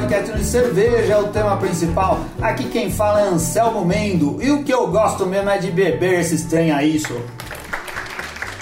podcast 0.00 0.32
de 0.32 0.44
cerveja, 0.44 1.12
é 1.12 1.18
o 1.18 1.28
tema 1.28 1.56
principal. 1.58 2.24
Aqui 2.40 2.64
quem 2.64 2.90
fala 2.90 3.20
é 3.20 3.28
Anselmo 3.28 3.84
Mendo. 3.84 4.42
E 4.42 4.50
o 4.50 4.64
que 4.64 4.72
eu 4.72 4.86
gosto 4.86 5.26
mesmo 5.26 5.50
é 5.50 5.58
de 5.58 5.70
beber 5.70 6.20
esses 6.20 6.44
trem 6.44 6.72
aí, 6.72 6.96
isso. 6.96 7.20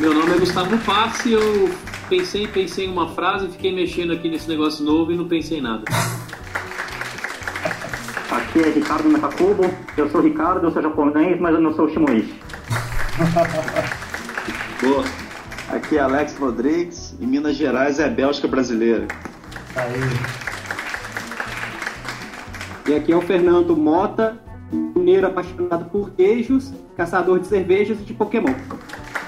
Meu 0.01 0.13
nome 0.13 0.35
é 0.35 0.39
Gustavo 0.39 0.77
Passi, 0.79 1.33
eu 1.33 1.71
pensei, 2.09 2.49
pensei 2.49 2.87
em 2.87 2.91
uma 2.91 3.11
frase, 3.11 3.49
fiquei 3.49 3.73
mexendo 3.73 4.13
aqui 4.13 4.29
nesse 4.29 4.49
negócio 4.49 4.85
novo 4.85 5.13
e 5.13 5.17
não 5.17 5.29
pensei 5.29 5.59
em 5.59 5.63
nada. 5.63 5.85
Aqui 8.31 8.61
é 8.61 8.71
Ricardo 8.71 9.09
Nakakubo, 9.09 9.71
eu 9.97 10.11
sou 10.11 10.21
Ricardo, 10.21 10.67
eu 10.67 10.71
sou 10.71 10.83
japonês, 10.83 11.41
mas 11.41 11.55
eu 11.55 11.61
não 11.61 11.75
sou 11.75 11.89
Shimoishi. 11.89 12.39
Boa. 14.83 15.05
Aqui 15.71 15.97
é 15.97 16.01
Alex 16.01 16.37
Rodrigues, 16.37 17.15
em 17.21 17.27
Minas 17.27 17.57
Gerais 17.57 17.99
é 17.99 18.05
a 18.05 18.09
Bélgica 18.09 18.47
brasileira. 18.47 19.09
Aí. 19.77 20.48
E 22.89 22.95
aqui 22.95 23.13
é 23.13 23.17
o 23.17 23.21
Fernando 23.21 23.77
Mota, 23.77 24.39
mineiro 24.73 25.27
apaixonado 25.27 25.85
por 25.91 26.09
queijos, 26.13 26.73
caçador 26.97 27.39
de 27.39 27.47
cervejas 27.47 28.01
e 28.01 28.03
de 28.03 28.15
Pokémon. 28.15 28.55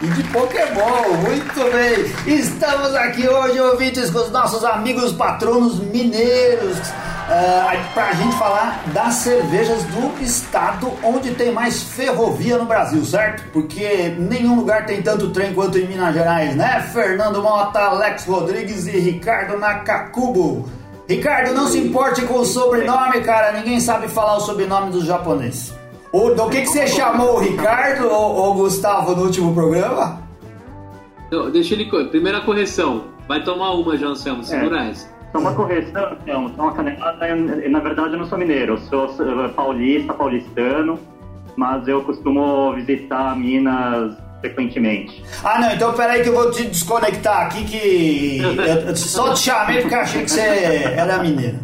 E 0.00 0.06
de 0.06 0.22
Pokémon, 0.30 1.14
muito 1.26 1.70
bem! 1.70 2.38
Estamos 2.38 2.94
aqui 2.94 3.28
hoje, 3.28 3.60
ouvintes, 3.60 4.08
com 4.08 4.20
os 4.20 4.30
nossos 4.30 4.64
amigos 4.64 5.12
patronos 5.12 5.78
mineiros, 5.78 6.78
uh, 6.78 7.92
para 7.92 8.08
a 8.08 8.12
gente 8.14 8.34
falar 8.36 8.82
das 8.94 9.16
cervejas 9.16 9.84
do 9.84 10.24
estado 10.24 10.90
onde 11.04 11.34
tem 11.34 11.52
mais 11.52 11.82
ferrovia 11.82 12.56
no 12.56 12.64
Brasil, 12.64 13.04
certo? 13.04 13.44
Porque 13.52 14.16
nenhum 14.18 14.56
lugar 14.56 14.86
tem 14.86 15.02
tanto 15.02 15.28
trem 15.32 15.52
quanto 15.52 15.76
em 15.76 15.86
Minas 15.86 16.14
Gerais, 16.14 16.56
né? 16.56 16.80
Fernando 16.94 17.42
Mota, 17.42 17.78
Alex 17.78 18.24
Rodrigues 18.24 18.86
e 18.86 18.98
Ricardo 18.98 19.58
Nakakubo. 19.58 20.79
Ricardo, 21.10 21.52
não 21.52 21.66
se 21.66 21.76
importe 21.76 22.22
com 22.22 22.38
o 22.38 22.44
sobrenome, 22.44 23.20
cara, 23.22 23.50
ninguém 23.50 23.80
sabe 23.80 24.06
falar 24.06 24.36
o 24.36 24.40
sobrenome 24.40 24.92
dos 24.92 25.04
japoneses. 25.04 25.74
O, 26.12 26.30
do 26.30 26.48
que, 26.48 26.60
que 26.60 26.68
você 26.68 26.86
chamou 26.86 27.34
o 27.34 27.38
Ricardo 27.40 28.08
ou, 28.08 28.36
ou 28.36 28.54
Gustavo 28.54 29.16
no 29.16 29.24
último 29.24 29.52
programa? 29.52 30.22
Então, 31.26 31.50
deixa 31.50 31.74
ele. 31.74 31.86
Primeira 32.10 32.40
correção. 32.42 33.06
Vai 33.26 33.42
tomar 33.42 33.72
uma 33.72 33.96
já, 33.96 34.06
Anselmo, 34.06 34.44
segura 34.44 34.84
essa. 34.84 35.10
Só 35.32 35.38
uma 35.38 35.52
correção, 35.52 36.16
então, 36.22 36.48
só 36.54 36.62
uma 36.62 36.72
canelada, 36.74 37.26
na 37.34 37.80
verdade 37.80 38.12
eu 38.12 38.18
não 38.18 38.26
sou 38.26 38.38
mineiro, 38.38 38.74
eu 38.74 38.78
sou 38.78 39.06
eh, 39.06 39.48
paulista, 39.48 40.14
paulistano, 40.14 40.96
mas 41.56 41.88
eu 41.88 42.02
costumo 42.02 42.72
visitar 42.74 43.36
Minas 43.36 44.16
frequentemente. 44.40 45.22
Ah, 45.44 45.58
não, 45.58 45.72
então 45.72 45.92
peraí 45.92 46.22
que 46.22 46.28
eu 46.28 46.34
vou 46.34 46.50
te 46.50 46.64
desconectar 46.66 47.46
aqui 47.46 47.64
que 47.64 48.40
eu, 48.86 48.96
só 48.96 49.34
te 49.34 49.40
chamei 49.40 49.80
porque 49.80 49.94
achei 49.94 50.24
que 50.24 50.30
você 50.30 50.40
era 50.40 51.18
mineiro. 51.18 51.58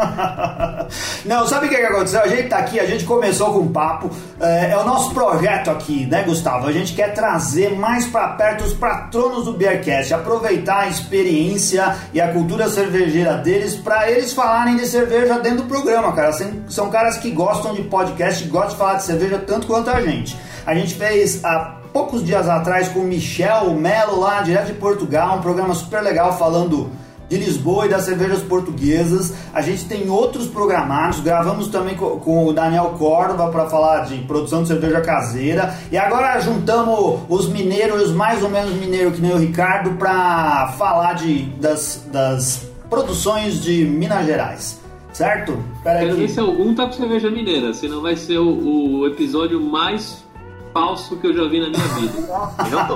Não, 1.24 1.46
sabe 1.46 1.66
o 1.66 1.68
que, 1.68 1.76
que 1.76 1.82
aconteceu? 1.82 2.22
A 2.22 2.26
gente 2.26 2.48
tá 2.48 2.58
aqui, 2.58 2.80
a 2.80 2.86
gente 2.86 3.04
começou 3.04 3.52
com 3.52 3.60
um 3.60 3.72
papo. 3.72 4.10
É, 4.40 4.70
é 4.70 4.76
o 4.76 4.84
nosso 4.84 5.12
projeto 5.12 5.70
aqui, 5.70 6.06
né, 6.06 6.22
Gustavo? 6.22 6.66
A 6.66 6.72
gente 6.72 6.94
quer 6.94 7.12
trazer 7.12 7.76
mais 7.76 8.06
pra 8.06 8.28
perto 8.28 8.64
os 8.64 8.72
patronos 8.72 9.44
do 9.44 9.52
Beercast, 9.52 10.14
aproveitar 10.14 10.80
a 10.80 10.88
experiência 10.88 11.96
e 12.12 12.20
a 12.20 12.32
cultura 12.32 12.68
cervejeira 12.68 13.36
deles 13.36 13.74
pra 13.76 14.10
eles 14.10 14.32
falarem 14.32 14.76
de 14.76 14.86
cerveja 14.86 15.38
dentro 15.38 15.62
do 15.62 15.68
programa, 15.68 16.12
cara. 16.12 16.32
São, 16.32 16.50
são 16.68 16.90
caras 16.90 17.18
que 17.18 17.30
gostam 17.30 17.74
de 17.74 17.82
podcast, 17.82 18.44
gostam 18.44 18.70
de 18.70 18.76
falar 18.76 18.94
de 18.94 19.04
cerveja 19.04 19.38
tanto 19.38 19.66
quanto 19.66 19.90
a 19.90 20.00
gente. 20.00 20.36
A 20.66 20.74
gente 20.74 20.94
fez 20.94 21.44
há 21.44 21.79
poucos 21.92 22.24
dias 22.24 22.48
atrás 22.48 22.88
com 22.88 23.00
o 23.00 23.04
Michel 23.04 23.72
Melo 23.74 24.18
lá, 24.20 24.42
direto 24.42 24.66
de 24.68 24.74
Portugal, 24.74 25.38
um 25.38 25.40
programa 25.40 25.74
super 25.74 26.02
legal 26.02 26.36
falando 26.38 26.88
de 27.28 27.36
Lisboa 27.36 27.86
e 27.86 27.88
das 27.88 28.02
cervejas 28.02 28.40
portuguesas. 28.40 29.32
A 29.54 29.60
gente 29.62 29.84
tem 29.84 30.10
outros 30.10 30.48
programados, 30.48 31.20
gravamos 31.20 31.68
também 31.68 31.94
co- 31.94 32.16
com, 32.16 32.46
o 32.46 32.52
Daniel 32.52 32.96
Córdoba 32.98 33.48
para 33.52 33.66
falar 33.70 34.00
de 34.06 34.18
produção 34.22 34.62
de 34.62 34.68
cerveja 34.68 35.00
caseira. 35.00 35.72
E 35.92 35.96
agora 35.96 36.40
juntamos 36.40 37.20
os 37.28 37.48
mineiros, 37.48 38.02
os 38.02 38.12
mais 38.12 38.42
ou 38.42 38.50
menos 38.50 38.72
mineiros 38.74 39.14
que 39.14 39.20
nem 39.22 39.32
o 39.32 39.36
Ricardo, 39.38 39.92
para 39.92 40.74
falar 40.76 41.12
de, 41.12 41.42
das, 41.60 42.04
das 42.10 42.66
produções 42.88 43.62
de 43.62 43.84
Minas 43.84 44.26
Gerais. 44.26 44.80
Certo? 45.12 45.56
Pera 45.84 46.00
Quero 46.00 46.16
ver 46.16 46.22
aí. 46.22 46.28
se 46.28 46.40
algum 46.40 46.74
tá 46.74 46.86
com 46.86 46.92
cerveja 46.92 47.30
mineira, 47.30 47.72
senão 47.74 48.00
vai 48.00 48.16
ser 48.16 48.38
o, 48.38 49.00
o 49.00 49.06
episódio 49.06 49.60
mais 49.60 50.24
falso 50.72 51.16
que 51.16 51.26
eu 51.26 51.34
já 51.34 51.44
vi 51.48 51.60
na 51.60 51.68
minha 51.68 51.88
vida. 51.88 52.12
Eu 52.70 52.86
tô. 52.86 52.94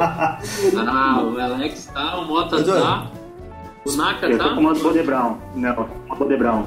Ah, 0.80 1.22
o 1.24 1.40
Alex 1.40 1.86
tá, 1.92 2.18
o 2.18 2.26
Mota 2.26 2.56
Eu 2.56 2.64
tô. 2.64 2.72
tá, 2.72 3.06
o 3.86 3.92
Naka 3.92 4.26
Eu 4.26 4.38
tô 4.38 4.44
tá. 4.48 4.54
com 4.54 4.60
uma 4.60 4.74
Bode 4.74 5.02
Brown, 5.02 5.36
não, 5.54 5.88
Bode 6.18 6.36
Brown. 6.36 6.64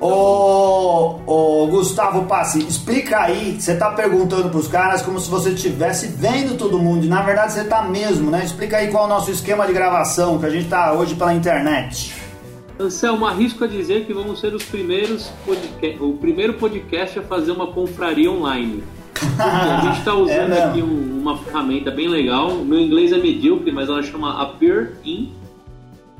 Ô, 0.00 1.18
ô 1.26 1.66
Gustavo 1.68 2.24
Passi, 2.26 2.58
explica 2.66 3.20
aí, 3.20 3.58
você 3.58 3.74
tá 3.76 3.90
perguntando 3.92 4.50
pros 4.50 4.68
caras 4.68 5.00
como 5.02 5.18
se 5.18 5.30
você 5.30 5.50
estivesse 5.50 6.08
vendo 6.08 6.58
todo 6.58 6.78
mundo, 6.78 7.04
e 7.04 7.08
na 7.08 7.22
verdade 7.22 7.52
você 7.52 7.64
tá 7.64 7.82
mesmo, 7.82 8.30
né? 8.30 8.44
Explica 8.44 8.76
aí 8.78 8.90
qual 8.90 9.04
é 9.04 9.06
o 9.06 9.08
nosso 9.08 9.30
esquema 9.30 9.66
de 9.66 9.72
gravação, 9.72 10.38
que 10.38 10.46
a 10.46 10.50
gente 10.50 10.68
tá 10.68 10.92
hoje 10.92 11.14
pela 11.14 11.32
internet. 11.34 12.12
Anselmo, 12.78 13.24
arrisco 13.24 13.62
a 13.64 13.66
dizer 13.68 14.04
que 14.04 14.12
vamos 14.12 14.40
ser 14.40 14.52
os 14.52 14.64
primeiros 14.64 15.30
podca- 15.46 16.04
o 16.04 16.14
primeiro 16.14 16.54
podcast 16.54 17.18
a 17.20 17.22
fazer 17.22 17.52
uma 17.52 17.68
confraria 17.68 18.30
online. 18.30 18.82
A 19.38 19.80
gente 19.86 19.98
está 19.98 20.14
usando 20.16 20.52
É 20.52 20.64
aqui 20.64 20.82
um- 20.82 21.20
uma 21.20 21.36
ferramenta 21.38 21.90
bem 21.90 22.08
legal. 22.08 22.48
O 22.50 22.64
meu 22.64 22.78
inglês 22.80 23.12
é 23.12 23.18
medíocre, 23.18 23.72
mas 23.72 23.88
ela 23.88 24.02
chama 24.02 24.40
Appear 24.42 24.92
In. 25.04 25.32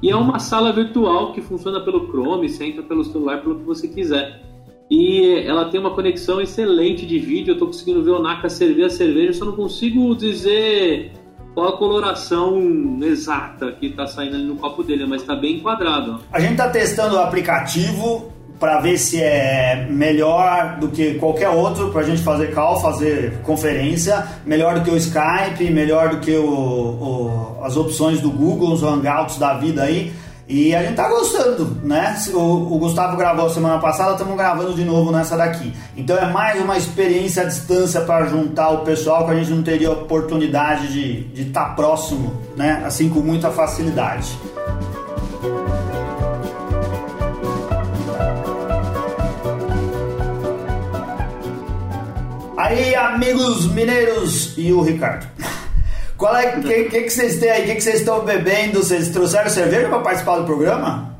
E 0.02 0.10
é 0.10 0.16
uma 0.16 0.38
sala 0.38 0.72
virtual 0.72 1.32
que 1.32 1.40
funciona 1.40 1.80
pelo 1.80 2.06
Chrome, 2.08 2.48
você 2.48 2.64
entra 2.66 2.82
pelo 2.82 3.04
celular, 3.04 3.40
pelo 3.42 3.56
que 3.56 3.64
você 3.64 3.88
quiser. 3.88 4.42
E 4.90 5.24
ela 5.46 5.66
tem 5.66 5.80
uma 5.80 5.90
conexão 5.90 6.40
excelente 6.40 7.06
de 7.06 7.18
vídeo. 7.18 7.50
Eu 7.52 7.54
estou 7.54 7.68
conseguindo 7.68 8.02
ver 8.02 8.10
o 8.10 8.18
Naka 8.20 8.48
servir 8.50 8.84
a 8.84 8.90
cerveja, 8.90 9.32
só 9.32 9.44
não 9.46 9.52
consigo 9.52 10.14
dizer 10.14 11.12
qual 11.54 11.68
a 11.68 11.76
coloração 11.78 12.98
exata 13.02 13.72
que 13.72 13.86
está 13.86 14.06
saindo 14.06 14.34
ali 14.36 14.44
no 14.44 14.56
copo 14.56 14.82
dele, 14.82 15.06
mas 15.06 15.22
está 15.22 15.34
bem 15.34 15.56
enquadrado. 15.56 16.20
A 16.32 16.38
gente 16.40 16.56
tá 16.56 16.68
testando 16.68 17.14
o 17.16 17.18
aplicativo 17.18 18.32
para 18.58 18.80
ver 18.80 18.96
se 18.98 19.20
é 19.22 19.86
melhor 19.90 20.76
do 20.80 20.88
que 20.88 21.14
qualquer 21.14 21.48
outro 21.50 21.90
pra 21.90 22.02
gente 22.02 22.22
fazer 22.22 22.54
call, 22.54 22.80
fazer 22.80 23.40
conferência, 23.42 24.24
melhor 24.46 24.74
do 24.78 24.82
que 24.84 24.90
o 24.90 24.96
Skype, 24.96 25.70
melhor 25.70 26.10
do 26.10 26.18
que 26.20 26.34
o, 26.36 26.44
o- 26.48 27.58
as 27.64 27.76
opções 27.76 28.20
do 28.20 28.30
Google, 28.30 28.72
os 28.72 28.82
Hangouts 28.82 29.38
da 29.38 29.54
vida 29.54 29.82
aí. 29.82 30.12
E 30.46 30.74
a 30.74 30.82
gente 30.82 30.94
tá 30.94 31.08
gostando, 31.08 31.78
né? 31.82 32.14
O, 32.34 32.38
o 32.74 32.78
Gustavo 32.78 33.16
gravou 33.16 33.48
semana 33.48 33.78
passada, 33.78 34.12
estamos 34.12 34.36
gravando 34.36 34.74
de 34.74 34.84
novo 34.84 35.10
nessa 35.10 35.38
daqui. 35.38 35.72
Então 35.96 36.18
é 36.18 36.26
mais 36.30 36.60
uma 36.62 36.76
experiência 36.76 37.42
à 37.42 37.46
distância 37.46 38.02
para 38.02 38.26
juntar 38.26 38.68
o 38.68 38.78
pessoal 38.80 39.24
que 39.24 39.30
a 39.32 39.36
gente 39.36 39.50
não 39.50 39.62
teria 39.62 39.90
oportunidade 39.90 40.88
de 40.92 41.42
estar 41.42 41.74
próximo, 41.74 42.34
né? 42.58 42.82
Assim 42.84 43.08
com 43.08 43.20
muita 43.20 43.50
facilidade. 43.50 44.36
Aí, 52.74 52.92
amigos 52.96 53.72
mineiros 53.72 54.58
e 54.58 54.72
o 54.72 54.80
Ricardo. 54.80 55.28
Qual 56.16 56.34
é 56.34 56.60
que, 56.60 56.84
que, 56.86 57.02
que 57.02 57.10
vocês 57.10 57.38
têm 57.38 57.48
aí? 57.48 57.62
O 57.62 57.66
que, 57.66 57.80
vocês 57.80 58.00
estão 58.00 58.24
bebendo? 58.24 58.82
Vocês 58.82 59.10
trouxeram 59.10 59.48
cerveja 59.48 59.88
para 59.88 60.00
participar 60.00 60.38
do 60.38 60.44
programa? 60.44 61.16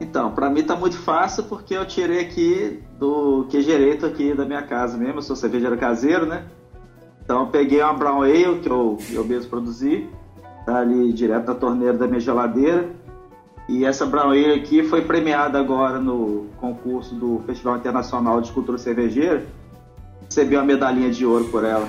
Então, 0.00 0.32
pra 0.32 0.50
mim 0.50 0.64
tá 0.64 0.74
muito 0.74 0.98
fácil 0.98 1.44
porque 1.44 1.76
eu 1.76 1.86
tirei 1.86 2.18
aqui 2.18 2.82
do 2.98 3.46
queijereito 3.50 4.04
aqui 4.04 4.34
da 4.34 4.44
minha 4.44 4.62
casa 4.62 4.98
mesmo. 4.98 5.18
Eu 5.18 5.22
sou 5.22 5.36
cervejeiro 5.36 5.78
caseiro, 5.78 6.26
né? 6.26 6.42
Então 7.24 7.46
peguei 7.46 7.80
uma 7.80 7.94
Brown 7.94 8.22
Ale 8.22 8.58
que 8.58 8.68
eu, 8.68 8.98
eu 9.12 9.24
mesmo 9.24 9.48
produzi. 9.48 10.08
Tá 10.66 10.78
ali 10.78 11.12
direto 11.12 11.46
da 11.46 11.54
torneira 11.54 11.96
da 11.96 12.08
minha 12.08 12.18
geladeira. 12.18 12.90
E 13.68 13.84
essa 13.84 14.04
Brown 14.04 14.30
Ale 14.30 14.54
aqui 14.54 14.82
foi 14.82 15.02
premiada 15.02 15.60
agora 15.60 16.00
no 16.00 16.48
concurso 16.56 17.14
do 17.14 17.40
Festival 17.46 17.76
Internacional 17.76 18.40
de 18.40 18.50
Cultura 18.50 18.76
Cervejeira. 18.76 19.61
Recebi 20.32 20.56
uma 20.56 20.64
medalhinha 20.64 21.10
de 21.10 21.26
ouro 21.26 21.44
por 21.46 21.62
ela. 21.62 21.86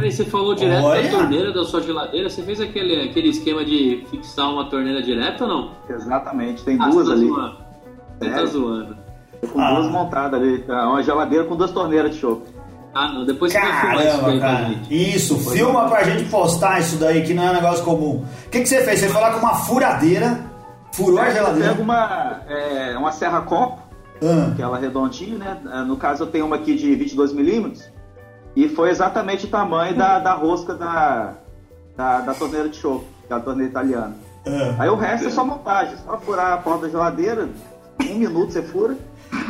Aí 0.00 0.12
você 0.12 0.24
falou 0.24 0.54
direto 0.54 0.84
Olha! 0.84 1.02
da 1.02 1.08
torneira 1.18 1.52
da 1.52 1.64
sua 1.64 1.80
geladeira. 1.82 2.30
Você 2.30 2.40
fez 2.42 2.60
aquele, 2.60 3.02
aquele 3.10 3.30
esquema 3.30 3.64
de 3.64 4.04
fixar 4.08 4.48
uma 4.52 4.66
torneira 4.70 5.02
direto 5.02 5.40
ou 5.42 5.48
não? 5.48 5.70
Exatamente, 5.90 6.62
tem 6.64 6.78
Ah, 6.80 6.88
duas 6.88 7.06
você 7.08 7.14
tá 7.14 7.18
ali. 7.18 7.26
zoando. 7.28 7.56
Você 8.20 8.30
tá 8.30 8.46
zoando. 8.46 8.96
Com 9.52 9.60
Ah. 9.60 9.74
duas 9.74 9.90
montadas 9.90 10.40
ali. 10.40 10.64
É 10.68 10.72
Uma 10.72 11.02
geladeira 11.02 11.44
com 11.46 11.56
duas 11.56 11.72
torneiras 11.72 12.12
de 12.12 12.18
chopp. 12.20 12.42
Ah, 12.94 13.08
não. 13.12 13.24
Depois 13.26 13.50
você 13.52 13.58
vai 13.60 13.80
filmar 13.80 13.96
isso 13.98 14.06
Caramba, 14.06 14.28
aí 14.30 14.38
pra 14.38 14.48
cara. 14.48 14.64
gente. 14.68 15.14
Isso, 15.16 15.50
filma 15.50 15.88
pra 15.88 16.04
gente 16.04 16.24
postar 16.30 16.78
isso 16.80 16.96
daí, 16.96 17.22
que 17.24 17.34
não 17.34 17.42
é 17.42 17.50
um 17.50 17.54
negócio 17.54 17.84
comum. 17.84 18.24
O 18.46 18.50
que, 18.50 18.60
que 18.60 18.66
você 18.68 18.82
fez? 18.84 19.00
Você 19.00 19.08
foi 19.08 19.20
lá 19.20 19.32
com 19.32 19.40
uma 19.40 19.54
furadeira, 19.54 20.44
furou 20.92 21.18
a 21.18 21.24
Você 21.24 21.32
geladeira. 21.32 21.68
pega 21.70 21.82
uma, 21.82 22.40
é, 22.48 22.96
uma 22.96 23.10
serra 23.12 23.40
copo, 23.42 23.80
Ah, 24.22 24.50
aquela 24.52 24.78
redondinha, 24.78 25.38
né? 25.38 25.58
É, 25.72 25.82
No 25.84 25.96
caso 25.96 26.24
eu 26.24 26.26
tenho 26.26 26.46
uma 26.46 26.56
aqui 26.56 26.74
de 26.74 26.94
22 26.94 27.32
milímetros. 27.32 27.88
E 28.56 28.68
foi 28.68 28.90
exatamente 28.90 29.46
o 29.46 29.48
tamanho 29.48 29.96
da, 29.96 30.18
da 30.18 30.32
rosca 30.34 30.74
da, 30.74 31.34
da, 31.96 32.20
da 32.22 32.34
torneira 32.34 32.68
de 32.68 32.76
chopp, 32.76 33.04
que 33.26 33.32
é 33.32 33.36
a 33.36 33.40
torneira 33.40 33.70
italiana. 33.70 34.16
É. 34.44 34.74
Aí 34.78 34.88
o 34.88 34.96
resto 34.96 35.28
é 35.28 35.30
só 35.30 35.44
montagem, 35.44 35.94
só 36.04 36.16
furar 36.18 36.52
a 36.54 36.56
porta 36.56 36.86
da 36.86 36.88
geladeira, 36.88 37.48
um 38.02 38.14
minuto 38.14 38.52
você 38.52 38.62
fura, 38.62 38.96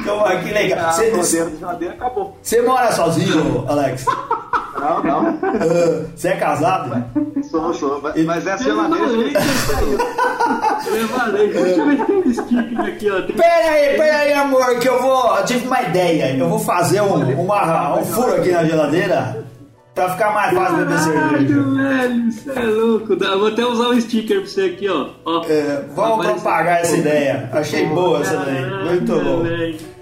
Então, 0.01 0.25
ah, 0.27 0.37
que 0.37 0.51
legal. 0.51 0.89
a 0.89 0.93
Você, 0.93 1.11
torneira 1.11 1.51
da 1.51 1.57
geladeira 1.57 1.95
acabou. 1.95 2.37
você 2.43 2.61
mora 2.61 2.91
sozinho, 2.93 3.65
Alex? 3.69 4.05
Não, 4.81 5.03
não, 5.03 5.27
Ah, 5.43 6.05
Você 6.17 6.29
é 6.29 6.37
casado? 6.37 7.05
sou, 7.51 7.73
sou. 7.75 8.01
Mas- 8.03 8.25
Mas 8.25 8.47
essa 8.47 8.65
geladeira 8.65 9.07
Levalente, 9.07 9.37
Levalente. 10.91 11.53
Deixa 11.53 11.81
eu 11.81 11.87
ver 11.87 11.99
se 11.99 12.05
tem 12.05 12.17
um 12.17 12.33
sticker 12.35 12.81
aqui, 12.81 13.11
ó. 13.11 13.23
Pera 13.33 13.71
aí, 13.71 13.97
pera 13.97 14.17
aí, 14.19 14.33
amor, 14.33 14.79
que 14.79 14.89
eu 14.89 15.01
vou. 15.01 15.37
Eu 15.37 15.45
tive 15.45 15.67
uma 15.67 15.83
ideia. 15.83 16.37
Eu 16.37 16.49
vou 16.49 16.59
fazer 16.59 17.01
um, 17.01 17.15
uma- 17.41 17.99
um 17.99 18.05
furo 18.05 18.35
aqui 18.37 18.51
na 18.53 18.65
geladeira 18.65 19.45
pra 19.95 20.11
ficar 20.11 20.33
mais 20.33 20.55
fácil 20.55 20.77
beber 20.77 20.99
cerveja. 20.99 21.63
Velho, 21.63 22.33
você 22.33 22.51
é 22.51 22.63
louco. 22.63 23.17
Vou 23.39 23.49
até 23.49 23.65
usar 23.65 23.89
um 23.89 24.01
sticker 24.01 24.41
pra 24.41 24.49
você 24.49 24.61
aqui, 24.63 24.89
ó. 24.89 25.09
ó. 25.25 25.45
É, 25.49 25.85
vamos 25.95 26.19
Aparece- 26.21 26.35
propagar 26.43 26.81
essa 26.81 26.97
ideia. 26.97 27.51
Achei 27.53 27.87
boa 27.87 28.21
essa 28.21 28.37
daí. 28.37 28.85
Muito 28.85 29.43
velho. 29.43 29.98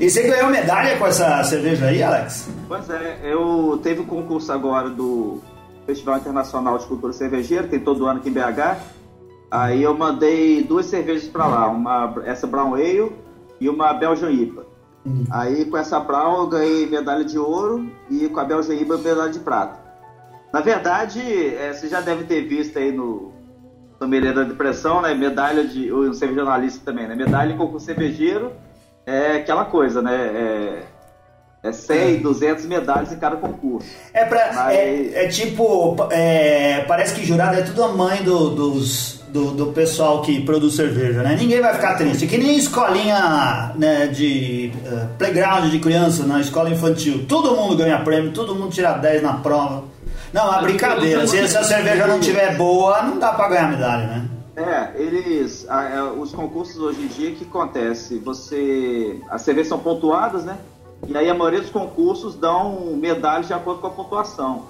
E 0.00 0.08
você 0.08 0.22
ganhou 0.22 0.48
medalha 0.48 0.96
com 0.96 1.06
essa 1.06 1.44
cerveja 1.44 1.84
aí, 1.84 2.02
Alex? 2.02 2.48
Pois 2.66 2.88
é, 2.88 3.20
eu 3.22 3.78
teve 3.82 4.00
um 4.00 4.06
concurso 4.06 4.50
agora 4.50 4.88
do 4.88 5.42
Festival 5.84 6.16
Internacional 6.16 6.78
de 6.78 6.86
Cultura 6.86 7.12
Cervejeira, 7.12 7.68
tem 7.68 7.78
todo 7.78 8.06
ano 8.06 8.18
aqui 8.18 8.30
em 8.30 8.32
BH. 8.32 8.80
Aí 9.50 9.82
eu 9.82 9.94
mandei 9.94 10.62
duas 10.62 10.86
cervejas 10.86 11.28
para 11.28 11.46
lá, 11.46 11.68
uma 11.68 12.14
essa 12.24 12.46
Brown 12.46 12.76
Ale 12.76 13.12
e 13.60 13.68
uma 13.68 13.92
Belgian 13.92 14.30
IPA. 14.30 14.64
Aí 15.30 15.66
com 15.66 15.76
essa 15.76 16.00
Brown 16.00 16.44
eu 16.44 16.46
ganhei 16.46 16.86
medalha 16.86 17.22
de 17.22 17.38
ouro 17.38 17.92
e 18.08 18.26
com 18.30 18.40
a 18.40 18.44
Belgian 18.44 18.76
IPA 18.76 18.96
medalha 18.96 19.30
de 19.30 19.40
prata. 19.40 19.80
Na 20.50 20.62
verdade, 20.62 21.20
é, 21.20 21.74
você 21.74 21.88
já 21.88 22.00
deve 22.00 22.24
ter 22.24 22.48
visto 22.48 22.78
aí 22.78 22.90
no 22.90 23.32
Sommelier 23.98 24.32
da 24.32 24.44
Depressão, 24.44 25.02
né? 25.02 25.12
Medalha 25.12 25.62
de. 25.62 25.92
O 25.92 26.14
cerveja 26.14 26.40
analista 26.40 26.80
também, 26.86 27.06
né? 27.06 27.14
Medalha 27.14 27.52
em 27.52 27.58
concurso 27.58 27.84
cervejeiro 27.84 28.50
é 29.10 29.36
aquela 29.36 29.64
coisa, 29.64 30.00
né? 30.00 30.14
É, 30.14 31.68
é 31.68 31.72
100, 31.72 32.20
200 32.20 32.64
medalhas 32.66 33.12
em 33.12 33.18
cada 33.18 33.36
concurso. 33.36 33.86
É, 34.14 34.24
pra, 34.24 34.50
Mas- 34.54 34.74
é, 34.74 35.24
é 35.24 35.28
tipo. 35.28 35.96
é, 36.10 36.84
parece 36.88 37.14
que 37.14 37.24
jurado 37.24 37.58
é 37.58 37.62
tudo 37.62 37.84
a 37.84 37.88
mãe 37.88 38.22
do, 38.22 38.50
dos, 38.50 39.22
do, 39.28 39.50
do 39.50 39.66
pessoal 39.66 40.22
que 40.22 40.40
produz 40.40 40.74
cerveja, 40.74 41.22
né? 41.22 41.36
Ninguém 41.38 41.60
vai 41.60 41.74
ficar 41.74 41.96
triste. 41.96 42.26
Que 42.26 42.38
nem 42.38 42.56
escolinha 42.56 43.72
né, 43.76 44.06
de 44.06 44.72
eh, 44.86 45.06
playground 45.18 45.70
de 45.70 45.78
criança 45.78 46.24
na 46.24 46.40
escola 46.40 46.70
infantil. 46.70 47.26
Todo 47.28 47.54
mundo 47.54 47.76
ganha 47.76 47.98
prêmio, 48.00 48.32
todo 48.32 48.54
mundo 48.54 48.70
tira 48.70 48.92
10 48.92 49.22
na 49.22 49.34
prova. 49.34 49.84
Não, 50.32 50.58
é 50.58 50.62
brincadeira. 50.62 51.26
Se 51.26 51.38
essa 51.38 51.62
cerveja 51.64 52.06
não 52.06 52.20
tiver 52.20 52.56
boa, 52.56 53.02
não 53.02 53.18
dá 53.18 53.32
pra 53.32 53.48
ganhar 53.48 53.68
medalha, 53.68 54.06
né? 54.06 54.24
É, 54.60 54.92
eles. 54.94 55.66
a- 55.70 55.88
é, 55.88 56.02
os 56.02 56.32
concursos 56.32 56.76
hoje 56.76 57.00
em 57.02 57.06
dia, 57.06 57.30
o 57.30 57.34
que 57.34 57.44
acontece? 57.44 58.18
Você. 58.18 59.18
As 59.30 59.40
cervejas 59.40 59.68
são 59.68 59.78
pontuadas, 59.78 60.44
né? 60.44 60.58
E 61.08 61.16
aí 61.16 61.30
a 61.30 61.34
maioria 61.34 61.60
dos 61.60 61.70
concursos 61.70 62.34
dão 62.36 62.94
medalhas 62.94 63.46
de 63.46 63.54
acordo 63.54 63.80
com 63.80 63.86
a 63.86 63.90
pontuação. 63.90 64.66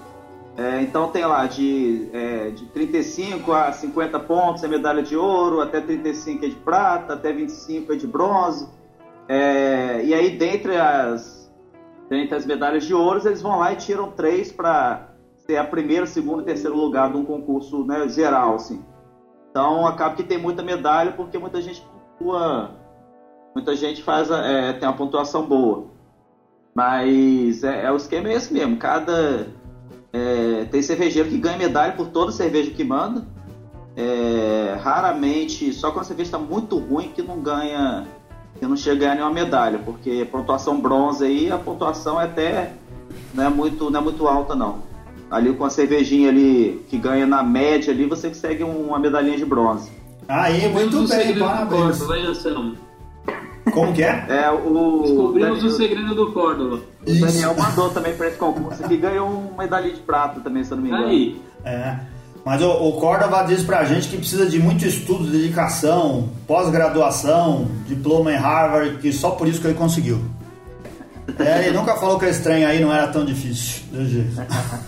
É, 0.57 0.81
então 0.83 1.09
tem 1.09 1.25
lá 1.25 1.45
de, 1.47 2.09
é, 2.13 2.51
de 2.51 2.67
35 2.67 3.53
a 3.53 3.73
50 3.73 4.19
pontos 4.21 4.63
é 4.63 4.69
medalha 4.69 5.03
de 5.03 5.17
ouro, 5.17 5.61
até 5.61 5.81
35 5.81 6.45
é 6.45 6.49
de 6.49 6.57
prata, 6.57 7.15
até 7.15 7.33
25 7.33 7.93
é 7.93 7.97
de 7.97 8.07
bronze. 8.07 8.69
É, 9.27 10.03
e 10.05 10.15
aí, 10.15 10.31
dentre 10.37 10.77
as, 10.77 11.51
dentre 12.09 12.37
as 12.37 12.47
medalhas 12.47 12.85
de 12.85 12.95
ouro, 12.95 13.21
eles 13.27 13.43
vão 13.43 13.59
lá 13.59 13.73
e 13.73 13.77
tiram 13.77 14.11
três 14.13 14.53
para 14.53 15.09
ser 15.47 15.57
a 15.57 15.65
primeira, 15.65 16.07
segunda 16.07 16.43
e 16.43 16.45
terceiro 16.45 16.77
lugar 16.77 17.11
de 17.11 17.17
um 17.17 17.25
concurso 17.25 17.85
né, 17.85 18.07
geral, 18.09 18.55
assim. 18.55 18.81
Então 19.61 19.87
acaba 19.87 20.15
que 20.15 20.23
tem 20.23 20.39
muita 20.39 20.63
medalha 20.63 21.13
porque 21.13 21.37
muita 21.37 21.61
gente 21.61 21.83
pontua, 21.83 22.71
muita 23.55 23.77
gente 23.77 24.03
faz 24.03 24.31
é, 24.31 24.73
tem 24.73 24.89
uma 24.89 24.97
pontuação 24.97 25.47
boa. 25.47 25.85
Mas 26.75 27.63
é, 27.63 27.85
é 27.85 27.93
o 27.93 27.97
esquema 27.97 28.31
é 28.31 28.33
esse 28.33 28.51
mesmo. 28.51 28.79
Cada 28.79 29.49
é, 30.15 30.65
tem 30.71 30.81
cervejeiro 30.81 31.29
que 31.29 31.37
ganha 31.37 31.59
medalha 31.59 31.93
por 31.93 32.09
toda 32.09 32.33
cerveja 32.33 32.71
que 32.71 32.83
manda. 32.83 33.27
É, 33.95 34.79
raramente, 34.81 35.75
só 35.75 35.91
quando 35.91 36.05
a 36.05 36.09
cerveja 36.09 36.29
está 36.29 36.39
muito 36.39 36.79
ruim 36.79 37.11
que 37.15 37.21
não 37.21 37.43
ganha, 37.43 38.07
que 38.59 38.67
não 38.67 38.77
chega 38.77 38.97
a 38.97 38.99
ganhar 39.01 39.15
nenhuma 39.17 39.35
medalha, 39.35 39.79
porque 39.79 40.27
pontuação 40.33 40.81
bronze 40.81 41.23
aí, 41.23 41.53
a 41.53 41.59
pontuação 41.59 42.19
é 42.19 42.25
até 42.25 42.73
não 43.35 43.45
é 43.45 43.51
muito, 43.51 43.91
não 43.91 44.01
é 44.01 44.03
muito 44.03 44.27
alta 44.27 44.55
não. 44.55 44.90
Ali 45.31 45.53
com 45.55 45.65
a 45.65 45.71
cervejinha 45.71 46.29
ali 46.29 46.85
que 46.89 46.99
ganha 46.99 47.27
na 47.27 47.43
média 47.43 47.93
ali, 47.93 48.07
você 48.07 48.29
consegue 48.29 48.65
um- 48.65 48.89
uma 48.89 48.99
medalhinha 48.99 49.37
de 49.37 49.45
bronze. 49.45 49.91
Aí, 50.29 50.69
muito 50.69 50.99
o 51.05 51.09
bem, 51.09 51.39
parabéns. 51.39 51.99
Córdoba? 51.99 52.75
Como 53.73 53.93
que 53.93 54.03
é? 54.03 54.25
É, 54.29 54.51
o 54.51 55.03
Descobrimos 55.03 55.59
o 55.59 55.61
Daniel, 55.63 55.77
segredo 55.77 56.15
do 56.15 56.33
Córdoba. 56.33 56.81
o 57.07 57.21
Daniel 57.21 57.55
mandou 57.57 57.91
também 57.91 58.15
para 58.17 58.29
esse 58.29 58.37
concurso 58.37 58.83
que 58.85 58.97
ganhou 58.97 59.29
uma 59.29 59.63
medalha 59.63 59.91
de 59.93 60.01
prata 60.01 60.41
também, 60.41 60.65
se 60.65 60.73
eu 60.73 60.77
não 60.77 60.85
me 60.85 60.91
engano. 60.91 61.07
Aí, 61.07 61.41
É. 61.65 61.97
Mas 62.45 62.63
o, 62.63 62.71
o 62.71 62.93
Córdova 62.95 63.43
diz 63.45 63.63
pra 63.63 63.85
gente 63.85 64.09
que 64.09 64.17
precisa 64.17 64.47
de 64.47 64.59
muito 64.59 64.85
estudo, 64.87 65.25
dedicação, 65.25 66.31
pós-graduação, 66.47 67.69
diploma 67.87 68.33
em 68.33 68.37
Harvard, 68.37 68.97
que 68.97 69.13
só 69.13 69.31
por 69.33 69.47
isso 69.47 69.61
que 69.61 69.67
ele 69.67 69.75
conseguiu. 69.75 70.19
É, 71.39 71.67
ele 71.67 71.77
nunca 71.77 71.95
falou 71.97 72.19
que 72.19 72.27
esse 72.27 72.43
trem 72.43 72.65
aí 72.65 72.81
não 72.81 72.93
era 72.93 73.07
tão 73.09 73.25
difícil. 73.25 73.83
jeito. 73.93 74.31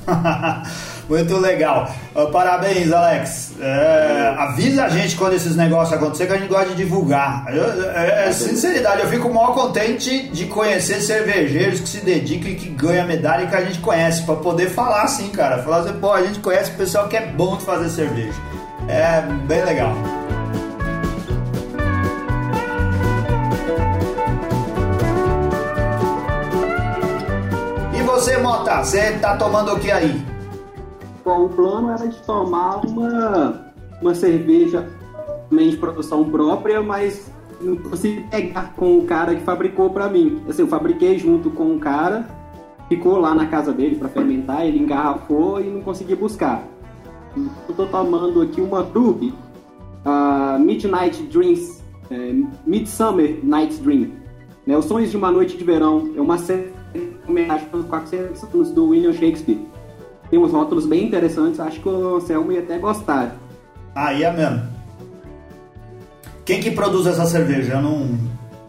Muito 1.08 1.36
legal. 1.38 1.90
Parabéns, 2.32 2.90
Alex. 2.92 3.52
É, 3.60 4.34
avisa 4.38 4.84
a 4.84 4.88
gente 4.88 5.16
quando 5.16 5.34
esses 5.34 5.56
negócios 5.56 5.96
acontecer 5.96 6.26
que 6.26 6.32
a 6.32 6.38
gente 6.38 6.48
gosta 6.48 6.70
de 6.70 6.76
divulgar. 6.76 7.44
Eu- 7.54 7.90
é, 7.90 8.28
é 8.28 8.32
sinceridade, 8.32 9.02
eu 9.02 9.08
fico 9.08 9.32
maior 9.32 9.52
contente 9.54 10.28
de 10.28 10.46
conhecer 10.46 11.00
cervejeiros 11.00 11.80
que 11.80 11.88
se 11.88 11.98
dedicam 11.98 12.50
e 12.50 12.54
que 12.54 12.68
ganham 12.68 13.06
medalha 13.06 13.44
e 13.44 13.46
que 13.48 13.56
a 13.56 13.64
gente 13.64 13.78
conhece, 13.80 14.22
pra 14.22 14.36
poder 14.36 14.70
falar 14.70 15.02
assim, 15.02 15.28
cara. 15.30 15.62
Falar 15.62 15.78
assim, 15.80 15.92
pô, 15.94 16.12
a 16.12 16.22
gente 16.22 16.38
conhece 16.38 16.70
o 16.70 16.74
pessoal 16.74 17.08
que 17.08 17.16
é 17.16 17.26
bom 17.26 17.56
de 17.56 17.64
fazer 17.64 17.88
cerveja. 17.90 18.38
É 18.88 19.20
bem 19.46 19.64
legal. 19.64 19.92
Mota, 28.52 28.84
você 28.84 29.12
tá 29.12 29.34
tomando 29.34 29.72
o 29.72 29.80
que 29.80 29.90
aí? 29.90 30.22
Bom, 31.24 31.46
o 31.46 31.48
plano 31.48 31.90
era 31.90 32.06
de 32.06 32.18
tomar 32.18 32.84
uma, 32.84 33.72
uma 33.98 34.14
cerveja 34.14 34.86
de 35.50 35.76
produção 35.78 36.30
própria, 36.30 36.82
mas 36.82 37.32
não 37.62 37.76
consegui 37.76 38.20
pegar 38.28 38.74
com 38.76 38.98
o 38.98 39.06
cara 39.06 39.34
que 39.34 39.40
fabricou 39.40 39.88
pra 39.88 40.06
mim. 40.06 40.42
Assim, 40.46 40.60
eu 40.60 40.68
fabriquei 40.68 41.18
junto 41.18 41.48
com 41.48 41.64
um 41.64 41.78
cara, 41.78 42.28
ficou 42.90 43.16
lá 43.18 43.34
na 43.34 43.46
casa 43.46 43.72
dele 43.72 43.96
pra 43.96 44.10
fermentar, 44.10 44.66
ele 44.66 44.80
engarrafou 44.80 45.58
e 45.58 45.70
não 45.70 45.80
consegui 45.80 46.14
buscar. 46.14 46.62
Eu 47.34 47.74
tô 47.74 47.86
tomando 47.86 48.42
aqui 48.42 48.60
uma 48.60 48.84
Krug, 48.84 49.32
a 50.04 50.58
Midnight 50.60 51.22
Dreams, 51.22 51.82
é, 52.10 52.34
Midsummer 52.66 53.40
Night 53.42 53.80
Dream. 53.80 54.10
Né, 54.66 54.76
Os 54.76 54.84
Sonhos 54.84 55.10
de 55.10 55.16
uma 55.16 55.32
Noite 55.32 55.56
de 55.56 55.64
Verão 55.64 56.12
é 56.14 56.20
uma 56.20 56.36
em 56.36 56.71
homenagem 57.28 57.68
aos 57.72 57.86
400 57.86 58.42
anos 58.44 58.70
do 58.70 58.88
William 58.88 59.12
Shakespeare. 59.12 59.60
Tem 60.30 60.38
uns 60.38 60.52
rótulos 60.52 60.86
bem 60.86 61.06
interessantes, 61.06 61.60
acho 61.60 61.80
que 61.80 61.88
o 61.88 62.16
Anselmo 62.16 62.52
ia 62.52 62.60
até 62.60 62.78
gostar. 62.78 63.36
Aí 63.94 64.22
é 64.22 64.32
mesmo. 64.32 64.62
Quem 66.44 66.60
que 66.60 66.70
produz 66.70 67.06
essa 67.06 67.26
cerveja? 67.26 67.74
Eu 67.74 67.82
não, 67.82 68.18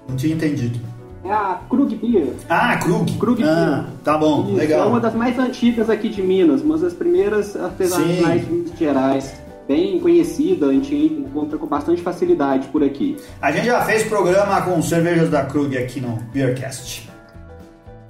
não 0.07 0.15
tinha 0.15 0.35
entendido. 0.35 0.79
É 1.23 1.31
a 1.31 1.61
Krug 1.69 1.95
Beer. 1.95 2.33
Ah, 2.49 2.75
Krug. 2.77 3.17
Krug 3.17 3.41
ah, 3.43 3.85
tá 4.03 4.17
bom, 4.17 4.43
Isso, 4.47 4.55
legal. 4.55 4.87
É 4.87 4.89
uma 4.89 4.99
das 4.99 5.15
mais 5.15 5.39
antigas 5.39 5.89
aqui 5.89 6.09
de 6.09 6.21
Minas, 6.21 6.61
uma 6.61 6.77
das 6.77 6.93
primeiras 6.93 7.55
artesanais 7.55 8.45
de 8.45 8.51
Minas 8.51 8.77
Gerais. 8.77 9.33
Bem 9.65 9.97
conhecida, 10.01 10.67
a 10.67 10.73
gente 10.73 10.93
encontra 10.93 11.57
com 11.57 11.65
bastante 11.65 12.01
facilidade 12.01 12.67
por 12.67 12.83
aqui. 12.83 13.15
A 13.41 13.49
gente 13.53 13.67
já 13.67 13.81
fez 13.85 14.03
programa 14.03 14.61
com 14.63 14.81
cervejas 14.81 15.29
da 15.29 15.45
Krug 15.45 15.77
aqui 15.77 16.01
no 16.01 16.17
Beercast. 16.33 17.12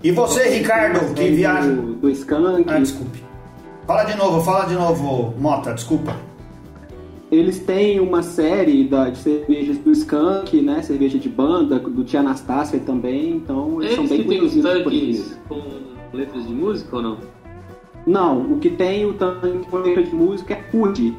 E 0.04 0.12
você, 0.12 0.50
Ricardo, 0.50 1.14
que 1.14 1.30
viaja. 1.30 1.70
Do, 1.70 1.94
do 1.96 2.10
Skunk. 2.10 2.66
Ah, 2.68 2.80
desculpe. 2.80 3.24
Fala 3.88 4.04
de 4.04 4.18
novo, 4.18 4.42
fala 4.42 4.66
de 4.66 4.74
novo, 4.76 5.34
Mota, 5.40 5.74
desculpa. 5.74 6.16
Eles 7.32 7.60
têm 7.60 8.00
uma 8.00 8.22
série 8.22 8.84
da, 8.84 9.10
de 9.10 9.18
cervejas 9.18 9.78
do 9.80 9.92
Skunk, 9.92 10.62
né? 10.62 10.82
Cerveja 10.84 11.18
de 11.18 11.28
banda, 11.28 11.80
do 11.80 12.04
Tia 12.04 12.20
Anastácia 12.20 12.80
também, 12.80 13.32
então 13.32 13.82
eles 13.82 13.96
são 13.96 14.04
eles 14.06 14.18
bem 14.18 14.28
tem 14.28 14.42
os 14.46 14.52
conhecidos 14.54 14.84
por 14.84 14.94
isso. 14.94 15.40
com 15.50 15.62
letras 16.14 16.48
de 16.48 16.54
música 16.54 16.96
ou 16.98 17.02
não? 17.02 17.18
Não, 18.06 18.42
o 18.54 18.60
que 18.60 18.70
tem 18.70 19.06
o 19.06 19.14
tanque 19.14 19.66
com 19.70 19.78
letra 19.78 20.04
de 20.04 20.14
música 20.14 20.54
é 20.54 20.58
Cud. 20.58 21.16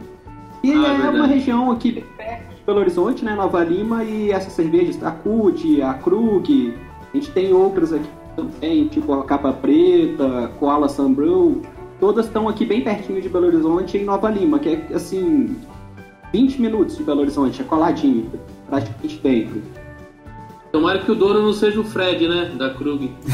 E 0.63 0.73
Ah, 0.73 0.75
é 0.75 0.77
é 0.77 0.93
verdade. 0.93 1.17
uma 1.17 1.27
região 1.27 1.71
aqui 1.71 1.93
bem 1.93 2.05
perto 2.17 2.55
de 2.55 2.63
Belo 2.65 2.79
Horizonte, 2.81 3.25
né? 3.25 3.35
Nova 3.35 3.65
Lima, 3.65 4.05
e 4.05 4.31
essas 4.31 4.53
cervejas, 4.53 5.03
a 5.03 5.11
Cud, 5.11 5.83
a 5.83 5.95
Krug, 5.95 6.75
a 7.13 7.17
gente 7.17 7.31
tem 7.33 7.53
outras 7.53 7.93
aqui 7.93 8.09
também, 8.35 8.89
tipo 8.89 9.13
a 9.13 9.25
Capa 9.25 9.53
Preta, 9.53 10.51
Koala 10.59 10.89
Sunbrew, 10.89 11.63
todas 12.01 12.27
estão 12.27 12.49
aqui 12.49 12.65
bem 12.65 12.83
pertinho 12.83 13.21
de 13.21 13.29
Belo 13.29 13.47
Horizonte 13.47 13.99
em 13.99 14.05
Nova 14.05 14.31
Lima, 14.31 14.59
que 14.59 14.69
é 14.69 14.95
assim. 14.95 15.57
20 16.33 16.61
minutos 16.61 16.97
de 16.97 17.05
Belo 17.05 17.21
Horizonte, 17.21 17.63
é 17.63 17.65
coladinho, 17.65 18.29
praticamente 18.69 19.21
dentro. 19.23 19.63
Tomara 20.73 20.99
que 20.99 21.13
o 21.13 21.15
dono 21.15 21.41
não 21.41 21.53
seja 21.53 21.81
o 21.81 21.85
Fred, 21.85 22.27
né? 22.27 22.51
Da 22.57 22.71
Krug. 22.71 23.15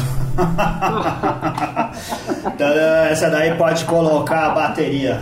Então, 2.53 2.67
essa 3.09 3.29
daí 3.29 3.55
pode 3.57 3.85
colocar 3.85 4.47
a 4.47 4.49
bateria 4.51 5.21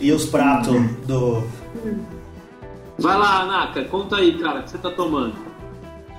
e 0.00 0.12
os 0.12 0.26
pratos 0.26 0.74
do. 1.06 1.42
Vai 2.98 3.16
lá, 3.16 3.46
Naka, 3.46 3.84
conta 3.84 4.16
aí, 4.16 4.38
cara, 4.38 4.60
o 4.60 4.62
que 4.62 4.70
você 4.70 4.78
tá 4.78 4.90
tomando? 4.90 5.34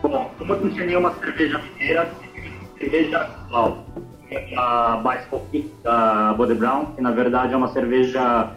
Bom, 0.01 0.31
como 0.37 0.53
eu 0.53 0.61
não 0.61 0.69
tinha 0.69 0.85
nenhuma 0.85 1.13
cerveja 1.15 1.59
mineira, 1.59 2.11
cerveja 2.79 3.19
atual. 3.19 3.85
A 4.57 4.97
Bicycle 4.97 5.71
da 5.83 6.33
Bode 6.33 6.53
Brown, 6.55 6.87
que 6.95 7.01
na 7.01 7.11
verdade 7.11 7.53
é 7.53 7.57
uma 7.57 7.69
cerveja 7.69 8.51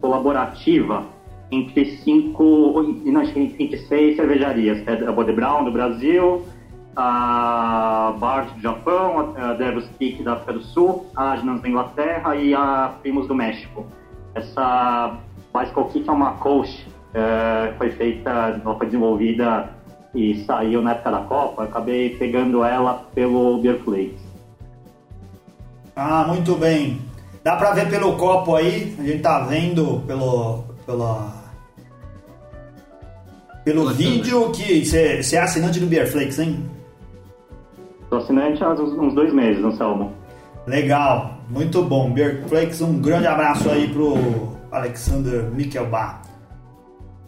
colaborativa 0.00 1.04
entre 1.50 1.96
cinco, 1.98 2.82
não, 3.04 3.22
entre 3.22 3.76
seis 3.76 4.16
cervejarias. 4.16 4.82
É 4.86 5.06
a 5.06 5.12
Bode 5.12 5.32
Brown 5.32 5.64
do 5.64 5.70
Brasil, 5.70 6.44
a 6.96 8.14
Bard 8.18 8.52
do 8.54 8.60
Japão, 8.60 9.34
a 9.36 9.52
Devil's 9.54 9.88
Peak 9.98 10.22
da 10.22 10.34
África 10.34 10.54
do 10.54 10.62
Sul, 10.62 11.06
a 11.14 11.32
Agnans 11.32 11.62
da 11.62 11.68
Inglaterra 11.68 12.34
e 12.34 12.54
a 12.54 12.94
Primus 13.00 13.28
do 13.28 13.34
México. 13.34 13.86
Essa 14.34 15.18
Bicycle 15.54 15.84
Kick 15.92 16.08
é 16.08 16.12
uma 16.12 16.32
coach, 16.32 16.88
é, 17.14 17.74
foi 17.76 17.90
feita, 17.90 18.60
ela 18.64 18.74
foi 18.74 18.86
desenvolvida 18.86 19.68
e 20.14 20.44
saiu 20.44 20.82
na 20.82 20.92
época 20.92 21.10
da 21.10 21.20
Copa, 21.20 21.64
acabei 21.64 22.10
pegando 22.16 22.64
ela 22.64 23.04
pelo 23.14 23.58
Beer 23.58 23.78
Flakes. 23.80 24.20
Ah, 25.96 26.24
muito 26.26 26.54
bem. 26.54 27.00
Dá 27.44 27.56
pra 27.56 27.72
ver 27.72 27.88
pelo 27.90 28.16
copo 28.16 28.54
aí, 28.54 28.94
a 28.98 29.02
gente 29.02 29.22
tá 29.22 29.40
vendo 29.40 30.00
pelo. 30.06 30.64
pelo 30.86 31.42
pelo 33.64 33.90
vídeo 33.90 34.50
que 34.50 34.84
você 34.84 35.36
é 35.36 35.40
assinante 35.40 35.78
do 35.78 35.86
Beer 35.86 36.10
Flakes, 36.10 36.38
hein? 36.38 36.68
Sou 38.08 38.18
assinante 38.18 38.62
há 38.62 38.70
uns, 38.70 38.92
uns 38.92 39.14
dois 39.14 39.32
meses, 39.32 39.64
Anselmo. 39.64 40.12
Legal, 40.66 41.38
muito 41.48 41.82
bom. 41.82 42.10
Beer 42.10 42.42
Flakes, 42.48 42.80
um 42.80 43.00
grande 43.00 43.26
abraço 43.26 43.70
aí 43.70 43.88
pro 43.88 44.14
Alexander 44.70 45.44
Michelbach. 45.52 46.21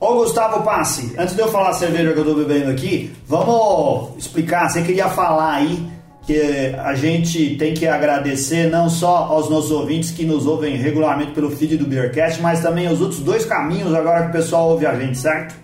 Ô 0.06 0.16
Gustavo 0.16 0.62
Passe, 0.62 1.14
antes 1.18 1.34
de 1.34 1.40
eu 1.40 1.48
falar 1.48 1.70
a 1.70 1.72
cerveja 1.72 2.12
que 2.12 2.18
eu 2.18 2.24
tô 2.26 2.34
bebendo 2.34 2.70
aqui, 2.70 3.10
vamos 3.26 4.10
explicar. 4.18 4.68
Você 4.68 4.82
queria 4.82 5.08
falar 5.08 5.54
aí 5.54 5.78
que 6.26 6.74
a 6.78 6.94
gente 6.94 7.56
tem 7.56 7.72
que 7.72 7.86
agradecer 7.86 8.70
não 8.70 8.90
só 8.90 9.16
aos 9.30 9.48
nossos 9.48 9.70
ouvintes 9.70 10.10
que 10.10 10.22
nos 10.26 10.46
ouvem 10.46 10.76
regularmente 10.76 11.32
pelo 11.32 11.50
feed 11.50 11.78
do 11.78 11.86
Beercast, 11.86 12.42
mas 12.42 12.60
também 12.60 12.86
os 12.92 13.00
outros 13.00 13.20
dois 13.20 13.46
caminhos 13.46 13.94
agora 13.94 14.24
que 14.24 14.28
o 14.28 14.32
pessoal 14.32 14.68
ouve 14.72 14.84
a 14.84 14.94
gente, 14.94 15.16
certo? 15.16 15.54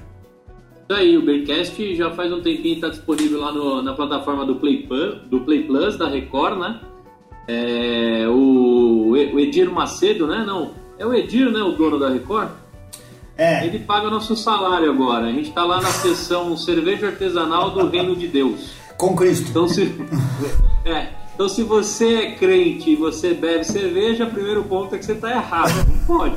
Isso 0.89 0.99
aí, 0.99 1.19
o 1.19 1.23
Bearcast 1.27 1.95
já 1.95 2.11
faz 2.13 2.33
um 2.33 2.41
tempinho 2.41 2.77
está 2.77 2.89
disponível 2.89 3.41
lá 3.41 3.53
no- 3.53 3.83
na 3.83 3.93
plataforma 3.93 4.47
do 4.47 4.55
Play, 4.55 4.89
do 5.31 5.41
Play 5.41 5.65
Plus, 5.65 5.99
da 5.99 6.09
Record, 6.09 6.59
né? 6.59 6.81
É, 7.47 8.27
o, 8.27 9.11
o 9.11 9.39
Edir 9.39 9.71
Macedo, 9.71 10.27
né? 10.27 10.45
Não, 10.47 10.71
é 10.99 11.05
o 11.05 11.13
Edir, 11.13 11.51
né? 11.53 11.61
O 11.61 11.73
dono 11.73 11.99
da 11.99 12.09
Record. 12.09 12.49
É, 13.41 13.65
Ele 13.65 13.79
paga 13.79 14.11
nosso 14.11 14.37
salário 14.37 14.91
agora. 14.91 15.25
A 15.25 15.33
gente 15.33 15.49
está 15.49 15.65
lá 15.65 15.81
na 15.81 15.89
seção 15.89 16.55
Cerveja 16.59 17.07
Artesanal 17.07 17.71
do 17.71 17.89
Reino 17.89 18.15
de 18.15 18.29
Deus. 18.29 18.73
com 18.99 19.17
Cristo. 19.17 19.49
Então 19.49 19.67
se, 19.67 19.95
é, 20.85 21.09
então, 21.35 21.49
se 21.49 21.63
você 21.63 22.17
é 22.17 22.33
crente 22.33 22.91
e 22.91 22.97
você 22.97 23.33
bebe 23.33 23.65
cerveja, 23.65 24.25
o 24.25 24.31
primeiro 24.31 24.63
ponto 24.65 24.95
é 24.95 24.99
que 24.99 25.07
você 25.07 25.13
está 25.13 25.31
errado. 25.31 25.73
Não 25.89 26.05
pode. 26.05 26.37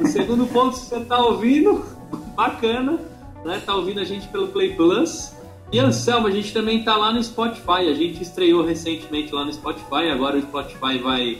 O 0.00 0.08
segundo 0.08 0.48
ponto, 0.48 0.76
se 0.76 0.86
você 0.86 0.96
está 0.96 1.16
ouvindo, 1.18 1.84
bacana, 2.34 2.98
né? 3.44 3.62
Tá 3.64 3.76
ouvindo 3.76 4.00
a 4.00 4.04
gente 4.04 4.26
pelo 4.26 4.48
Play 4.48 4.74
Plus. 4.74 5.32
E 5.70 5.78
Anselmo, 5.78 6.26
a 6.26 6.30
gente 6.32 6.52
também 6.52 6.82
tá 6.82 6.96
lá 6.96 7.12
no 7.12 7.22
Spotify. 7.22 7.88
A 7.88 7.94
gente 7.94 8.20
estreou 8.20 8.64
recentemente 8.64 9.32
lá 9.32 9.44
no 9.44 9.52
Spotify. 9.52 10.10
Agora 10.12 10.36
o 10.36 10.42
Spotify 10.42 10.98
vai. 10.98 11.38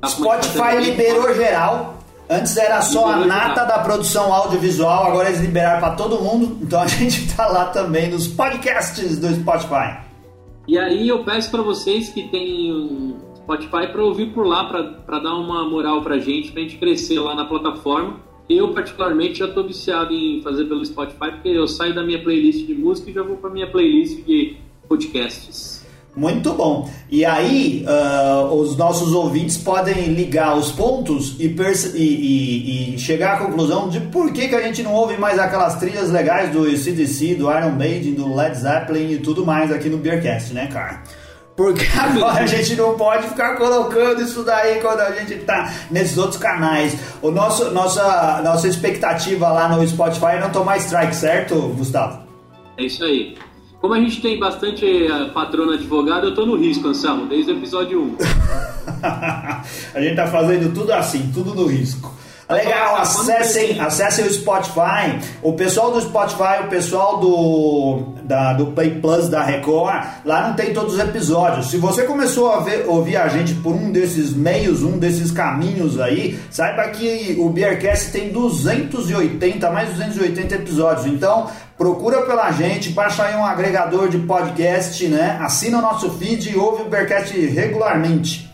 tá 0.00 0.08
Spotify 0.08 0.80
liberou 0.80 1.34
geral. 1.34 2.01
Antes 2.28 2.56
era 2.56 2.80
só 2.80 3.12
a 3.12 3.16
nata 3.26 3.64
da 3.64 3.78
produção 3.80 4.32
audiovisual, 4.32 5.06
agora 5.06 5.28
eles 5.28 5.40
liberaram 5.40 5.80
para 5.80 5.94
todo 5.94 6.20
mundo. 6.20 6.58
Então 6.62 6.80
a 6.80 6.86
gente 6.88 7.34
tá 7.34 7.46
lá 7.46 7.66
também 7.66 8.10
nos 8.10 8.26
podcasts 8.26 9.18
do 9.18 9.28
Spotify. 9.34 10.00
E 10.66 10.78
aí 10.78 11.08
eu 11.08 11.24
peço 11.24 11.50
pra 11.50 11.62
vocês 11.62 12.08
que 12.08 12.28
tem 12.28 12.72
um 12.72 13.16
Spotify 13.36 13.88
pra 13.90 14.02
ouvir 14.02 14.32
por 14.32 14.46
lá, 14.46 14.64
pra 14.64 15.18
dar 15.18 15.34
uma 15.34 15.68
moral 15.68 16.02
pra 16.02 16.18
gente, 16.18 16.52
pra 16.52 16.62
gente 16.62 16.78
crescer 16.78 17.18
lá 17.18 17.34
na 17.34 17.44
plataforma. 17.44 18.20
Eu, 18.48 18.72
particularmente, 18.72 19.38
já 19.38 19.48
tô 19.48 19.62
viciado 19.62 20.12
em 20.12 20.40
fazer 20.42 20.64
pelo 20.66 20.84
Spotify, 20.84 21.32
porque 21.32 21.48
eu 21.48 21.66
saio 21.66 21.94
da 21.94 22.02
minha 22.02 22.22
playlist 22.22 22.66
de 22.66 22.74
música 22.74 23.10
e 23.10 23.14
já 23.14 23.22
vou 23.22 23.36
pra 23.36 23.50
minha 23.50 23.70
playlist 23.70 24.24
de 24.24 24.56
podcasts. 24.88 25.81
Muito 26.14 26.52
bom. 26.52 26.90
E 27.10 27.24
aí, 27.24 27.84
ah, 27.88 28.46
os 28.52 28.76
nossos 28.76 29.14
ouvintes 29.14 29.56
podem 29.56 30.12
ligar 30.12 30.56
os 30.58 30.70
pontos 30.70 31.36
e, 31.38 31.46
e- 31.46 31.96
e- 31.96 32.94
e 32.94 32.98
chegar 32.98 33.34
à 33.34 33.36
conclusão 33.46 33.88
de 33.88 33.98
por 33.98 34.30
que, 34.30 34.46
que 34.48 34.54
a 34.54 34.60
gente 34.60 34.82
não 34.82 34.92
ouve 34.92 35.16
mais 35.16 35.38
aquelas 35.38 35.76
trilhas 35.76 36.10
legais 36.10 36.50
do 36.50 36.76
CDC, 36.76 37.34
do 37.36 37.50
Iron 37.50 37.70
Maiden, 37.70 38.12
do 38.12 38.34
Led 38.34 38.54
Zeppelin 38.58 39.12
e 39.12 39.18
tudo 39.20 39.46
mais 39.46 39.72
aqui 39.72 39.88
no 39.88 39.96
Beercast, 39.96 40.52
né, 40.52 40.66
cara? 40.70 41.02
Porque 41.56 41.86
agora 41.98 42.44
a 42.44 42.46
gente 42.46 42.74
não 42.76 42.94
pode 42.94 43.28
ficar 43.28 43.56
colocando 43.56 44.20
isso 44.20 44.42
daí 44.42 44.80
quando 44.82 45.00
a 45.00 45.12
gente 45.12 45.36
tá 45.44 45.72
nesses 45.90 46.18
outros 46.18 46.36
canais. 46.38 46.94
O 47.22 47.30
nosso, 47.30 47.70
nossa, 47.70 48.42
nossa 48.44 48.68
expectativa 48.68 49.50
lá 49.50 49.66
no 49.66 49.86
Spotify 49.88 50.32
é 50.36 50.40
não 50.40 50.50
tomar 50.50 50.76
strike, 50.76 51.16
certo, 51.16 51.54
Gustavo? 51.76 52.20
É 52.76 52.84
isso 52.84 53.02
aí. 53.02 53.34
Como 53.82 53.94
a 53.94 53.98
gente 53.98 54.22
tem 54.22 54.38
bastante 54.38 54.86
eh, 54.86 55.30
patrono 55.34 55.72
advogado, 55.72 56.28
eu 56.28 56.34
tô 56.36 56.46
no 56.46 56.56
risco, 56.56 56.86
Anselmo, 56.86 57.26
desde 57.26 57.50
o 57.50 57.56
episódio 57.56 58.00
1. 58.00 58.16
a 59.02 60.00
gente 60.00 60.14
tá 60.14 60.28
fazendo 60.28 60.72
tudo 60.72 60.92
assim, 60.92 61.32
tudo 61.34 61.52
no 61.52 61.66
risco. 61.66 62.14
Legal, 62.48 62.96
acessem, 62.96 63.80
acessem 63.80 64.26
o 64.26 64.32
Spotify. 64.32 65.18
O 65.42 65.54
pessoal 65.54 65.90
do 65.90 66.00
Spotify, 66.00 66.62
o 66.64 66.68
pessoal 66.68 67.18
do, 67.18 68.02
da, 68.24 68.52
do 68.52 68.66
Play 68.66 69.00
Plus 69.00 69.28
da 69.28 69.42
Record, 69.42 70.04
lá 70.24 70.48
não 70.48 70.54
tem 70.54 70.72
todos 70.74 70.94
os 70.94 71.00
episódios. 71.00 71.68
Se 71.70 71.78
você 71.78 72.02
começou 72.02 72.52
a 72.52 72.60
ver- 72.60 72.84
ouvir 72.86 73.16
a 73.16 73.26
gente 73.28 73.54
por 73.54 73.74
um 73.74 73.90
desses 73.90 74.34
meios, 74.34 74.82
um 74.82 74.98
desses 74.98 75.30
caminhos 75.30 75.98
aí, 75.98 76.38
saiba 76.50 76.82
que 76.90 77.36
o 77.38 77.48
Beercast 77.48 78.12
tem 78.12 78.30
280, 78.30 79.70
mais 79.70 79.88
280 79.90 80.54
episódios. 80.54 81.06
Então, 81.06 81.46
procura 81.82 82.22
pela 82.22 82.48
gente, 82.52 82.90
baixa 82.90 83.24
aí 83.24 83.34
um 83.34 83.44
agregador 83.44 84.08
de 84.08 84.16
podcast, 84.18 85.04
né? 85.08 85.36
Assina 85.40 85.78
o 85.78 85.82
nosso 85.82 86.08
feed 86.12 86.52
e 86.52 86.56
ouve 86.56 86.82
o 86.82 86.88
Beercast 86.88 87.36
regularmente. 87.36 88.48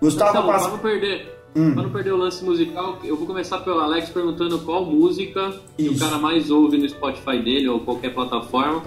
Gustavo, 0.00 0.30
Anselmo, 0.30 0.52
passa. 0.52 0.64
para 0.64 0.72
não 0.72 0.78
perder. 0.78 1.38
Hum. 1.54 1.74
Pra 1.74 1.82
não 1.82 1.90
perder 1.90 2.12
o 2.12 2.16
lance 2.16 2.42
musical, 2.42 3.00
eu 3.04 3.18
vou 3.18 3.26
começar 3.26 3.58
pelo 3.58 3.80
Alex 3.80 4.08
perguntando 4.08 4.60
qual 4.60 4.82
música 4.82 5.52
que 5.76 5.90
o 5.90 5.98
cara 5.98 6.16
mais 6.16 6.50
ouve 6.50 6.78
no 6.78 6.88
Spotify 6.88 7.38
dele 7.38 7.68
ou 7.68 7.80
qualquer 7.80 8.14
plataforma, 8.14 8.82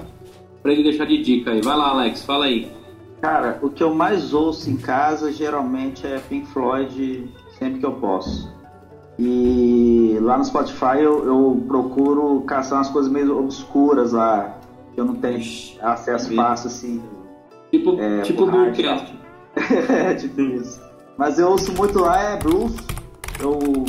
pra 0.64 0.72
ele 0.72 0.82
deixar 0.82 1.06
de 1.06 1.22
dica 1.22 1.52
aí. 1.52 1.62
Vai 1.62 1.78
lá, 1.78 1.90
Alex, 1.90 2.24
fala 2.24 2.46
aí. 2.46 2.68
Cara, 3.22 3.60
o 3.62 3.70
que 3.70 3.84
eu 3.84 3.94
mais 3.94 4.34
ouço 4.34 4.72
em 4.72 4.78
casa 4.78 5.32
geralmente 5.32 6.08
é 6.08 6.18
Pink 6.18 6.48
Floyd 6.48 7.30
sempre 7.60 7.80
que 7.80 7.86
eu 7.86 7.94
posso. 7.94 8.52
E 9.24 10.18
lá 10.20 10.36
no 10.36 10.44
Spotify 10.44 10.98
eu, 11.00 11.24
eu 11.28 11.64
procuro 11.68 12.42
caçar 12.42 12.80
umas 12.80 12.90
coisas 12.90 13.12
meio 13.12 13.38
obscuras 13.38 14.14
lá, 14.14 14.58
que 14.96 15.00
eu 15.00 15.06
não 15.06 15.14
tenho 15.14 15.38
acesso 15.80 16.30
Sim. 16.30 16.36
fácil 16.36 16.68
assim. 16.68 17.04
Tipo, 17.70 18.00
É, 18.00 18.22
tipo 18.22 18.46
é, 19.56 20.16
tipo 20.18 20.42
isso. 20.42 20.82
Mas 21.20 21.38
eu 21.38 21.52
ouço 21.52 21.72
muito 21.72 22.00
lá 22.00 22.20
é 22.20 22.38
blues. 22.38 22.76
Eu, 23.40 23.86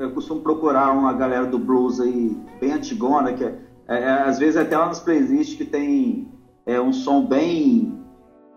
eu 0.00 0.10
costumo 0.10 0.40
procurar 0.40 0.90
uma 0.90 1.12
galera 1.12 1.46
do 1.46 1.58
blues 1.58 2.00
aí 2.00 2.36
bem 2.60 2.72
antigona, 2.72 3.32
que 3.34 3.44
é, 3.44 3.54
é, 3.86 4.00
é, 4.00 4.10
às 4.22 4.40
vezes 4.40 4.56
até 4.56 4.76
lá 4.76 4.86
nas 4.86 4.98
playlists 4.98 5.56
que 5.56 5.64
tem 5.64 6.32
é, 6.66 6.80
um 6.80 6.92
som 6.92 7.24
bem. 7.24 7.96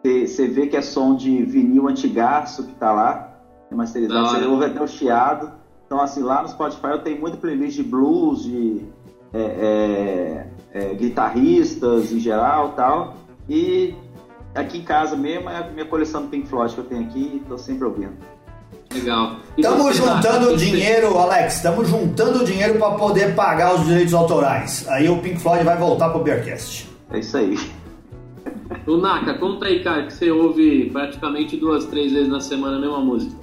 Você 0.03 0.47
vê 0.47 0.65
que 0.65 0.75
é 0.75 0.81
som 0.81 1.15
de 1.15 1.43
vinil 1.43 1.87
antigaço 1.87 2.65
que 2.65 2.73
tá 2.73 2.91
lá, 2.91 3.39
é 3.71 3.75
masterizado, 3.75 4.23
Da 4.23 4.29
você 4.29 4.45
ouve 4.45 4.65
até 4.65 4.81
o 4.81 4.87
chiado. 4.87 5.60
Então, 5.91 6.01
assim, 6.01 6.23
lá 6.23 6.41
no 6.41 6.47
Spotify 6.47 6.87
eu 6.91 6.99
tenho 6.99 7.19
muita 7.19 7.35
playlist 7.35 7.75
de 7.75 7.83
blues, 7.83 8.43
de 8.43 8.81
é, 9.33 9.41
é, 9.41 10.47
é, 10.71 10.93
guitarristas 10.93 12.13
em 12.13 12.19
geral 12.19 12.69
tal. 12.77 13.17
E 13.49 13.93
aqui 14.55 14.77
em 14.77 14.83
casa 14.83 15.17
mesmo 15.17 15.49
é 15.49 15.57
a 15.57 15.67
minha 15.69 15.83
coleção 15.83 16.21
do 16.21 16.29
Pink 16.29 16.47
Floyd 16.47 16.73
que 16.73 16.79
eu 16.79 16.85
tenho 16.85 17.01
aqui 17.01 17.19
e 17.35 17.39
tô 17.45 17.57
sempre 17.57 17.83
ouvindo. 17.83 18.13
Legal. 18.93 19.35
Estamos 19.57 19.97
juntando 19.97 20.55
dinheiro, 20.55 21.17
Alex. 21.17 21.57
Estamos 21.57 21.89
juntando 21.89 22.45
dinheiro 22.45 22.79
para 22.79 22.91
poder 22.91 23.35
pagar 23.35 23.75
os 23.75 23.85
direitos 23.85 24.13
autorais. 24.13 24.87
Aí 24.87 25.09
o 25.09 25.17
Pink 25.17 25.41
Floyd 25.41 25.65
vai 25.65 25.77
voltar 25.77 26.07
pro 26.07 26.23
Bearcast. 26.23 26.89
É 27.09 27.19
isso 27.19 27.35
aí. 27.35 27.59
O 28.87 28.95
Naka, 28.95 29.33
conta 29.33 29.65
aí, 29.65 29.83
cara, 29.83 30.05
que 30.05 30.13
você 30.13 30.31
ouve 30.31 30.89
praticamente 30.89 31.57
duas, 31.57 31.83
três 31.87 32.13
vezes 32.13 32.29
na 32.29 32.39
semana 32.39 32.77
a 32.77 32.79
mesma 32.79 33.01
música. 33.01 33.40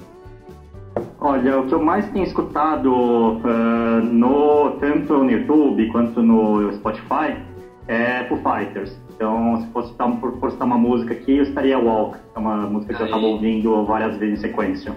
Olha, 1.21 1.61
o 1.61 1.67
que 1.67 1.75
eu 1.75 1.83
mais 1.83 2.09
tenho 2.11 2.25
escutado 2.25 2.93
uh, 2.93 4.03
no, 4.05 4.73
tanto 4.81 5.15
no 5.15 5.31
YouTube 5.31 5.89
quanto 5.91 6.23
no 6.23 6.73
Spotify 6.75 7.37
é 7.87 8.25
Foo 8.25 8.39
Fighters. 8.39 8.97
Então, 9.15 9.61
se 9.61 9.67
fosse 9.69 9.89
citar, 9.89 10.11
por 10.17 10.51
citar 10.51 10.67
uma 10.67 10.79
música 10.79 11.13
aqui, 11.13 11.39
eu 11.39 11.43
estaria 11.43 11.79
Walk, 11.79 12.19
que 12.19 12.37
é 12.37 12.39
uma 12.39 12.57
música 12.69 12.95
que 12.95 13.03
Aí. 13.03 13.09
eu 13.09 13.17
estava 13.17 13.27
ouvindo 13.27 13.85
várias 13.85 14.17
vezes 14.17 14.39
em 14.39 14.43
sequência. 14.43 14.95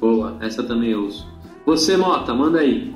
Boa, 0.00 0.36
essa 0.40 0.62
também 0.62 0.90
eu 0.90 1.06
uso. 1.06 1.26
Você, 1.64 1.96
Mota, 1.96 2.34
manda 2.34 2.60
aí. 2.60 2.94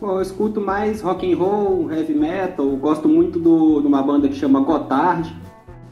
Bom, 0.00 0.12
eu 0.12 0.22
escuto 0.22 0.60
mais 0.60 1.00
rock 1.00 1.32
and 1.32 1.36
roll, 1.36 1.90
heavy 1.92 2.14
metal, 2.14 2.66
gosto 2.76 3.08
muito 3.08 3.38
do, 3.38 3.80
de 3.80 3.86
uma 3.86 4.02
banda 4.02 4.28
que 4.28 4.34
chama 4.34 4.60
Gotthard 4.60 5.34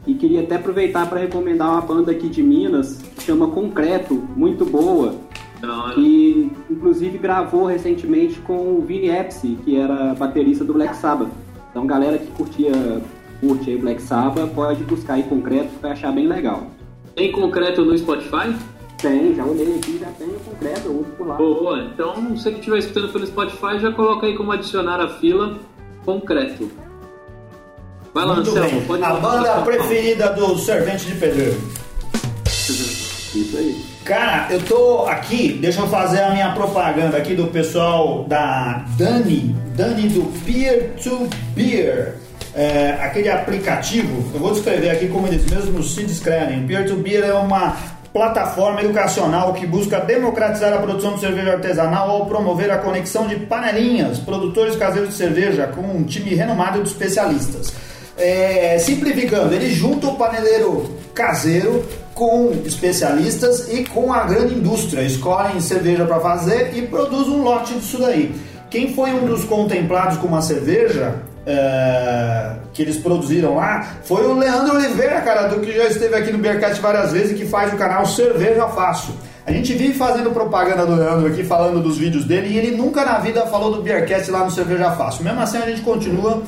e 0.07 0.13
queria 0.13 0.41
até 0.41 0.55
aproveitar 0.55 1.07
para 1.07 1.19
recomendar 1.19 1.69
uma 1.69 1.81
banda 1.81 2.11
aqui 2.11 2.29
de 2.29 2.41
Minas 2.41 3.01
que 3.15 3.23
chama 3.23 3.49
Concreto, 3.49 4.15
muito 4.35 4.65
boa, 4.65 5.15
que 5.93 6.49
inclusive 6.71 7.17
gravou 7.17 7.65
recentemente 7.65 8.39
com 8.39 8.77
o 8.77 8.81
Vini 8.81 9.09
Epsi, 9.09 9.57
que 9.65 9.77
era 9.77 10.15
baterista 10.15 10.63
do 10.63 10.73
Black 10.73 10.95
Sabbath. 10.95 11.29
Então, 11.69 11.85
galera 11.85 12.17
que 12.17 12.31
curtia 12.31 12.71
curte 13.41 13.69
aí 13.69 13.77
Black 13.77 14.01
Sabbath, 14.01 14.49
pode 14.55 14.83
buscar 14.85 15.15
aí 15.15 15.23
Concreto, 15.23 15.69
vai 15.81 15.91
achar 15.91 16.11
bem 16.11 16.25
legal. 16.25 16.67
Tem 17.13 17.31
Concreto 17.31 17.83
no 17.83 17.95
Spotify? 17.97 18.55
Tem, 18.97 19.35
já 19.35 19.45
olhei 19.45 19.75
aqui, 19.75 19.99
já 19.99 20.07
tem 20.07 20.27
o 20.27 20.39
concreto, 20.39 20.87
eu 20.87 21.01
uso 21.01 21.11
por 21.17 21.27
lá. 21.27 21.35
Boa, 21.35 21.83
então 21.93 22.35
você 22.35 22.49
que 22.49 22.57
estiver 22.57 22.79
escutando 22.79 23.11
pelo 23.11 23.27
Spotify, 23.27 23.77
já 23.79 23.91
coloca 23.91 24.25
aí 24.25 24.35
como 24.35 24.51
adicionar 24.51 24.99
a 24.99 25.07
fila 25.07 25.55
concreto. 26.03 26.86
Vai 28.13 28.25
lá, 28.25 28.35
Muito 28.35 28.49
Anselmo, 28.49 28.81
pode 28.81 29.03
A 29.03 29.13
banda 29.13 29.61
preferida 29.61 30.29
do 30.33 30.57
Servente 30.57 31.05
de 31.05 31.15
Pedreiro. 31.15 31.61
Isso 32.45 33.57
aí. 33.57 33.85
Cara, 34.03 34.47
eu 34.49 34.61
tô 34.61 35.05
aqui, 35.05 35.57
deixa 35.61 35.81
eu 35.81 35.87
fazer 35.87 36.21
a 36.21 36.31
minha 36.31 36.53
propaganda 36.53 37.17
aqui 37.17 37.35
do 37.35 37.47
pessoal 37.47 38.23
da 38.23 38.85
Dani, 38.97 39.53
Dani 39.75 40.07
do 40.07 40.23
Peer 40.45 40.93
to 41.03 41.27
Beer. 41.53 42.15
É, 42.55 42.97
aquele 43.01 43.29
aplicativo, 43.29 44.31
eu 44.33 44.39
vou 44.39 44.51
descrever 44.53 44.89
aqui 44.89 45.09
como 45.09 45.27
eles 45.27 45.45
mesmos 45.45 45.93
se 45.93 46.03
descrevem. 46.03 46.65
Peer 46.65 46.87
to 46.87 46.95
Beer 46.95 47.25
é 47.25 47.33
uma 47.33 47.75
plataforma 48.13 48.81
educacional 48.81 49.53
que 49.53 49.67
busca 49.67 49.99
democratizar 49.99 50.73
a 50.73 50.77
produção 50.77 51.13
de 51.15 51.19
cerveja 51.19 51.51
artesanal 51.51 52.09
ao 52.09 52.25
promover 52.25 52.71
a 52.71 52.77
conexão 52.77 53.27
de 53.27 53.35
panelinhas, 53.35 54.17
produtores 54.17 54.75
caseiros 54.75 55.09
de 55.09 55.15
cerveja, 55.15 55.67
com 55.67 55.81
um 55.81 56.03
time 56.03 56.33
renomado 56.33 56.81
de 56.81 56.87
especialistas. 56.87 57.73
É, 58.17 58.79
simplificando, 58.79 59.53
ele 59.53 59.71
junta 59.71 60.07
o 60.07 60.15
paneleiro 60.15 60.89
caseiro 61.13 61.85
com 62.15 62.51
especialistas 62.65 63.71
e 63.71 63.83
com 63.83 64.11
a 64.11 64.23
grande 64.23 64.55
indústria. 64.55 65.01
Escolhem 65.01 65.59
cerveja 65.61 66.03
para 66.05 66.19
fazer 66.19 66.71
e 66.75 66.81
produz 66.81 67.27
um 67.27 67.43
lote 67.43 67.75
disso 67.75 67.99
daí. 67.99 68.33
Quem 68.69 68.93
foi 68.93 69.11
um 69.11 69.25
dos 69.25 69.45
contemplados 69.45 70.17
com 70.17 70.27
uma 70.27 70.41
cerveja 70.41 71.15
é, 71.45 72.55
que 72.73 72.81
eles 72.81 72.97
produziram 72.97 73.55
lá 73.55 73.87
foi 74.03 74.25
o 74.25 74.33
Leandro 74.33 74.75
Oliveira, 74.75 75.21
cara, 75.21 75.47
do 75.47 75.61
que 75.61 75.71
já 75.71 75.85
esteve 75.85 76.13
aqui 76.15 76.31
no 76.31 76.39
Beercast 76.39 76.81
várias 76.81 77.11
vezes 77.11 77.31
e 77.31 77.35
que 77.35 77.45
faz 77.45 77.73
o 77.73 77.77
canal 77.77 78.05
Cerveja 78.05 78.67
Fácil. 78.67 79.13
A 79.45 79.51
gente 79.51 79.73
vive 79.73 79.93
fazendo 79.93 80.31
propaganda 80.31 80.85
do 80.85 80.95
Leandro 80.95 81.27
aqui, 81.27 81.43
falando 81.43 81.81
dos 81.81 81.97
vídeos 81.97 82.25
dele, 82.25 82.49
e 82.49 82.57
ele 82.57 82.75
nunca 82.75 83.05
na 83.05 83.19
vida 83.19 83.45
falou 83.45 83.71
do 83.71 83.81
Beercast 83.81 84.29
lá 84.29 84.43
no 84.43 84.51
Cerveja 84.51 84.91
Fácil. 84.91 85.23
Mesmo 85.23 85.39
assim, 85.39 85.57
a 85.57 85.65
gente 85.65 85.81
continua 85.81 86.43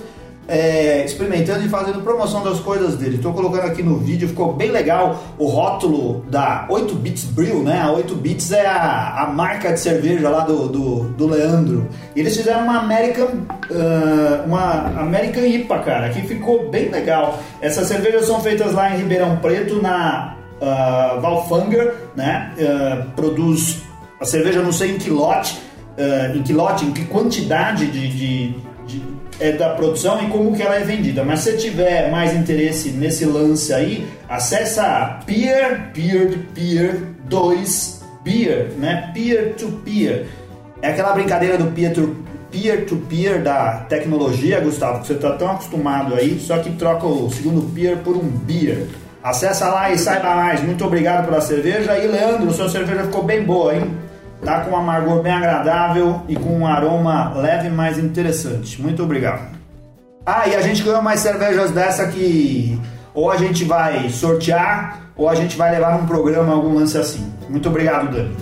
é, 0.50 1.06
experimentando 1.06 1.64
e 1.64 1.70
fazendo 1.70 2.02
promoção 2.02 2.44
das 2.44 2.60
coisas 2.60 2.96
dele. 2.96 3.18
Estou 3.18 3.32
colocando 3.32 3.66
aqui 3.66 3.84
no 3.84 4.00
vídeo, 4.00 4.28
ficou 4.28 4.54
bem 4.54 4.72
legal 4.72 5.24
o 5.38 5.46
rótulo 5.46 6.26
da 6.28 6.66
8 6.70 6.96
Bits 6.96 7.26
Brew, 7.26 7.64
né? 7.64 7.80
A 7.82 7.92
8 7.92 8.16
Bits 8.16 8.52
é 8.52 8.66
a, 8.66 9.24
a 9.24 9.28
marca 9.28 9.72
de 9.72 9.80
cerveja 9.80 10.28
lá 10.28 10.40
do, 10.40 10.68
do, 10.68 11.04
do 11.10 11.28
Leandro. 11.28 11.88
E 12.16 12.20
eles 12.20 12.36
fizeram 12.36 12.64
uma 12.64 12.80
American, 12.80 13.28
uh, 13.28 14.46
uma 14.48 14.88
American 15.00 15.46
IPA, 15.46 15.80
cara, 15.80 16.10
que 16.10 16.22
ficou 16.24 16.68
bem 16.70 16.90
legal. 16.90 17.40
Essas 17.62 17.88
cervejas 17.88 18.26
são 18.26 18.42
feitas 18.42 18.74
lá 18.74 18.94
em 18.94 18.98
Ribeirão 18.98 19.38
Preto, 19.38 19.80
na 19.80 20.36
uh, 20.60 21.22
Valfanger, 21.22 21.94
né? 22.16 22.52
Uh, 22.58 23.12
produz 23.12 23.84
a 24.20 24.26
cerveja, 24.26 24.64
não 24.64 24.72
sei 24.72 24.96
em 24.96 24.98
que 24.98 25.10
lote, 25.10 25.62
em 26.34 26.44
que 26.44 26.54
lote, 26.54 26.86
em 26.86 26.92
que 26.92 27.06
quantidade 27.06 27.88
de, 27.88 28.08
de 28.10 28.56
é, 29.40 29.54
da 29.54 29.70
produção 29.70 30.22
e 30.22 30.28
como 30.28 30.56
que 30.56 30.62
ela 30.62 30.76
é 30.76 30.84
vendida. 30.84 31.24
Mas 31.24 31.40
se 31.42 31.58
tiver 31.58 32.12
mais 32.12 32.36
interesse 32.36 32.92
nesse 32.92 33.26
lance 33.26 33.74
aí, 33.74 34.08
acessa 34.28 35.20
Peer, 35.26 35.92
Peer, 35.94 36.40
Peer 36.54 37.02
2 37.26 38.00
Beer, 38.24 38.72
né? 38.78 39.12
Peer 39.14 39.56
to 39.56 39.68
Peer. 39.84 40.28
É 40.82 40.90
aquela 40.90 41.14
brincadeira 41.14 41.58
do 41.58 41.72
peer 41.72 41.94
to 41.94 42.16
peer 42.52 42.86
to 42.86 42.96
peer 43.08 43.44
da 43.44 43.86
tecnologia, 43.88 44.60
Gustavo, 44.60 45.02
que 45.02 45.08
você 45.08 45.14
está 45.14 45.34
tão 45.34 45.52
acostumado 45.52 46.16
aí, 46.16 46.40
só 46.40 46.58
que 46.58 46.72
troca 46.72 47.06
o 47.06 47.30
segundo 47.32 47.62
peer 47.74 47.98
por 47.98 48.18
um 48.18 48.28
beer. 48.28 48.88
Acessa 49.22 49.68
lá 49.70 49.92
e 49.92 49.98
saiba 49.98 50.34
mais. 50.36 50.64
Muito 50.64 50.84
obrigado 50.86 51.26
pela 51.26 51.42
cerveja. 51.42 51.98
E 51.98 52.08
Leandro, 52.08 52.52
sua 52.54 52.70
cerveja 52.70 53.04
ficou 53.04 53.24
bem 53.24 53.44
boa, 53.44 53.76
hein? 53.76 53.92
Tá 54.44 54.62
com 54.62 54.72
um 54.72 54.78
amargor 54.78 55.22
bem 55.22 55.34
agradável 55.34 56.22
e 56.28 56.36
com 56.36 56.60
um 56.60 56.68
aroma 56.68 57.34
leve 57.36 57.70
mais 57.70 57.98
interessante. 57.98 58.82
Muito 58.82 59.04
obrigado. 59.04 59.58
Ah, 60.26 60.48
e 60.48 60.56
a 60.56 60.62
gente 60.62 60.84
ganhou 60.84 61.02
mais 61.02 61.20
cervejas 61.20 61.72
dessa 61.72 62.08
que 62.08 62.80
ou 63.14 63.32
a 63.32 63.38
gente 63.38 63.66
vai 63.66 64.10
sortear 64.10 65.12
ou 65.16 65.28
a 65.28 65.36
gente 65.36 65.58
vai 65.58 65.72
levar 65.72 66.00
num 66.00 66.08
programa 66.08 66.54
algum 66.54 66.76
lance 66.76 66.98
assim. 66.98 67.34
Muito 67.50 67.68
obrigado, 67.68 68.12
Dani. 68.12 68.36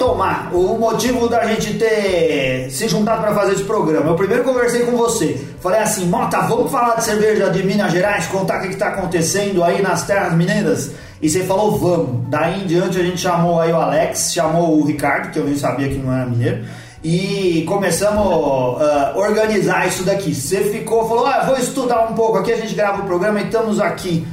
Retomar 0.00 0.48
o 0.54 0.78
motivo 0.78 1.28
da 1.28 1.44
gente 1.44 1.74
ter 1.74 2.70
se 2.70 2.88
juntado 2.88 3.20
para 3.20 3.34
fazer 3.34 3.52
esse 3.52 3.64
programa. 3.64 4.10
Eu 4.10 4.16
primeiro 4.16 4.42
conversei 4.42 4.86
com 4.86 4.96
você, 4.96 5.38
falei 5.60 5.80
assim, 5.80 6.06
Mota, 6.06 6.40
vamos 6.40 6.72
falar 6.72 6.96
de 6.96 7.04
cerveja 7.04 7.50
de 7.50 7.62
Minas 7.62 7.92
Gerais, 7.92 8.26
contar 8.26 8.58
o 8.58 8.62
que 8.62 8.68
está 8.68 8.88
acontecendo 8.88 9.62
aí 9.62 9.82
nas 9.82 10.06
terras 10.06 10.32
mineiras. 10.32 10.92
E 11.20 11.28
você 11.28 11.44
falou, 11.44 11.76
vamos. 11.76 12.28
Daí 12.30 12.62
em 12.62 12.66
diante 12.66 12.98
a 12.98 13.02
gente 13.02 13.20
chamou 13.20 13.60
aí 13.60 13.70
o 13.70 13.76
Alex, 13.76 14.32
chamou 14.32 14.80
o 14.80 14.86
Ricardo, 14.86 15.30
que 15.30 15.38
eu 15.38 15.44
nem 15.44 15.56
sabia 15.56 15.88
que 15.88 15.96
não 15.96 16.10
era 16.10 16.24
mineiro, 16.24 16.64
e 17.04 17.62
começamos 17.68 18.26
a 18.26 19.12
uh, 19.14 19.18
organizar 19.18 19.86
isso 19.86 20.02
daqui. 20.02 20.34
Você 20.34 20.64
ficou, 20.64 21.06
falou, 21.06 21.26
ah, 21.26 21.44
vou 21.44 21.58
estudar 21.58 22.10
um 22.10 22.14
pouco 22.14 22.38
aqui, 22.38 22.52
a 22.52 22.56
gente 22.56 22.74
grava 22.74 23.02
o 23.02 23.04
programa 23.04 23.38
e 23.40 23.44
estamos 23.44 23.78
aqui 23.78 24.26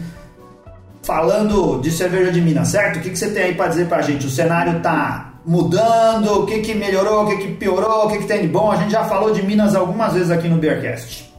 falando 1.04 1.80
de 1.82 1.92
cerveja 1.92 2.32
de 2.32 2.42
Minas, 2.42 2.70
certo? 2.70 3.00
O 3.00 3.02
que, 3.02 3.10
que 3.10 3.18
você 3.18 3.30
tem 3.30 3.44
aí 3.44 3.56
para 3.56 3.68
dizer 3.68 3.88
para 3.88 3.98
a 3.98 4.02
gente? 4.02 4.28
O 4.28 4.30
cenário 4.30 4.80
tá 4.82 5.37
mudando, 5.48 6.42
o 6.42 6.46
que, 6.46 6.60
que 6.60 6.74
melhorou, 6.74 7.24
o 7.24 7.28
que, 7.28 7.38
que 7.38 7.54
piorou, 7.54 8.06
o 8.06 8.10
que, 8.10 8.18
que 8.18 8.28
tem 8.28 8.42
de 8.42 8.50
bom? 8.50 8.70
A 8.70 8.76
gente 8.76 8.92
já 8.92 9.06
falou 9.06 9.32
de 9.32 9.42
Minas 9.42 9.76
algumas 9.76 10.14
vezes 10.14 10.30
aqui 10.30 10.50
no 10.50 10.58
Beercast. 10.58 11.34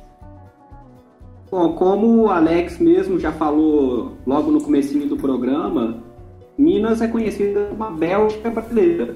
Bom, 1.51 1.75
como 1.75 2.23
o 2.23 2.31
Alex 2.31 2.79
mesmo 2.79 3.19
já 3.19 3.33
falou 3.33 4.17
logo 4.27 4.51
no 4.51 4.63
comecinho 4.63 5.07
do 5.07 5.17
programa, 5.17 6.03
Minas 6.57 7.03
é 7.03 7.07
conhecida 7.07 7.67
como 7.67 7.85
a 7.85 7.91
Bélgica 7.91 8.49
brasileira. 8.49 9.15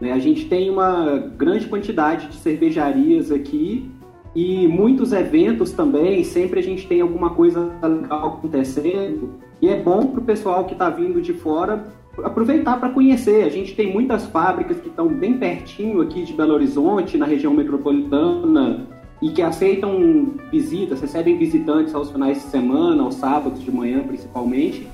Né? 0.00 0.12
A 0.12 0.18
gente 0.18 0.46
tem 0.46 0.70
uma 0.70 1.18
grande 1.36 1.66
quantidade 1.66 2.28
de 2.28 2.36
cervejarias 2.36 3.30
aqui 3.30 3.90
e 4.34 4.66
muitos 4.66 5.12
eventos 5.12 5.72
também, 5.72 6.24
sempre 6.24 6.58
a 6.58 6.62
gente 6.62 6.86
tem 6.86 7.02
alguma 7.02 7.30
coisa 7.30 7.70
legal 7.82 8.38
acontecendo. 8.38 9.34
E 9.60 9.68
é 9.68 9.78
bom 9.78 10.06
para 10.06 10.20
o 10.20 10.24
pessoal 10.24 10.64
que 10.64 10.72
está 10.72 10.88
vindo 10.88 11.20
de 11.20 11.34
fora 11.34 11.84
aproveitar 12.22 12.78
para 12.78 12.90
conhecer. 12.90 13.44
A 13.44 13.48
gente 13.48 13.74
tem 13.74 13.92
muitas 13.92 14.26
fábricas 14.26 14.78
que 14.80 14.88
estão 14.88 15.08
bem 15.08 15.38
pertinho 15.38 16.00
aqui 16.00 16.24
de 16.24 16.32
Belo 16.32 16.54
Horizonte, 16.54 17.16
na 17.16 17.26
região 17.26 17.54
metropolitana, 17.54 18.86
e 19.20 19.30
que 19.30 19.40
aceitam 19.40 20.34
visitas, 20.50 21.00
recebem 21.00 21.38
visitantes 21.38 21.94
aos 21.94 22.10
finais 22.10 22.38
de 22.38 22.44
semana, 22.44 23.02
aos 23.02 23.14
sábados 23.14 23.62
de 23.62 23.70
manhã 23.70 24.02
principalmente, 24.02 24.86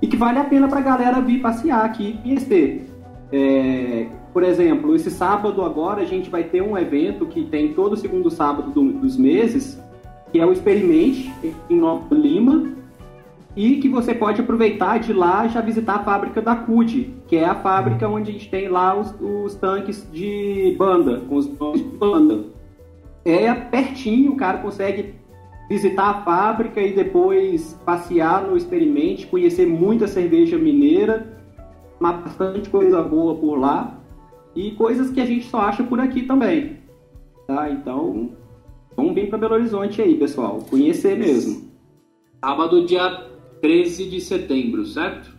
e 0.00 0.06
que 0.06 0.16
vale 0.16 0.38
a 0.38 0.44
pena 0.44 0.66
para 0.66 0.80
a 0.80 0.82
galera 0.82 1.20
vir 1.20 1.40
passear 1.40 1.84
aqui 1.84 2.08
e 2.08 2.22
conhecer. 2.22 2.90
É, 3.30 4.06
por 4.32 4.42
exemplo, 4.42 4.94
esse 4.94 5.10
sábado 5.10 5.62
agora 5.62 6.02
a 6.02 6.04
gente 6.04 6.30
vai 6.30 6.44
ter 6.44 6.62
um 6.62 6.76
evento 6.76 7.26
que 7.26 7.44
tem 7.44 7.74
todo 7.74 7.96
segundo 7.96 8.30
sábado 8.30 8.70
do, 8.70 8.92
dos 8.92 9.16
meses, 9.16 9.80
que 10.32 10.40
é 10.40 10.46
o 10.46 10.52
Experimente 10.52 11.32
em 11.70 11.76
Nova 11.76 12.14
Lima, 12.14 12.72
e 13.56 13.76
que 13.76 13.88
você 13.88 14.14
pode 14.14 14.40
aproveitar 14.40 14.98
de 14.98 15.12
lá 15.12 15.46
já 15.46 15.60
visitar 15.60 15.96
a 15.96 16.04
fábrica 16.04 16.42
da 16.42 16.56
CUD, 16.56 17.14
que 17.26 17.36
é 17.36 17.44
a 17.44 17.54
fábrica 17.54 18.08
onde 18.08 18.30
a 18.30 18.32
gente 18.32 18.50
tem 18.50 18.68
lá 18.68 18.98
os, 18.98 19.14
os 19.20 19.54
tanques 19.54 20.08
de 20.12 20.74
banda, 20.76 21.20
com 21.20 21.36
os 21.36 21.58
nomes 21.58 21.82
de 21.82 21.96
banda. 21.96 22.44
É 23.24 23.52
pertinho, 23.54 24.32
o 24.32 24.36
cara 24.36 24.58
consegue 24.58 25.14
visitar 25.68 26.10
a 26.10 26.22
fábrica 26.22 26.80
e 26.80 26.92
depois 26.92 27.78
passear 27.84 28.42
no 28.42 28.56
experimente, 28.56 29.26
conhecer 29.26 29.66
muita 29.66 30.06
cerveja 30.06 30.58
mineira, 30.58 31.38
bastante 32.00 32.68
coisa 32.68 33.02
boa 33.02 33.36
por 33.36 33.56
lá 33.56 33.98
e 34.54 34.72
coisas 34.72 35.10
que 35.10 35.20
a 35.20 35.26
gente 35.26 35.46
só 35.46 35.60
acha 35.60 35.82
por 35.82 36.00
aqui 36.00 36.22
também. 36.22 36.78
Tá? 37.46 37.70
Então, 37.70 38.30
vamos 38.96 39.14
vir 39.14 39.28
para 39.28 39.38
Belo 39.38 39.54
Horizonte 39.54 40.02
aí, 40.02 40.16
pessoal. 40.16 40.58
Conhecer 40.68 41.16
mesmo. 41.16 41.70
Sábado, 42.44 42.84
dia 42.84 43.33
13 43.64 44.04
de 44.10 44.20
setembro, 44.20 44.84
certo? 44.84 45.30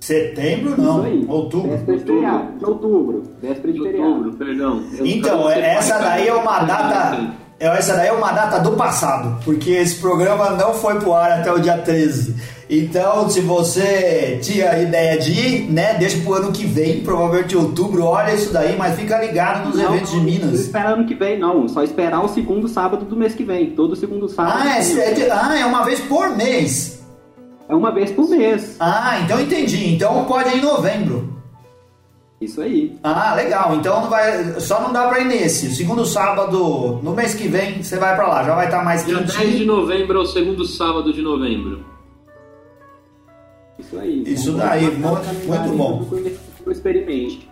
Setembro 0.00 0.74
não, 0.80 1.04
outubro. 1.28 1.68
Véspera 1.70 1.98
de 1.98 2.04
feriado, 2.04 2.58
de 2.58 2.64
outubro. 2.64 3.22
Véspera 3.42 3.72
de 3.74 3.82
feriado. 3.82 4.08
Outubro, 4.10 4.32
perdão. 4.38 4.82
Eu 4.98 5.06
Então, 5.06 5.38
tava 5.38 5.54
essa 5.54 5.98
daí 5.98 6.28
é 6.28 6.32
uma 6.32 6.60
data. 6.64 7.34
é, 7.60 7.66
Essa 7.66 7.94
daí 7.96 8.08
é 8.08 8.12
uma 8.12 8.32
data 8.32 8.58
do 8.60 8.72
passado, 8.72 9.38
porque 9.44 9.70
esse 9.72 9.96
programa 9.96 10.50
não 10.52 10.72
foi 10.72 10.98
pro 10.98 11.12
ar 11.12 11.32
até 11.40 11.52
o 11.52 11.58
dia 11.58 11.76
13. 11.76 12.34
Então, 12.70 13.28
se 13.28 13.42
você 13.42 14.38
tinha 14.42 14.78
ideia 14.80 15.18
de 15.18 15.32
ir, 15.32 15.70
né, 15.70 15.92
deixa 15.98 16.16
pro 16.22 16.32
ano 16.32 16.52
que 16.52 16.64
vem, 16.64 17.00
provavelmente 17.00 17.54
em 17.54 17.58
outubro, 17.58 18.02
olha 18.04 18.32
isso 18.34 18.50
daí, 18.50 18.78
mas 18.78 18.98
fica 18.98 19.20
ligado 19.22 19.68
nos 19.68 19.76
Não, 19.76 19.94
eventos 19.94 20.10
de 20.10 20.16
Não 20.16 20.24
Minas. 20.24 20.60
esperar 20.60 20.94
ano 20.94 21.04
que 21.06 21.14
vem, 21.14 21.38
não. 21.38 21.68
Só 21.68 21.82
esperar 21.82 22.24
o 22.24 22.28
segundo 22.28 22.66
sábado 22.66 23.04
do 23.04 23.14
mês 23.14 23.34
que 23.34 23.44
vem. 23.44 23.72
Todo 23.72 23.94
segundo 23.94 24.26
sábado. 24.26 24.62
Ah, 24.64 24.78
é, 24.78 24.80
é 24.80 25.30
ah, 25.30 25.58
é 25.58 25.66
uma 25.66 25.84
vez 25.84 26.00
por 26.00 26.34
mês. 26.34 27.03
É 27.68 27.74
uma 27.74 27.90
vez 27.90 28.10
por 28.12 28.28
mês. 28.28 28.76
Ah, 28.78 29.20
então 29.20 29.40
entendi. 29.40 29.94
Então 29.94 30.24
pode 30.26 30.50
ir 30.50 30.58
em 30.58 30.62
novembro. 30.62 31.32
Isso 32.40 32.60
aí. 32.60 32.98
Ah, 33.02 33.34
legal. 33.34 33.74
Então 33.76 34.02
não 34.02 34.10
vai, 34.10 34.60
só 34.60 34.80
não 34.82 34.92
dá 34.92 35.08
pra 35.08 35.20
ir 35.20 35.24
nesse. 35.24 35.68
O 35.68 35.70
segundo 35.74 36.04
sábado, 36.04 37.00
no 37.02 37.12
mês 37.12 37.34
que 37.34 37.48
vem, 37.48 37.82
você 37.82 37.96
vai 37.98 38.14
pra 38.14 38.26
lá. 38.28 38.44
Já 38.44 38.54
vai 38.54 38.66
estar 38.66 38.84
mais 38.84 39.04
Dia 39.06 39.16
10 39.16 39.30
de 39.32 39.38
quentinho. 39.38 39.66
novembro 39.66 40.18
é 40.18 40.22
o 40.22 40.26
segundo 40.26 40.66
sábado 40.66 41.12
de 41.12 41.22
novembro. 41.22 41.84
Isso 43.78 43.98
aí. 43.98 44.22
Isso 44.26 44.52
Vamos 44.52 44.66
daí, 44.68 44.90
muito- 44.90 45.46
muito 45.46 45.76
bom. 45.76 46.70
experimente. 46.70 47.50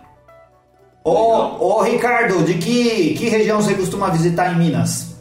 Ô, 1.03 1.11
ô, 1.59 1.81
Ricardo, 1.81 2.43
de 2.43 2.53
que, 2.55 3.13
que 3.15 3.27
região 3.29 3.61
você 3.61 3.73
costuma 3.73 4.09
visitar 4.09 4.53
em 4.53 4.57
Minas? 4.57 5.19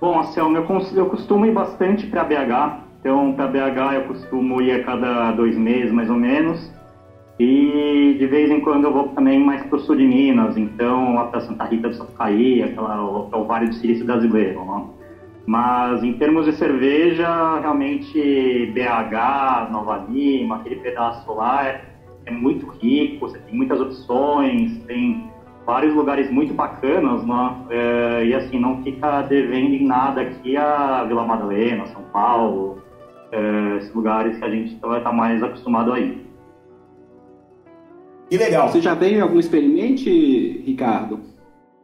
Bom, 0.00 0.18
Anselmo, 0.20 0.56
eu 0.56 1.06
costumo 1.10 1.44
ir 1.44 1.52
bastante 1.52 2.06
para 2.06 2.24
BH. 2.24 2.89
Então, 3.00 3.32
para 3.32 3.48
BH 3.48 3.94
eu 3.94 4.02
costumo 4.02 4.60
ir 4.60 4.72
a 4.72 4.84
cada 4.84 5.32
dois 5.32 5.56
meses, 5.56 5.90
mais 5.90 6.10
ou 6.10 6.16
menos. 6.16 6.70
E 7.38 8.16
de 8.18 8.26
vez 8.26 8.50
em 8.50 8.60
quando 8.60 8.84
eu 8.84 8.92
vou 8.92 9.08
também 9.08 9.42
mais 9.42 9.64
para 9.64 9.76
o 9.76 9.80
sul 9.80 9.96
de 9.96 10.06
Minas. 10.06 10.56
Então, 10.58 11.14
lá 11.14 11.24
para 11.24 11.40
Santa 11.40 11.64
Rita 11.64 11.88
do 11.88 11.94
Sapucaí, 11.94 12.62
aquela, 12.62 13.02
o, 13.02 13.44
Vale 13.44 13.68
do 13.68 13.74
Silício 13.76 14.04
Brasileiro. 14.04 14.62
Né? 14.62 14.84
Mas 15.46 16.04
em 16.04 16.12
termos 16.12 16.44
de 16.44 16.52
cerveja, 16.52 17.58
realmente 17.60 18.70
BH, 18.74 19.72
Nova 19.72 20.04
Lima, 20.06 20.56
aquele 20.56 20.76
pedaço 20.76 21.32
lá 21.32 21.66
é, 21.66 21.80
é 22.26 22.30
muito 22.30 22.66
rico. 22.66 23.26
Você 23.26 23.38
tem 23.38 23.54
muitas 23.54 23.80
opções, 23.80 24.76
tem 24.86 25.30
vários 25.64 25.94
lugares 25.94 26.30
muito 26.30 26.52
bacanas, 26.52 27.24
né? 27.24 27.56
É, 27.70 28.24
e 28.26 28.34
assim, 28.34 28.58
não 28.60 28.82
fica 28.82 29.22
devendo 29.22 29.74
em 29.74 29.86
nada 29.86 30.20
aqui 30.20 30.56
a 30.56 31.04
Vila 31.04 31.24
Madalena, 31.24 31.86
São 31.86 32.02
Paulo, 32.12 32.82
é, 33.32 33.76
esses 33.78 33.94
lugares 33.94 34.38
que 34.38 34.44
a 34.44 34.50
gente 34.50 34.78
vai 34.80 34.98
estar 34.98 35.12
mais 35.12 35.42
acostumado 35.42 35.92
a 35.92 36.00
ir. 36.00 36.26
Que 38.28 38.36
legal. 38.36 38.68
Você 38.68 38.80
já 38.80 38.94
veio 38.94 39.18
em 39.18 39.20
algum 39.20 39.38
experimente, 39.38 40.62
Ricardo? 40.64 41.20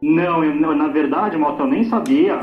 Não, 0.01 0.43
eu, 0.43 0.75
na 0.75 0.87
verdade, 0.87 1.37
Mota, 1.37 1.63
eu 1.63 1.67
nem 1.67 1.83
sabia. 1.85 2.39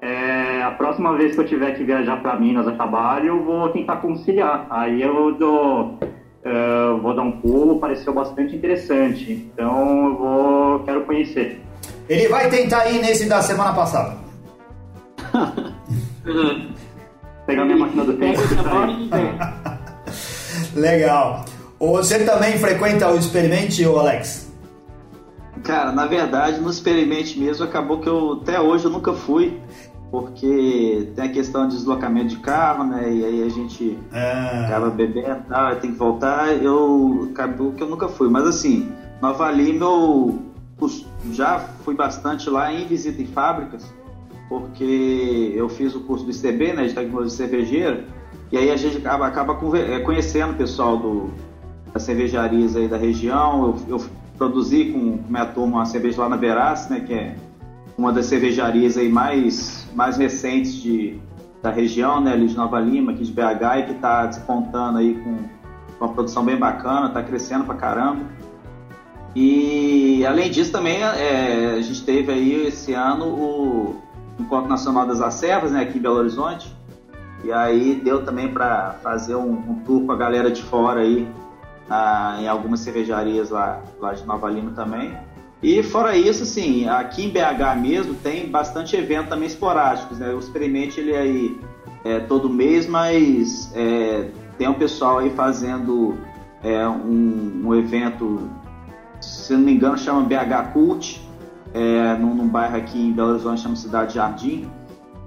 É, 0.00 0.62
a 0.62 0.70
próxima 0.70 1.14
vez 1.16 1.34
que 1.34 1.40
eu 1.40 1.46
tiver 1.46 1.72
que 1.72 1.82
viajar 1.82 2.22
para 2.22 2.38
Minas 2.38 2.68
a 2.68 2.72
trabalho, 2.72 3.26
eu 3.26 3.42
vou 3.42 3.68
tentar 3.70 3.96
conciliar. 3.96 4.66
Aí 4.70 5.02
eu 5.02 5.32
dou, 5.34 5.98
é, 6.44 6.86
eu 6.90 7.00
vou 7.00 7.14
dar 7.14 7.22
um 7.22 7.32
pulo, 7.32 7.80
pareceu 7.80 8.12
bastante 8.12 8.54
interessante. 8.54 9.32
Então 9.32 10.06
eu 10.06 10.16
vou, 10.16 10.78
quero 10.80 11.04
conhecer. 11.04 11.60
Ele 12.08 12.28
vai 12.28 12.48
tentar 12.48 12.88
ir 12.88 13.00
nesse 13.00 13.28
da 13.28 13.42
semana 13.42 13.72
passada. 13.72 14.16
Pegar 17.50 17.64
minha 17.64 17.78
máquina 17.78 18.04
do 18.04 18.12
tempo. 18.12 18.40
E 18.40 19.10
e. 20.76 20.78
Legal. 20.80 21.44
Você 21.80 22.24
também 22.24 22.56
frequenta 22.58 23.10
o 23.10 23.16
experimente, 23.18 23.84
ô 23.84 23.98
Alex? 23.98 24.52
Cara, 25.64 25.90
na 25.90 26.06
verdade, 26.06 26.60
no 26.60 26.70
experimente 26.70 27.36
mesmo, 27.40 27.64
acabou 27.64 27.98
que 27.98 28.08
eu 28.08 28.38
até 28.40 28.60
hoje 28.60 28.84
eu 28.84 28.90
nunca 28.90 29.12
fui, 29.12 29.58
porque 30.12 31.08
tem 31.16 31.24
a 31.24 31.28
questão 31.28 31.66
de 31.66 31.74
deslocamento 31.74 32.28
de 32.28 32.36
carro, 32.36 32.84
né? 32.84 33.12
E 33.12 33.24
aí 33.24 33.42
a 33.42 33.48
gente 33.48 33.98
É. 34.12 34.66
acaba 34.66 34.88
bebendo 34.90 35.28
e 35.30 35.48
tal, 35.48 35.74
tem 35.76 35.90
que 35.90 35.98
voltar. 35.98 36.52
Eu 36.62 37.28
acabou 37.32 37.72
que 37.72 37.82
eu 37.82 37.88
nunca 37.88 38.06
fui, 38.08 38.28
mas 38.28 38.46
assim, 38.46 38.92
Nova 39.20 39.50
Lima 39.50 39.86
eu 39.86 40.38
já 41.32 41.58
fui 41.84 41.96
bastante 41.96 42.48
lá 42.48 42.72
em 42.72 42.86
visita 42.86 43.20
em 43.20 43.26
fábricas, 43.26 43.92
porque 44.50 45.54
eu 45.54 45.68
fiz 45.68 45.94
o 45.94 46.00
curso 46.00 46.26
do 46.26 46.30
ICB, 46.30 46.74
né, 46.74 46.86
de 46.86 46.94
tecnologia 46.94 47.30
cervejeira, 47.30 48.04
e 48.52 48.58
aí 48.58 48.70
a 48.70 48.76
gente 48.76 48.98
acaba, 48.98 49.26
acaba 49.26 49.58
eh, 49.78 50.00
conhecendo 50.00 50.52
o 50.52 50.56
pessoal 50.56 50.98
do, 50.98 51.30
das 51.94 52.02
cervejarias 52.02 52.76
aí 52.76 52.86
da 52.86 52.98
região. 52.98 53.78
Eu, 53.88 53.96
eu 53.96 54.06
produzi 54.36 54.86
com, 54.86 55.18
com 55.18 55.30
minha 55.30 55.46
turma 55.46 55.78
uma 55.78 55.86
cerveja 55.86 56.20
lá 56.20 56.28
na 56.28 56.36
Veraz, 56.36 56.90
né, 56.90 57.00
que 57.00 57.14
é 57.14 57.36
uma 57.96 58.12
das 58.12 58.26
cervejarias 58.26 58.98
aí 58.98 59.08
mais, 59.08 59.88
mais 59.94 60.18
recentes 60.18 60.74
de, 60.74 61.18
da 61.62 61.70
região, 61.70 62.20
né, 62.20 62.32
ali 62.32 62.48
de 62.48 62.56
Nova 62.56 62.78
Lima, 62.78 63.12
aqui 63.12 63.22
de 63.22 63.32
BH, 63.32 63.78
e 63.78 63.82
que 63.84 63.92
está 63.92 64.26
despontando 64.26 64.98
aí 64.98 65.14
com 65.14 65.60
com 66.00 66.06
uma 66.06 66.14
produção 66.14 66.42
bem 66.42 66.56
bacana, 66.56 67.08
está 67.08 67.22
crescendo 67.22 67.64
pra 67.64 67.74
caramba. 67.74 68.24
E 69.36 70.24
além 70.26 70.50
disso 70.50 70.72
também 70.72 71.02
é, 71.02 71.74
a 71.76 71.80
gente 71.82 72.02
teve 72.02 72.32
aí 72.32 72.66
esse 72.66 72.94
ano 72.94 73.26
o 73.26 73.96
Encontro 74.40 74.68
Nacional 74.68 75.06
das 75.06 75.20
Acervas, 75.20 75.72
né, 75.72 75.82
aqui 75.82 75.98
em 75.98 76.02
Belo 76.02 76.16
Horizonte. 76.16 76.74
E 77.42 77.52
aí 77.52 78.00
deu 78.02 78.24
também 78.24 78.52
para 78.52 78.96
fazer 79.02 79.34
um, 79.34 79.52
um 79.52 79.82
tour 79.84 80.04
com 80.04 80.12
a 80.12 80.16
galera 80.16 80.50
de 80.50 80.62
fora 80.62 81.00
aí 81.00 81.26
ah, 81.88 82.36
em 82.40 82.46
algumas 82.46 82.80
cervejarias 82.80 83.50
lá, 83.50 83.80
lá 83.98 84.12
de 84.12 84.24
Nova 84.24 84.48
Lima 84.50 84.72
também. 84.72 85.16
E 85.62 85.82
fora 85.82 86.16
isso, 86.16 86.42
assim, 86.42 86.88
aqui 86.88 87.24
em 87.24 87.28
BH 87.28 87.78
mesmo 87.80 88.14
tem 88.14 88.48
bastante 88.48 88.96
evento 88.96 89.28
também 89.28 89.46
esporádicos, 89.46 90.18
né? 90.18 90.32
O 90.32 90.38
Experimente 90.38 91.00
ele 91.00 91.14
aí 91.14 91.60
é 92.04 92.20
todo 92.20 92.48
mês, 92.48 92.86
mas 92.86 93.70
é, 93.74 94.30
tem 94.56 94.68
um 94.68 94.74
pessoal 94.74 95.18
aí 95.18 95.30
fazendo 95.30 96.16
é, 96.62 96.88
um, 96.88 97.62
um 97.64 97.74
evento, 97.74 98.48
se 99.20 99.52
não 99.52 99.60
me 99.60 99.72
engano, 99.72 99.98
chama 99.98 100.22
BH 100.22 100.72
Cult, 100.72 101.20
é, 101.72 102.16
num, 102.16 102.34
num 102.34 102.48
bairro 102.48 102.76
aqui 102.76 102.98
em 102.98 103.12
Belo 103.12 103.30
Horizonte, 103.30 103.60
chama 103.60 103.76
Cidade 103.76 104.14
Jardim, 104.14 104.68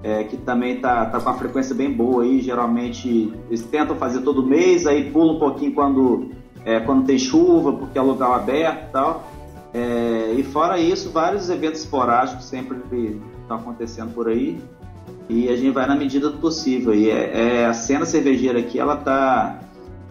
é, 0.03 0.23
que 0.25 0.36
também 0.36 0.79
tá, 0.79 1.06
tá 1.06 1.19
com 1.19 1.29
uma 1.29 1.38
frequência 1.38 1.73
bem 1.73 1.91
boa 1.91 2.23
aí. 2.23 2.41
Geralmente 2.41 3.34
eles 3.47 3.63
tentam 3.63 3.95
fazer 3.95 4.21
todo 4.21 4.45
mês, 4.45 4.86
aí 4.86 5.10
pula 5.12 5.34
um 5.34 5.39
pouquinho 5.39 5.73
quando, 5.73 6.32
é, 6.65 6.79
quando 6.82 7.06
tem 7.06 7.17
chuva, 7.17 7.73
porque 7.73 7.97
é 7.97 8.01
lugar 8.01 8.34
aberto 8.34 8.89
e 8.89 8.91
tal. 8.91 9.32
É, 9.73 10.36
e 10.38 10.43
fora 10.43 10.77
isso, 10.77 11.10
vários 11.10 11.49
eventos 11.49 11.79
esporádicos 11.79 12.45
sempre 12.45 12.77
estão 13.41 13.58
acontecendo 13.58 14.13
por 14.13 14.27
aí. 14.27 14.60
E 15.29 15.47
a 15.47 15.56
gente 15.56 15.71
vai 15.71 15.88
na 15.88 15.95
medida 15.95 16.29
do 16.29 16.38
possível. 16.38 16.93
E 16.93 17.10
é, 17.10 17.62
é, 17.62 17.65
a 17.65 17.73
cena 17.73 18.06
cervejeira 18.06 18.60
aqui, 18.60 18.77
ela 18.77 18.97
tá, 18.97 19.60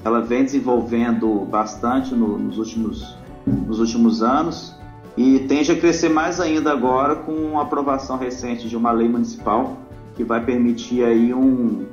ela 0.02 0.20
vem 0.20 0.42
desenvolvendo 0.42 1.44
bastante 1.44 2.14
no, 2.14 2.38
nos, 2.38 2.56
últimos, 2.56 3.14
nos 3.46 3.78
últimos 3.78 4.22
anos 4.22 4.74
e 5.16 5.40
tende 5.40 5.70
a 5.70 5.76
crescer 5.76 6.08
mais 6.08 6.40
ainda 6.40 6.72
agora 6.72 7.16
com 7.16 7.58
a 7.58 7.62
aprovação 7.62 8.16
recente 8.16 8.68
de 8.68 8.76
uma 8.76 8.90
lei 8.92 9.08
municipal 9.08 9.76
que 10.14 10.24
vai 10.24 10.42
permitir 10.44 11.04
aí 11.04 11.32
um, 11.34 11.86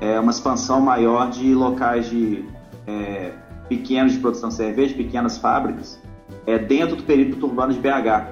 é, 0.00 0.18
uma 0.18 0.30
expansão 0.30 0.80
maior 0.80 1.30
de 1.30 1.54
locais 1.54 2.08
de 2.08 2.44
é, 2.86 3.32
pequenos 3.68 4.12
de 4.12 4.18
produção 4.18 4.48
de 4.48 4.56
cerveja, 4.56 4.94
pequenas 4.94 5.38
fábricas, 5.38 5.98
é, 6.46 6.58
dentro 6.58 6.96
do 6.96 7.02
perímetro 7.02 7.46
urbano 7.46 7.72
de 7.72 7.80
BH. 7.80 8.26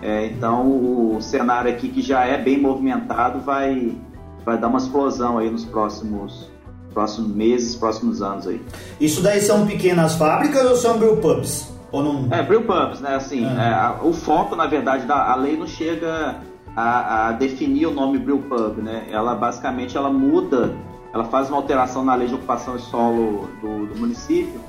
É, 0.00 0.26
então 0.26 0.66
o 0.66 1.18
cenário 1.20 1.70
aqui 1.70 1.88
que 1.88 2.00
já 2.00 2.24
é 2.24 2.40
bem 2.40 2.60
movimentado 2.60 3.40
vai, 3.40 3.96
vai 4.44 4.56
dar 4.56 4.68
uma 4.68 4.78
explosão 4.78 5.38
aí 5.38 5.50
nos 5.50 5.64
próximos, 5.64 6.48
próximos 6.94 7.34
meses, 7.34 7.74
próximos 7.74 8.22
anos 8.22 8.46
aí. 8.46 8.60
Isso 9.00 9.20
daí 9.20 9.40
são 9.40 9.66
pequenas 9.66 10.14
fábricas 10.14 10.64
ou 10.64 10.76
são 10.76 10.98
brewpubs? 10.98 11.77
Ou 11.90 12.02
não? 12.02 12.28
É, 12.30 12.42
brew 12.42 12.62
pubs, 12.62 13.00
né? 13.00 13.14
Assim, 13.14 13.44
É. 13.44 13.68
é, 13.68 13.68
a- 13.74 13.98
o 14.02 14.12
foco, 14.12 14.54
na 14.54 14.66
verdade, 14.66 15.06
da 15.06 15.30
a 15.30 15.34
lei 15.34 15.56
não 15.56 15.66
chega 15.66 16.36
a, 16.76 17.28
a 17.28 17.32
definir 17.32 17.86
o 17.86 17.90
nome 17.90 18.18
brew 18.18 18.38
pub, 18.40 18.78
né? 18.82 19.06
Ela 19.10 19.34
basicamente 19.34 19.96
ela 19.96 20.10
muda, 20.10 20.74
ela 21.12 21.24
faz 21.24 21.48
uma 21.48 21.56
alteração 21.56 22.04
na 22.04 22.14
lei 22.14 22.28
de 22.28 22.34
ocupação 22.34 22.76
de 22.76 22.82
solo 22.82 23.48
do, 23.62 23.86
do 23.86 23.98
município, 23.98 24.60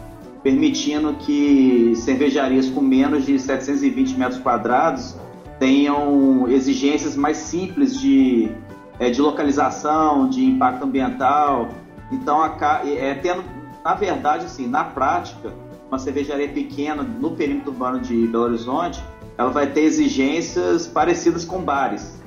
permitindo 0.42 1.14
que 1.20 1.94
cervejarias 1.98 2.70
com 2.70 2.80
menos 2.82 3.26
de 3.26 3.38
720 3.38 4.18
metros 4.18 4.40
quadrados 4.40 5.16
tenham 5.60 6.48
exigências 6.48 7.18
mais 7.18 7.36
simples 7.36 8.00
de, 8.00 8.50
é, 8.98 9.10
de 9.10 9.22
localização, 9.22 10.30
de 10.30 10.46
impacto 10.46 10.86
ambiental. 10.86 11.68
Então, 12.10 12.42
aca- 12.42 12.82
é, 12.86 13.14
tendo, 13.16 13.44
na 13.84 13.94
verdade, 13.94 14.46
assim, 14.46 14.66
na 14.68 14.86
prática, 14.86 15.52
uma 15.90 15.98
cervejaria 16.00 16.48
pequena 16.48 17.04
no 17.04 17.32
perímetro 17.32 17.72
urbano 17.72 18.00
de 18.00 18.28
Belo 18.28 18.46
Horizonte, 18.46 19.04
ela 19.38 19.50
vai 19.50 19.68
ter 19.68 19.82
exigências 19.82 20.86
parecidas 20.86 21.44
com 21.44 21.62
bares, 21.62 22.22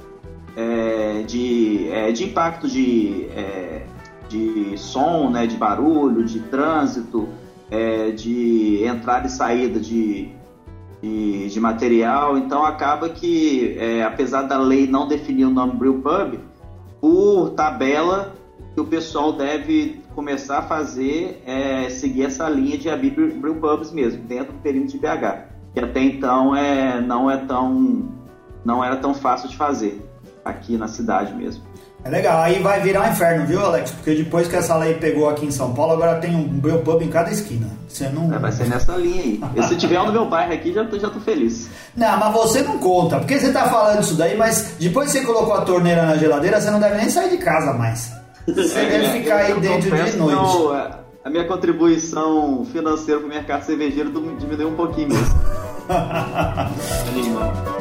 é, 0.57 1.23
de, 1.23 1.89
é, 1.91 2.11
de 2.11 2.25
impacto 2.25 2.69
de, 2.69 3.27
é, 3.37 3.87
de 4.29 4.77
som, 4.77 5.31
né, 5.31 5.47
de 5.47 5.57
barulho, 5.57 6.25
de 6.25 6.41
trânsito, 6.41 7.29
é, 7.71 8.11
de 8.11 8.85
entrada 8.85 9.27
e 9.27 9.31
saída 9.31 9.79
de, 9.79 10.31
de, 11.01 11.49
de 11.49 11.61
material. 11.61 12.37
Então 12.37 12.65
acaba 12.65 13.09
que, 13.09 13.77
é, 13.79 14.03
apesar 14.03 14.43
da 14.43 14.59
lei 14.59 14.87
não 14.87 15.07
definir 15.07 15.45
o 15.45 15.51
nome 15.51 15.75
Brew 15.75 16.01
Pub, 16.01 16.41
por 17.01 17.51
tabela 17.51 18.35
que 18.75 18.81
o 18.81 18.85
pessoal 18.85 19.33
deve 19.33 20.02
começar 20.13 20.59
a 20.59 20.63
fazer 20.63 21.43
é 21.47 21.89
seguir 21.91 22.25
essa 22.25 22.49
linha 22.49 22.79
de 22.79 22.89
abrir 22.89 23.11
Brew 23.11 23.57
Pubs 23.57 23.91
mesmo, 23.91 24.23
dentro 24.25 24.53
do 24.53 24.59
perímetro 24.61 24.99
de 24.99 24.99
BH 24.99 25.53
que 25.73 25.81
até 25.81 26.01
então 26.01 26.55
é, 26.55 27.01
não 27.01 27.31
é 27.31 27.39
tão 27.39 28.09
não 28.65 28.85
era 28.85 28.97
tão 28.97 29.15
fácil 29.15 29.49
de 29.49 29.57
fazer 29.57 30.09
aqui 30.45 30.77
na 30.77 30.87
cidade 30.87 31.35
mesmo. 31.35 31.65
É 32.05 32.09
legal, 32.09 32.41
aí 32.41 32.61
vai 32.61 32.81
virar 32.81 33.03
um 33.03 33.13
inferno, 33.13 33.47
viu, 33.47 33.65
Alex? 33.65 33.93
Porque 33.93 34.15
depois 34.17 34.49
que 34.49 34.57
essa 34.57 34.77
lei 34.77 34.95
pegou 34.95 35.29
aqui 35.29 35.47
em 35.47 35.53
São 35.53 35.73
Paulo, 35.73 35.93
agora 35.93 36.19
tem 36.19 36.35
um 36.35 36.43
brew 36.43 36.81
pub 36.81 37.01
em 37.01 37.09
cada 37.09 37.31
esquina. 37.31 37.69
Você 37.89 38.09
não. 38.09 38.33
É, 38.33 38.39
vai 38.41 38.51
ser 38.51 38.69
nessa 38.69 38.97
linha 38.97 39.23
aí. 39.23 39.41
Se 39.69 39.77
tiver 39.77 40.01
um 40.01 40.07
no 40.07 40.13
meu 40.13 40.29
bairro 40.29 40.53
aqui, 40.53 40.73
já 40.73 40.85
tô, 40.85 40.99
já 40.99 41.09
tô 41.09 41.21
feliz. 41.21 41.71
Não, 41.97 42.19
mas 42.19 42.33
você 42.33 42.63
não 42.63 42.79
conta, 42.79 43.21
porque 43.21 43.39
você 43.39 43.53
tá 43.53 43.69
falando 43.69 44.03
isso 44.03 44.15
daí, 44.15 44.37
mas 44.37 44.75
depois 44.81 45.13
que 45.13 45.19
você 45.19 45.25
colocou 45.25 45.55
a 45.55 45.61
torneira 45.61 46.05
na 46.05 46.17
geladeira, 46.17 46.61
você 46.61 46.71
não 46.73 46.81
deve 46.81 46.97
nem 46.97 47.09
sair 47.09 47.31
de 47.31 47.39
casa 47.39 47.73
mais. 47.73 48.22
Você 48.47 48.79
é, 48.79 48.91
deve 48.91 49.21
ficar 49.21 49.37
aí 49.37 49.61
dentro 49.61 49.91
de 49.91 49.91
noite. 49.91 50.17
Não, 50.17 50.75
é, 50.75 50.91
a 51.25 51.31
minha 51.31 51.45
contribuição 51.45 52.65
financeira 52.73 53.21
para 53.21 53.27
o 53.27 53.31
mercado 53.31 53.65
cervejeiro 53.65 54.11
diminuiu 54.39 54.69
um 54.69 54.75
pouquinho 54.75 55.11
mesmo. 55.11 55.43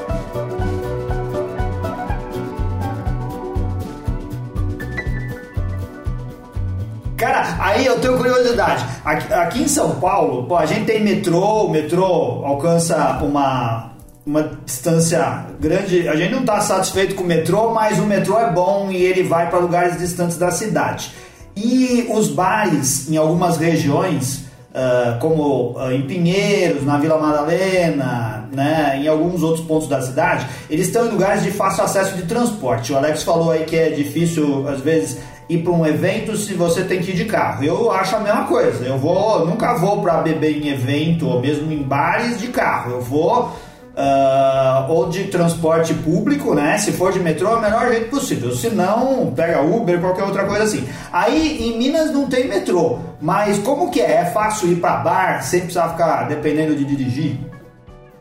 Cara, 7.22 7.56
aí 7.60 7.86
eu 7.86 8.00
tenho 8.00 8.18
curiosidade. 8.18 8.84
Aqui, 9.06 9.32
aqui, 9.32 9.62
em 9.62 9.68
São 9.68 10.00
Paulo, 10.00 10.48
pô, 10.48 10.58
a 10.58 10.66
gente 10.66 10.86
tem 10.86 11.04
metrô, 11.04 11.66
o 11.66 11.70
metrô 11.70 12.44
alcança 12.44 13.20
uma, 13.22 13.92
uma 14.26 14.52
distância 14.66 15.46
grande. 15.60 16.08
A 16.08 16.16
gente 16.16 16.32
não 16.32 16.42
está 16.42 16.62
satisfeito 16.62 17.16
com 17.16 17.24
o 17.24 17.28
metrô, 17.28 17.74
mas 17.74 18.00
o 18.00 18.04
metrô 18.04 18.38
é 18.40 18.52
bom 18.52 18.90
e 18.92 18.98
ele 18.98 19.24
vai 19.24 19.50
para 19.50 19.60
lugares 19.60 19.98
distantes 19.98 20.38
da 20.38 20.52
cidade. 20.52 21.12
E 21.56 22.08
os 22.10 22.30
bares 22.30 23.10
em 23.10 23.18
algumas 23.18 23.58
regiões, 23.58 24.46
uh, 24.70 25.20
como 25.20 25.72
uh, 25.78 25.92
em 25.92 26.04
Pinheiros, 26.04 26.86
na 26.86 26.98
Vila 26.98 27.20
Madalena, 27.20 28.48
né, 28.54 29.00
em 29.02 29.08
alguns 29.08 29.44
outros 29.44 29.66
pontos 29.66 29.88
da 29.88 30.02
cidade, 30.02 30.46
eles 30.70 30.88
estão 30.88 31.08
em 31.08 31.10
lugares 31.10 31.44
de 31.44 31.52
fácil 31.52 31.84
acesso 31.84 32.16
de 32.16 32.24
transporte. 32.24 32.94
O 32.94 32.98
Alex 32.98 33.24
falou 33.24 33.52
aí 33.52 33.66
que 33.66 33.76
é 33.76 33.90
difícil, 33.90 34.68
às 34.68 34.82
vezes, 34.82 35.20
ir 35.50 35.64
para 35.64 35.74
um 35.74 35.86
evento 35.86 36.38
se 36.38 36.54
você 36.54 36.84
tem 36.84 37.02
que 37.02 37.12
ir 37.12 37.16
de 37.16 37.26
carro. 37.26 37.64
Eu 37.64 37.92
acho 37.92 38.16
a 38.16 38.20
mesma 38.20 38.46
coisa. 38.46 38.86
Eu 38.86 38.98
vou, 38.98 39.46
nunca 39.46 39.74
vou 39.74 40.02
para 40.02 40.22
beber 40.22 40.62
em 40.64 40.70
evento 40.70 41.28
ou 41.28 41.42
mesmo 41.42 41.72
em 41.72 41.84
bares 41.84 42.40
de 42.40 42.48
carro. 42.48 42.92
Eu 42.92 43.02
vou 43.02 43.52
Uh, 43.92 44.90
ou 44.90 45.10
de 45.10 45.26
transporte 45.26 45.94
público, 45.94 46.56
né? 46.56 46.78
Se 46.78 46.94
for 46.94 47.12
de 47.12 47.20
metrô, 47.20 47.50
é 47.50 47.56
o 47.56 47.62
melhor 47.62 47.90
jeito 47.90 48.10
possível. 48.10 48.52
Se 48.56 48.70
não, 48.70 49.34
pega 49.36 49.62
Uber, 49.62 50.00
qualquer 50.00 50.24
outra 50.24 50.46
coisa 50.46 50.64
assim. 50.64 50.88
Aí 51.12 51.62
em 51.62 51.78
Minas 51.78 52.10
não 52.12 52.28
tem 52.28 52.48
metrô, 52.48 53.00
mas 53.22 53.60
como 53.60 53.92
que 53.92 54.00
é? 54.00 54.22
É 54.22 54.26
fácil 54.26 54.72
ir 54.72 54.78
para 54.78 54.98
bar 54.98 55.44
sem 55.44 55.62
precisar 55.62 55.90
ficar 55.90 56.24
dependendo 56.30 56.74
de 56.74 56.86
dirigir? 56.86 57.38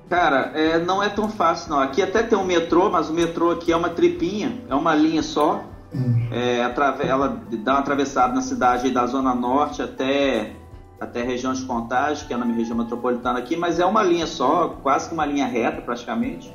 Cara, 0.08 0.50
é, 0.54 0.76
não 0.78 1.00
é 1.00 1.08
tão 1.08 1.28
fácil 1.28 1.70
não. 1.70 1.78
Aqui 1.78 2.02
até 2.02 2.24
tem 2.24 2.36
um 2.36 2.44
metrô, 2.44 2.90
mas 2.90 3.08
o 3.08 3.14
metrô 3.14 3.52
aqui 3.52 3.72
é 3.72 3.76
uma 3.76 3.90
tripinha, 3.90 4.60
é 4.68 4.74
uma 4.74 4.92
linha 4.92 5.22
só. 5.22 5.62
Hum. 5.94 6.28
É, 6.32 6.58
ela 7.06 7.40
dá 7.64 7.72
uma 7.72 7.80
atravessada 7.80 8.34
na 8.34 8.42
cidade 8.42 8.90
da 8.90 9.06
Zona 9.06 9.34
Norte 9.34 9.82
até 9.82 10.52
até 11.00 11.22
região 11.22 11.52
de 11.54 11.62
Contagem, 11.62 12.26
que 12.26 12.34
é 12.34 12.36
na 12.36 12.44
minha 12.44 12.58
região 12.58 12.76
metropolitana 12.76 13.38
aqui, 13.38 13.56
mas 13.56 13.80
é 13.80 13.86
uma 13.86 14.02
linha 14.02 14.26
só, 14.26 14.76
quase 14.82 15.08
que 15.08 15.14
uma 15.14 15.24
linha 15.24 15.46
reta 15.46 15.80
praticamente. 15.80 16.54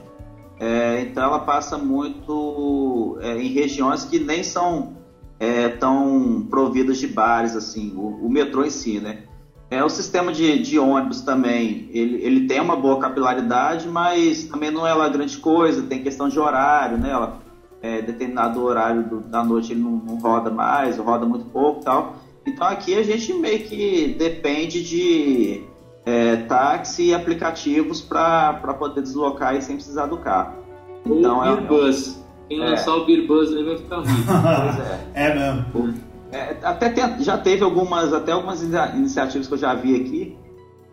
É, 0.60 1.02
então 1.02 1.24
ela 1.24 1.40
passa 1.40 1.78
muito 1.78 3.18
é, 3.22 3.38
em 3.38 3.50
regiões 3.50 4.06
que 4.06 4.20
nem 4.20 4.44
são 4.44 4.94
é, 5.40 5.68
tão 5.68 6.46
providas 6.50 6.98
de 6.98 7.08
bares, 7.08 7.56
assim, 7.56 7.94
o, 7.96 8.26
o, 8.26 8.30
metrô 8.30 8.64
em 8.64 8.70
si, 8.70 9.00
né? 9.00 9.24
É, 9.70 9.84
o 9.84 9.90
sistema 9.90 10.32
de, 10.32 10.60
de 10.60 10.80
ônibus 10.80 11.22
também, 11.22 11.90
ele, 11.92 12.24
ele 12.24 12.48
tem 12.48 12.62
uma 12.62 12.76
boa 12.76 13.00
capilaridade, 13.00 13.90
mas 13.90 14.44
também 14.44 14.72
não 14.72 14.88
é 14.88 14.94
lá 14.94 15.10
grande 15.10 15.38
coisa, 15.40 15.82
tem 15.82 16.04
questão 16.04 16.30
de 16.30 16.40
horário, 16.40 16.98
né? 16.98 17.10
Ela, 17.10 17.40
é, 17.82 18.02
determinado 18.02 18.64
horário 18.64 19.04
do, 19.04 19.20
da 19.22 19.44
noite 19.44 19.74
ele 19.74 19.82
não, 19.82 19.92
não 19.92 20.16
roda 20.18 20.50
mais, 20.50 20.98
roda 20.98 21.26
muito 21.26 21.46
pouco 21.46 21.84
tal. 21.84 22.16
Então 22.46 22.68
aqui 22.68 22.96
a 22.96 23.04
gente 23.04 23.34
meio 23.34 23.60
que 23.60 24.16
depende 24.18 24.84
de 24.84 25.64
é, 26.06 26.36
táxi 26.38 27.08
e 27.08 27.14
aplicativos 27.14 28.02
para 28.02 28.54
poder 28.78 29.02
deslocar 29.02 29.56
e 29.56 29.62
sem 29.62 29.76
precisar 29.76 30.06
do 30.06 30.18
carro. 30.18 30.64
Então, 31.06 31.40
o 31.40 31.44
é, 31.44 31.56
Beerbus. 31.56 32.24
Quem 32.48 32.62
é. 32.62 32.70
lançar 32.70 32.96
o 32.96 33.06
Beerbus 33.06 33.52
ele 33.52 33.64
vai 33.64 33.78
ficar 33.78 34.02
rico. 34.02 34.24
pois 34.28 34.80
é. 34.80 35.08
É 35.14 35.34
mesmo. 35.34 35.94
É, 36.32 36.58
até 36.64 36.90
tem, 36.90 37.24
já 37.24 37.38
teve 37.38 37.64
algumas, 37.64 38.14
até 38.14 38.32
algumas 38.32 38.62
iniciativas 38.62 39.48
que 39.48 39.54
eu 39.54 39.58
já 39.58 39.74
vi 39.74 39.96
aqui 39.96 40.38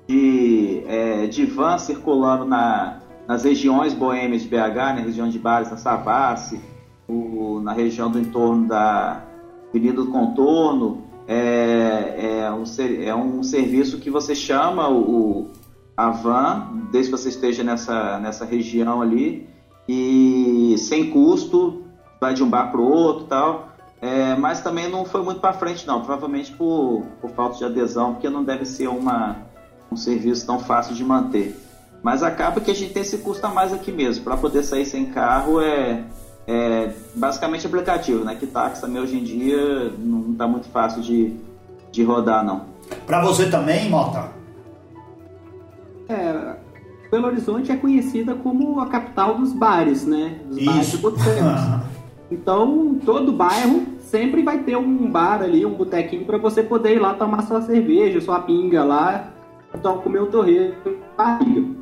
de, 0.09 0.83
é, 0.87 1.27
de 1.27 1.45
van 1.45 1.79
circulando 1.79 2.45
na, 2.45 3.01
nas 3.27 3.45
regiões 3.45 3.95
boêmias 3.95 4.43
de 4.43 4.49
BH, 4.49 4.77
na 4.77 5.01
região 5.01 5.29
de 5.29 5.39
Bares, 5.39 5.71
na 5.71 5.77
Savassi, 5.77 6.61
o, 7.09 7.61
na 7.61 7.73
região 7.73 8.11
do 8.11 8.19
entorno 8.19 8.69
da 8.69 9.25
Avenida 9.71 10.03
do 10.03 10.11
Contorno, 10.11 11.02
é, 11.27 12.43
é, 12.43 12.53
um, 12.53 12.65
é 13.05 13.15
um 13.15 13.43
serviço 13.43 13.99
que 13.99 14.11
você 14.11 14.35
chama 14.35 14.89
o, 14.89 15.51
a 15.97 16.11
van, 16.11 16.89
desde 16.91 17.11
que 17.11 17.19
você 17.19 17.29
esteja 17.29 17.63
nessa, 17.63 18.19
nessa 18.19 18.45
região 18.45 19.01
ali, 19.01 19.49
e 19.89 20.75
sem 20.79 21.11
custo, 21.11 21.83
vai 22.21 22.35
de 22.35 22.43
um 22.43 22.49
bar 22.49 22.71
para 22.71 22.81
o 22.81 22.89
outro 22.89 23.27
tal. 23.27 23.69
É, 24.01 24.35
mas 24.35 24.61
também 24.61 24.91
não 24.91 25.05
foi 25.05 25.23
muito 25.23 25.41
para 25.41 25.53
frente, 25.53 25.87
não. 25.87 26.01
Provavelmente 26.01 26.53
por, 26.53 27.05
por 27.21 27.31
falta 27.31 27.59
de 27.59 27.65
adesão, 27.65 28.15
porque 28.15 28.29
não 28.29 28.43
deve 28.43 28.65
ser 28.65 28.89
uma, 28.89 29.37
um 29.91 29.97
serviço 29.97 30.45
tão 30.45 30.59
fácil 30.59 30.95
de 30.95 31.05
manter. 31.05 31.57
Mas 32.03 32.25
acaba 32.25 32.61
que 32.61 32.71
a 32.71 32.75
gente 32.75 32.93
tem 32.93 33.03
esse 33.03 33.19
custo 33.19 33.47
a 33.47 33.51
mais 33.51 33.73
aqui 33.73 33.93
mesmo. 33.93 34.25
Para 34.25 34.37
poder 34.37 34.65
sair 34.65 34.87
sem 34.87 35.07
carro 35.07 35.61
é, 35.61 36.03
é 36.47 36.93
basicamente 37.15 37.67
aplicativo, 37.67 38.25
né? 38.25 38.35
Que 38.35 38.47
táxi 38.47 38.81
também 38.81 39.01
hoje 39.01 39.19
em 39.19 39.25
dia 39.25 39.93
não 39.99 40.33
está 40.33 40.47
muito 40.47 40.69
fácil 40.69 41.03
de, 41.03 41.35
de 41.91 42.03
rodar, 42.03 42.45
não. 42.45 42.67
Para 43.07 43.23
você 43.23 43.49
também, 43.49 43.89
Mota? 43.89 44.31
É, 46.09 46.57
Belo 47.11 47.27
Horizonte 47.27 47.71
é 47.71 47.77
conhecida 47.77 48.35
como 48.35 48.81
a 48.81 48.87
capital 48.87 49.37
dos 49.37 49.53
bares, 49.53 50.07
né? 50.07 50.41
Dos 50.47 50.59
Isso. 50.59 51.01
bares 51.01 51.23
Então, 52.31 52.99
todo 53.05 53.31
bairro 53.31 53.85
sempre 54.01 54.43
vai 54.43 54.61
ter 54.61 54.77
um 54.77 55.11
bar 55.11 55.43
ali, 55.43 55.67
um 55.67 55.75
botequinho 55.75 56.25
para 56.25 56.39
você 56.39 56.63
poder 56.63 56.95
ir 56.95 56.99
lá 56.99 57.13
tomar 57.13 57.43
sua 57.43 57.61
cerveja, 57.61 58.23
sua 58.23 58.41
pinga 58.41 58.83
lá, 58.83 59.29
então 59.75 59.99
comer 59.99 60.23
o 60.23 60.27
torreiro, 60.27 60.75
barriga. 61.15 61.82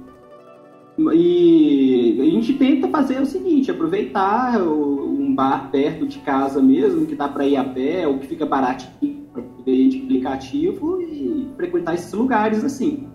Fazer 2.91 3.21
o 3.21 3.27
seguinte, 3.27 3.71
aproveitar 3.71 4.61
um 4.63 5.35
bar 5.35 5.71
perto 5.71 6.07
de 6.07 6.19
casa 6.19 6.61
mesmo, 6.61 7.07
que 7.07 7.15
dá 7.15 7.29
para 7.29 7.47
ir 7.47 7.57
a 7.57 7.65
pé, 7.65 8.07
ou 8.07 8.19
que 8.19 8.27
fica 8.27 8.45
baratinho 8.45 9.27
para 9.33 9.43
poder 9.43 9.73
ir 9.73 9.89
de 9.89 10.03
aplicativo 10.03 11.01
e 11.01 11.49
frequentar 11.57 11.95
esses 11.95 12.13
lugares 12.13 12.65
assim. 12.65 13.09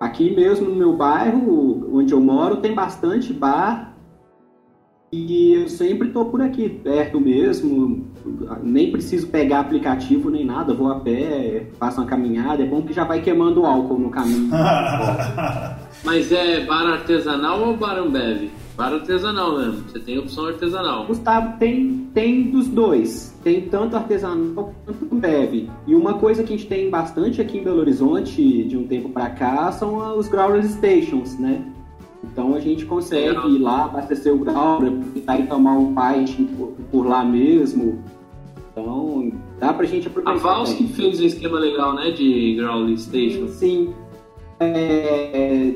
Aqui 0.00 0.34
mesmo 0.34 0.68
no 0.68 0.74
meu 0.74 0.96
bairro, 0.96 1.88
onde 1.96 2.12
eu 2.12 2.20
moro, 2.20 2.56
tem 2.56 2.74
bastante 2.74 3.32
bar 3.32 3.96
e 5.12 5.52
eu 5.52 5.68
sempre 5.68 6.08
estou 6.08 6.24
por 6.24 6.42
aqui, 6.42 6.68
perto 6.68 7.20
mesmo, 7.20 8.11
nem 8.62 8.90
preciso 8.90 9.26
pegar 9.28 9.60
aplicativo 9.60 10.30
nem 10.30 10.44
nada, 10.44 10.74
vou 10.74 10.90
a 10.90 11.00
pé, 11.00 11.66
faço 11.78 12.00
uma 12.00 12.06
caminhada, 12.06 12.62
é 12.62 12.66
bom 12.66 12.82
que 12.82 12.92
já 12.92 13.04
vai 13.04 13.20
queimando 13.20 13.62
o 13.62 13.66
álcool 13.66 13.98
no 13.98 14.10
caminho. 14.10 14.50
Mas 16.04 16.32
é 16.32 16.64
bar 16.64 16.86
artesanal 16.86 17.60
ou 17.60 17.76
bar 17.76 17.98
Ambev? 17.98 18.50
Bar 18.76 18.94
artesanal 18.94 19.58
mesmo, 19.58 19.84
você 19.88 20.00
tem 20.00 20.18
opção 20.18 20.46
artesanal. 20.46 21.06
Gustavo, 21.06 21.58
tem, 21.58 22.08
tem 22.14 22.50
dos 22.50 22.66
dois. 22.68 23.38
Tem 23.44 23.60
tanto 23.62 23.96
artesanal 23.96 24.72
quanto 24.84 25.14
Ambev. 25.14 25.68
E 25.86 25.94
uma 25.94 26.14
coisa 26.14 26.42
que 26.42 26.54
a 26.54 26.56
gente 26.56 26.68
tem 26.68 26.88
bastante 26.88 27.40
aqui 27.40 27.58
em 27.58 27.64
Belo 27.64 27.80
Horizonte, 27.80 28.64
de 28.64 28.76
um 28.76 28.86
tempo 28.86 29.10
para 29.10 29.30
cá, 29.30 29.70
são 29.72 30.18
os 30.18 30.26
Growler 30.28 30.64
Stations, 30.64 31.38
né? 31.38 31.62
Então 32.24 32.54
a 32.54 32.60
gente 32.60 32.84
consegue 32.84 33.48
ir 33.48 33.58
lá, 33.58 33.86
abastecer 33.86 34.32
o 34.32 34.38
growler, 34.38 34.92
e 35.16 35.42
tomar 35.46 35.72
um 35.72 35.94
pint 35.94 36.46
por, 36.56 36.72
por, 36.90 37.06
lá 37.06 37.24
mesmo. 37.24 38.02
Então 38.70 39.32
dá 39.58 39.72
pra 39.72 39.84
gente 39.86 40.06
aproveitar. 40.06 40.38
A 40.38 40.54
Vals 40.54 40.72
que 40.72 40.86
fez 40.88 41.20
um 41.20 41.24
esquema 41.24 41.58
legal, 41.58 41.94
né, 41.94 42.10
de 42.10 42.56
growler 42.56 42.96
station. 42.98 43.48
Sim. 43.48 43.92
É, 44.60 45.74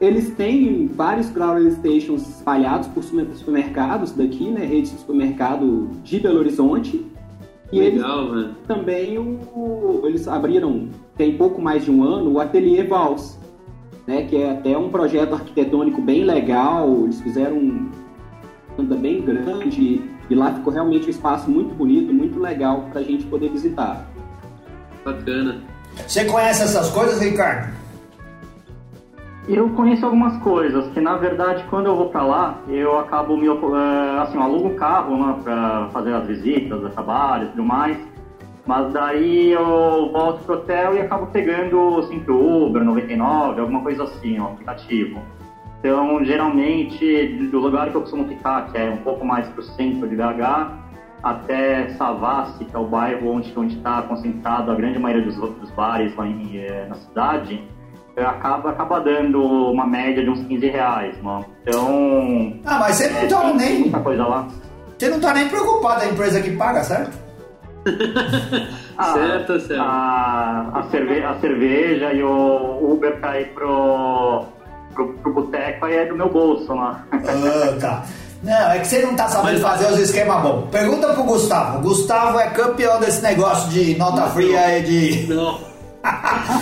eles 0.00 0.30
têm 0.30 0.86
vários 0.86 1.28
growler 1.30 1.72
stations 1.72 2.28
espalhados 2.28 2.86
por 2.88 3.02
supermercados 3.02 4.12
daqui, 4.12 4.48
né? 4.48 4.64
Rede 4.64 4.90
de 4.90 4.98
supermercado 4.98 5.90
de 6.04 6.20
Belo 6.20 6.38
Horizonte. 6.38 7.04
E 7.70 7.80
Legal, 7.80 8.20
eles 8.20 8.32
velho. 8.32 8.54
também 8.66 9.18
o, 9.18 10.02
eles 10.04 10.26
abriram 10.26 10.88
tem 11.18 11.36
pouco 11.36 11.60
mais 11.60 11.84
de 11.84 11.90
um 11.90 12.02
ano 12.02 12.32
o 12.32 12.40
Ateliê 12.40 12.82
Vals, 12.84 13.37
né? 14.08 14.22
Que 14.22 14.42
é 14.42 14.50
até 14.52 14.76
um 14.76 14.88
projeto 14.88 15.34
arquitetônico 15.34 16.00
bem 16.00 16.24
legal. 16.24 17.04
Eles 17.04 17.20
fizeram 17.20 17.56
um 17.56 17.90
banda 18.76 18.96
bem 18.96 19.20
grande 19.20 20.02
e 20.30 20.34
lá 20.34 20.54
ficou 20.54 20.72
realmente 20.72 21.06
um 21.06 21.10
espaço 21.10 21.50
muito 21.50 21.74
bonito, 21.74 22.12
muito 22.12 22.40
legal 22.40 22.86
para 22.90 23.00
a 23.00 23.04
gente 23.04 23.26
poder 23.26 23.50
visitar. 23.50 24.06
Bacana. 25.04 25.60
Você 26.06 26.24
conhece 26.24 26.62
essas 26.62 26.90
coisas, 26.90 27.20
Ricardo? 27.20 27.76
Eu 29.48 29.70
conheço 29.70 30.04
algumas 30.04 30.36
coisas, 30.42 30.92
que 30.92 31.00
na 31.00 31.16
verdade 31.16 31.64
quando 31.70 31.86
eu 31.86 31.96
vou 31.96 32.10
pra 32.10 32.22
lá, 32.22 32.60
eu 32.68 32.98
acabo 32.98 33.34
me 33.34 33.46
eh, 33.46 34.20
assim, 34.20 34.36
eu 34.36 34.42
alugo 34.42 34.68
um 34.68 34.76
carro 34.76 35.16
né, 35.16 35.40
pra 35.42 35.88
fazer 35.90 36.14
as 36.14 36.26
visitas, 36.26 36.82
o 36.82 36.88
trabalho 36.90 37.46
e 37.46 37.48
tudo 37.48 37.64
mais. 37.64 37.96
Mas 38.68 38.92
daí 38.92 39.52
eu 39.52 40.10
volto 40.12 40.44
pro 40.44 40.56
hotel 40.56 40.94
e 40.94 41.00
acabo 41.00 41.26
pegando 41.28 42.02
sempre 42.02 42.30
o 42.30 42.66
Uber 42.66 42.84
99, 42.84 43.62
alguma 43.62 43.80
coisa 43.80 44.04
assim, 44.04 44.38
um 44.38 44.44
aplicativo. 44.44 45.22
Então, 45.80 46.22
geralmente, 46.22 47.48
do 47.50 47.60
lugar 47.60 47.88
que 47.90 47.94
eu 47.94 48.02
costumo 48.02 48.28
ficar, 48.28 48.70
que 48.70 48.76
é 48.76 48.90
um 48.90 48.98
pouco 48.98 49.24
mais 49.24 49.48
pro 49.48 49.62
centro 49.62 50.06
de 50.06 50.14
BH, 50.14 50.70
até 51.22 51.88
Savassi, 51.96 52.66
que 52.66 52.76
é 52.76 52.78
o 52.78 52.84
bairro 52.84 53.30
onde 53.36 53.48
está 53.74 54.02
concentrado 54.02 54.70
a 54.70 54.74
grande 54.74 54.98
maioria 54.98 55.24
dos, 55.24 55.36
dos 55.36 55.70
bares 55.70 56.14
lá 56.14 56.26
em, 56.26 56.58
eh, 56.58 56.84
na 56.90 56.94
cidade, 56.96 57.62
acaba, 58.18 58.68
acaba 58.68 59.00
dando 59.00 59.42
uma 59.72 59.86
média 59.86 60.22
de 60.22 60.28
uns 60.28 60.44
15 60.44 60.68
reais, 60.68 61.18
mano. 61.22 61.46
Então, 61.62 62.52
Ah, 62.66 62.80
mas 62.80 62.96
você 62.96 63.08
não 63.08 63.18
é, 63.18 63.26
tá 63.28 63.54
nem. 63.54 63.80
muita 63.80 64.00
coisa 64.00 64.26
lá. 64.26 64.46
Você 64.98 65.08
não 65.08 65.20
tá 65.20 65.32
nem 65.32 65.48
preocupado, 65.48 66.02
a 66.02 66.06
empresa 66.06 66.42
que 66.42 66.54
paga, 66.54 66.84
certo? 66.84 67.27
Ah, 69.00 69.12
Certo, 69.14 69.60
certo. 69.60 69.80
A, 69.80 70.70
a, 70.74 70.82
cerve 70.90 71.22
a 71.22 71.38
cerveja 71.38 72.12
e 72.12 72.20
o 72.20 72.92
Uber 72.92 73.16
pra 73.20 73.40
ir 73.40 73.46
pro, 73.54 74.44
pro, 74.92 75.12
pro 75.14 75.34
boteco 75.34 75.86
aí 75.86 75.98
é 75.98 76.06
do 76.06 76.16
meu 76.16 76.28
bolso 76.28 76.74
lá. 76.74 77.04
Ah, 77.12 77.76
tá. 77.80 78.04
Não, 78.42 78.70
é 78.72 78.78
que 78.80 78.86
você 78.88 79.02
não 79.02 79.14
tá 79.14 79.28
sabendo 79.28 79.60
fazer 79.60 79.86
os 79.92 80.00
esquemas 80.00 80.42
bons. 80.42 80.68
Pergunta 80.70 81.12
pro 81.12 81.22
Gustavo. 81.22 81.78
O 81.78 81.82
Gustavo 81.82 82.40
é 82.40 82.50
campeão 82.50 82.98
desse 82.98 83.22
negócio 83.22 83.70
de 83.70 83.96
nota 83.96 84.26
fria 84.30 84.78
e 84.78 84.82
de, 84.82 85.26
Não. 85.32 85.60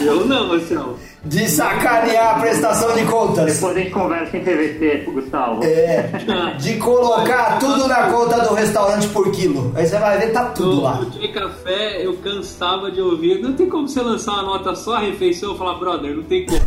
Eu 0.00 0.26
não, 0.26 0.48
Marcelo. 0.48 0.98
De 1.27 1.49
sacanear 1.51 2.37
a 2.37 2.41
prestação 2.41 2.95
de 2.95 3.05
contas. 3.05 3.55
Depois 3.55 3.77
a 3.77 3.81
gente 3.81 3.91
conversa 3.91 4.37
em 4.37 4.41
PVC 4.45 5.03
Gustavo. 5.12 5.65
É, 5.65 6.03
de 6.59 6.77
colocar 6.77 7.59
tudo 7.59 7.89
na 7.89 8.11
conta 8.11 8.41
do 8.47 8.55
restaurante 8.55 9.09
por 9.09 9.31
quilo. 9.33 9.73
Aí 9.75 9.87
você 9.87 9.99
vai 9.99 10.19
ver, 10.19 10.33
tá 10.33 10.47
tudo 10.51 10.77
No, 10.77 10.83
lá. 10.83 10.97
no 11.01 11.11
dia 11.11 11.33
café 11.33 12.05
eu 12.05 12.17
cansava 12.19 12.91
de 12.91 13.01
ouvir. 13.01 13.41
Não 13.43 13.55
tem 13.55 13.69
como 13.69 13.89
você 13.89 14.01
lançar 14.01 14.33
uma 14.35 14.43
nota 14.43 14.75
só 14.75 14.95
a 14.97 15.01
refeição 15.01 15.55
e 15.55 15.59
falar, 15.59 15.75
brother, 15.79 16.15
não 16.15 16.23
tem 16.23 16.47
como. 16.47 16.61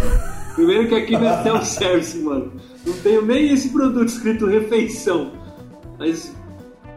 Primeiro 0.56 0.88
que 0.90 0.96
aqui 0.96 1.14
não 1.14 1.28
é 1.30 1.42
self-service, 1.44 2.18
mano. 2.20 2.52
Não 2.86 2.94
tenho 2.96 3.22
nem 3.26 3.54
esse 3.54 3.70
produto 3.70 4.08
escrito 4.10 4.46
refeição. 4.46 5.32
Mas 5.98 6.36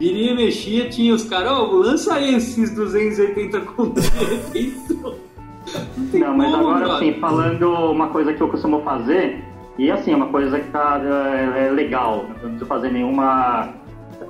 viria 0.01 0.33
e 0.33 0.35
mexia, 0.35 0.89
tinha 0.89 1.15
os 1.15 1.23
caras, 1.25 1.53
ó, 1.53 1.65
lança 1.67 2.15
aí 2.15 2.35
esses 2.35 2.75
280 2.75 3.61
contos 3.61 4.03
de 4.11 4.25
refeição. 4.25 5.15
Não 5.97 6.21
Não, 6.21 6.37
mas 6.37 6.51
como, 6.51 6.69
agora 6.69 6.85
brother. 6.87 6.97
assim, 6.97 7.21
falando 7.21 7.75
uma 7.91 8.09
coisa 8.09 8.33
que 8.33 8.41
eu 8.41 8.49
costumo 8.49 8.81
fazer, 8.83 9.45
e 9.79 9.91
assim, 9.91 10.15
uma 10.15 10.27
coisa 10.27 10.59
que 10.59 10.71
tá 10.71 11.01
é, 11.03 11.67
é 11.67 11.71
legal, 11.71 12.27
não 12.29 12.35
preciso 12.35 12.67
fazer 12.67 12.91
nenhuma 12.93 13.71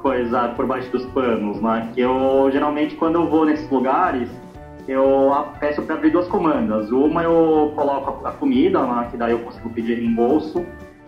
coisa 0.00 0.48
por 0.56 0.66
baixo 0.66 0.90
dos 0.90 1.04
panos, 1.06 1.60
né? 1.60 1.88
Que 1.94 2.00
eu 2.00 2.48
geralmente 2.52 2.94
quando 2.96 3.16
eu 3.16 3.28
vou 3.28 3.44
nesses 3.44 3.68
lugares, 3.70 4.28
eu 4.88 5.30
peço 5.60 5.82
para 5.82 5.94
abrir 5.94 6.10
duas 6.10 6.26
comandas. 6.28 6.90
Uma 6.90 7.22
eu 7.22 7.72
coloco 7.74 8.26
a 8.26 8.30
a 8.30 8.32
comida, 8.32 8.82
né? 8.82 9.08
que 9.10 9.16
daí 9.16 9.32
eu 9.32 9.40
consigo 9.40 9.70
pedir 9.70 9.94
reembolso, 9.94 10.64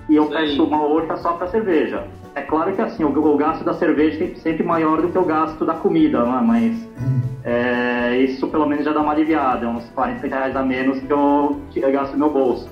e 0.08 0.16
eu 0.16 0.24
Sim. 0.24 0.32
peço 0.32 0.64
uma 0.64 0.82
outra 0.82 1.16
só 1.16 1.32
para 1.32 1.48
cerveja. 1.48 2.04
É 2.34 2.42
claro 2.42 2.74
que 2.74 2.82
assim, 2.82 3.04
o, 3.04 3.08
o 3.08 3.36
gasto 3.36 3.62
da 3.64 3.74
cerveja 3.74 4.24
é 4.24 4.34
sempre 4.36 4.64
maior 4.64 5.00
do 5.00 5.08
que 5.08 5.16
o 5.18 5.24
gasto 5.24 5.64
da 5.64 5.74
comida, 5.74 6.24
né? 6.24 6.40
Mas 6.44 6.76
é, 7.44 8.16
isso 8.18 8.46
pelo 8.48 8.66
menos 8.66 8.84
já 8.84 8.92
dá 8.92 9.00
uma 9.00 9.12
aliviada, 9.12 9.66
é 9.66 9.68
uns 9.68 9.84
40 9.94 10.26
reais 10.26 10.56
a 10.56 10.62
menos 10.62 10.98
que 11.00 11.12
eu, 11.12 11.60
que 11.70 11.80
eu 11.80 11.92
gasto 11.92 12.12
no 12.12 12.18
meu 12.18 12.30
bolso. 12.30 12.68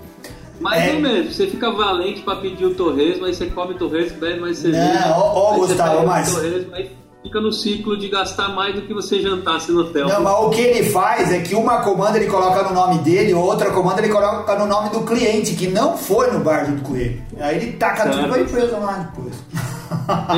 Mais 0.61 0.89
É. 0.89 0.95
ou 0.95 1.01
menos, 1.01 1.35
você 1.35 1.47
fica 1.47 1.71
valente 1.71 2.23
pra 2.23 2.37
pedir 2.37 2.67
o 2.67 2.75
torresmo, 2.75 3.25
aí 3.27 3.35
você 3.35 3.47
come 3.47 3.75
torresmo, 3.75 4.19
bebe 4.19 4.41
mais 4.41 4.59
cerveja. 4.59 5.09
Não, 5.09 5.19
ó, 5.19 5.55
ó, 5.55 5.59
Gustavo, 5.59 6.03
o 6.03 6.07
mas- 6.07 6.35
torresmo, 6.35 6.75
aí 6.75 6.91
fica 7.23 7.41
no 7.41 7.53
ciclo 7.53 7.97
de 7.97 8.09
gastar 8.09 8.49
mais 8.49 8.75
do 8.75 8.83
que 8.83 8.93
você 8.93 9.21
jantasse 9.21 9.71
no 9.71 9.83
hotel. 9.83 10.09
Não, 10.09 10.23
mas 10.23 10.35
o 10.45 10.51
que 10.51 10.61
ele 10.61 10.91
faz 10.91 11.33
é 11.33 11.41
que 11.41 11.55
uma 11.55 11.81
comanda 11.83 12.19
ele 12.19 12.27
coloca 12.27 12.63
no 12.65 12.75
nome 12.75 12.99
dele, 12.99 13.33
outra 13.33 13.71
comanda 13.71 14.01
ele 14.03 14.13
coloca 14.13 14.55
no 14.59 14.67
nome 14.67 14.91
do 14.91 15.03
cliente, 15.03 15.55
que 15.55 15.69
não 15.69 15.97
foi 15.97 16.31
no 16.33 16.41
bar 16.41 16.65
junto 16.67 16.83
com 16.83 16.97
ele. 16.97 17.23
Aí 17.41 17.57
ele 17.57 17.73
taca 17.75 18.05
tudo 18.05 18.15
Certo. 18.17 18.29
pra 18.33 18.41
empresa 18.41 18.77
lá 18.79 18.93
depois. 19.15 19.35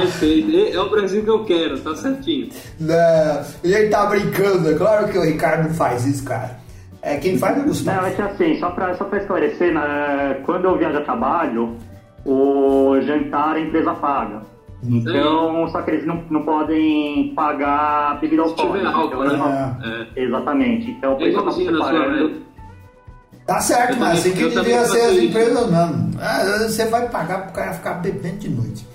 Perfeito, 0.01 0.77
é 0.77 0.81
o 0.81 0.91
Brasil 0.91 1.23
que 1.23 1.31
eu 1.31 1.45
quero, 1.45 1.79
tá 1.81 1.95
certinho. 1.97 2.49
Não, 2.79 3.45
ele 3.63 3.89
tá 3.89 4.07
brincando, 4.07 4.71
é 4.71 4.75
claro 4.75 5.09
que 5.09 5.17
o 5.19 5.23
Ricardo 5.25 5.69
não 5.69 5.75
faz 5.75 6.05
isso, 6.07 6.25
cara. 6.25 6.59
É 7.01 7.17
quem 7.19 7.39
faz 7.39 7.55
é 7.57 7.61
o 7.61 7.63
Não, 7.63 7.69
Gustavo. 7.69 8.07
é 8.07 8.11
que 8.11 8.23
assim, 8.23 8.59
só 8.59 8.71
pra, 8.71 8.95
só 8.97 9.05
pra 9.05 9.19
esclarecer, 9.21 9.73
né, 9.73 10.41
quando 10.45 10.65
eu 10.65 10.77
viajo 10.79 10.99
a 10.99 11.03
trabalho, 11.03 11.77
o 12.25 12.99
jantar 13.03 13.57
a 13.57 13.61
empresa 13.61 13.93
paga. 13.95 14.43
Então, 14.87 15.69
só 15.69 15.83
que 15.83 15.91
eles 15.91 16.07
não, 16.07 16.23
não 16.31 16.43
podem 16.43 17.33
pagar 17.35 18.21
bebida 18.21 18.43
alcoólica. 18.43 18.89
álcool, 18.91 19.25
então, 19.25 19.39
né? 19.49 19.77
eles- 19.83 20.17
É. 20.17 20.23
Exatamente. 20.25 20.91
Então, 20.91 21.15
por 21.17 21.23
É 21.23 21.29
isso 21.31 21.39
eu 21.39 21.51
sua 21.53 21.65
separando. 21.73 22.29
né? 22.29 22.41
Tá 23.47 23.61
certo, 23.61 23.93
Eu 23.93 23.99
mas 24.01 24.19
assim 24.21 24.33
que 24.33 24.43
eu 24.43 24.49
devia 24.51 24.85
ser 24.85 25.01
as 25.03 25.17
empresas 25.19 25.71
mesmo. 25.71 26.11
Ah, 26.21 26.67
Você 26.67 26.87
vai 26.87 27.09
pagar 27.11 27.43
pro 27.43 27.53
cara 27.53 27.73
ficar 27.75 27.95
bebendo 27.95 28.37
de 28.39 28.49
noite. 28.49 28.87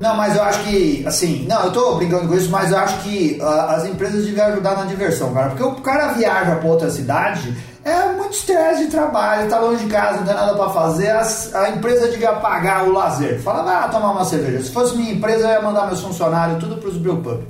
Não, 0.00 0.16
mas 0.16 0.36
eu 0.36 0.42
acho 0.44 0.62
que, 0.64 1.04
assim, 1.06 1.44
não, 1.48 1.64
eu 1.64 1.72
tô 1.72 1.96
brincando 1.96 2.28
com 2.28 2.34
isso, 2.34 2.50
mas 2.50 2.70
eu 2.70 2.78
acho 2.78 3.02
que 3.02 3.36
ah, 3.42 3.74
as 3.76 3.86
empresas 3.86 4.24
deviam 4.24 4.46
ajudar 4.46 4.76
na 4.76 4.84
diversão, 4.84 5.34
cara. 5.34 5.48
Porque 5.50 5.62
o 5.64 5.72
cara 5.76 6.12
viaja 6.12 6.54
pra 6.56 6.68
outra 6.68 6.88
cidade, 6.88 7.52
é 7.84 8.12
muito 8.12 8.32
estresse 8.32 8.84
de 8.84 8.90
trabalho, 8.92 9.50
tá 9.50 9.58
longe 9.58 9.84
de 9.84 9.90
casa, 9.90 10.18
não 10.18 10.26
tem 10.26 10.34
nada 10.34 10.54
pra 10.54 10.68
fazer, 10.70 11.10
as- 11.10 11.52
a, 11.52 11.70
empresa 11.70 12.08
devia 12.08 12.32
pagar 12.34 12.86
o 12.86 12.92
lazer. 12.92 13.40
Fala, 13.42 13.64
vai 13.64 13.74
lá 13.74 13.88
tomar 13.88 14.12
uma 14.12 14.24
cerveja. 14.24 14.62
Se 14.62 14.70
fosse 14.70 14.96
minha 14.96 15.12
empresa, 15.12 15.48
eu 15.48 15.52
ia 15.54 15.62
mandar 15.62 15.86
meus 15.88 16.00
funcionários 16.00 16.58
tudo 16.60 16.76
pros 16.76 16.96
brewpub. 16.96 17.42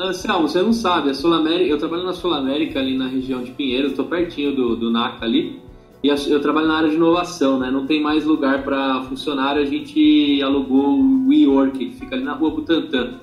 Anselmo, 0.00 0.48
você 0.48 0.62
não 0.62 0.72
sabe, 0.72 1.10
a 1.10 1.14
Sul 1.14 1.32
América, 1.34 1.70
eu 1.70 1.78
trabalho 1.78 2.04
na 2.04 2.12
Sul 2.12 2.32
América 2.34 2.78
ali 2.78 2.96
na 2.98 3.08
região 3.08 3.42
de 3.42 3.52
Pinheiros, 3.52 3.92
tô 3.92 4.04
pertinho 4.04 4.54
do, 4.54 4.74
do 4.76 4.90
NACA 4.90 5.24
ali, 5.24 5.61
e 6.02 6.08
eu 6.08 6.40
trabalho 6.40 6.66
na 6.66 6.78
área 6.78 6.88
de 6.88 6.96
inovação, 6.96 7.60
né? 7.60 7.70
Não 7.70 7.86
tem 7.86 8.02
mais 8.02 8.24
lugar 8.24 8.64
para 8.64 9.02
funcionário, 9.02 9.62
a 9.62 9.64
gente 9.64 10.42
alugou 10.42 10.98
o 10.98 11.28
WeWork, 11.28 11.78
que 11.78 11.96
fica 11.96 12.16
ali 12.16 12.24
na 12.24 12.32
rua 12.32 12.50
Butantã. 12.50 13.20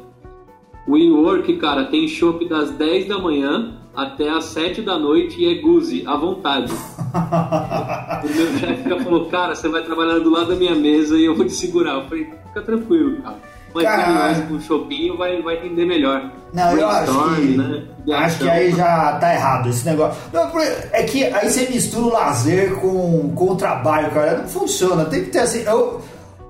O 0.88 0.94
WeWork, 0.94 1.58
cara, 1.58 1.86
tem 1.86 2.08
show 2.08 2.40
das 2.48 2.72
10 2.72 3.10
da 3.10 3.20
manhã 3.20 3.74
até 3.94 4.30
as 4.30 4.46
7 4.46 4.82
da 4.82 4.98
noite 4.98 5.42
e 5.42 5.52
é 5.52 5.56
guzi, 5.56 6.04
à 6.08 6.16
vontade. 6.16 6.72
o 8.24 8.36
meu 8.36 8.58
chefe 8.60 8.90
já 8.90 9.00
falou, 9.00 9.26
cara, 9.26 9.56
você 9.56 9.68
vai 9.68 9.84
trabalhar 9.84 10.20
do 10.20 10.30
lado 10.30 10.48
da 10.48 10.56
minha 10.56 10.76
mesa 10.76 11.18
e 11.18 11.26
eu 11.26 11.36
vou 11.36 11.46
te 11.46 11.52
segurar. 11.52 11.96
Eu 11.96 12.06
falei, 12.06 12.30
fica 12.48 12.62
tranquilo, 12.62 13.22
cara. 13.22 13.40
Mas 13.74 14.48
com 14.48 14.54
o 14.56 14.62
shopping 14.62 15.16
vai, 15.18 15.42
vai 15.42 15.56
render 15.58 15.86
melhor. 15.86 16.32
Não, 16.54 16.72
eu 16.72 16.90
acho 16.90 17.36
que, 17.36 17.58
né? 17.58 17.84
acho 18.16 18.40
que 18.40 18.50
aí 18.50 18.72
já 18.72 19.14
tá 19.20 19.34
errado 19.34 19.70
esse 19.70 19.86
negócio. 19.86 20.20
Não, 20.34 20.50
é 20.92 21.04
que 21.04 21.24
aí 21.26 21.50
você 21.50 21.68
mistura 21.70 22.06
o 22.08 22.10
lazer 22.14 22.76
com, 22.78 23.32
com 23.36 23.52
o 23.52 23.56
trabalho, 23.56 24.10
cara. 24.12 24.40
Não 24.40 24.48
funciona. 24.48 25.06
Tem 25.06 25.24
que 25.24 25.30
ter 25.30 25.40
assim. 25.40 25.64
Eu, 25.64 26.02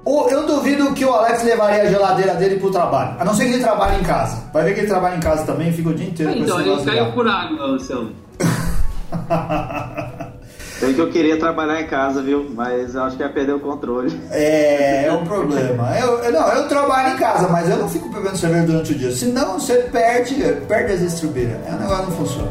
eu 0.05 0.45
duvido 0.45 0.93
que 0.93 1.03
o 1.03 1.13
Alex 1.13 1.43
levaria 1.43 1.83
a 1.83 1.85
geladeira 1.87 2.33
dele 2.35 2.59
pro 2.59 2.71
trabalho. 2.71 3.15
A 3.19 3.25
não 3.25 3.33
ser 3.33 3.45
que 3.45 3.53
ele 3.53 3.63
trabalhe 3.63 3.99
em 3.99 4.03
casa. 4.03 4.49
Vai 4.53 4.63
ver 4.63 4.73
que 4.73 4.79
ele 4.81 4.87
trabalha 4.87 5.17
em 5.17 5.19
casa 5.19 5.43
também, 5.45 5.73
fica 5.73 5.89
o 5.89 5.93
dia 5.93 6.07
inteiro 6.07 6.31
Ah, 6.31 6.37
Então, 6.37 6.59
ele 6.61 6.75
ligado. 6.75 7.13
por 7.13 7.27
água, 7.27 7.65
Anselmo. 7.65 8.11
Sei 10.79 10.93
que 10.93 10.99
eu 11.01 11.09
queria 11.09 11.37
trabalhar 11.37 11.81
em 11.81 11.87
casa, 11.87 12.21
viu? 12.21 12.49
Mas 12.55 12.95
acho 12.95 13.17
que 13.17 13.23
ia 13.23 13.29
perder 13.29 13.53
o 13.53 13.59
controle. 13.59 14.17
É, 14.31 15.05
é 15.07 15.11
um 15.11 15.25
problema. 15.25 15.93
Eu, 15.99 16.19
eu- 16.19 16.31
não, 16.31 16.47
eu 16.53 16.67
trabalho 16.69 17.15
em 17.15 17.17
casa, 17.17 17.49
mas 17.49 17.69
eu 17.69 17.75
não 17.77 17.89
fico 17.89 18.07
bebendo 18.09 18.37
cerveja 18.37 18.65
durante 18.65 18.93
o 18.93 18.95
dia. 18.95 19.11
Senão 19.11 19.59
você 19.59 19.75
perde, 19.91 20.35
perde 20.67 20.93
as 20.93 21.01
estribeiras. 21.01 21.57
É, 21.67 21.71
o 21.73 21.79
negócio 21.79 22.03
não 22.05 22.11
funciona. 22.11 22.49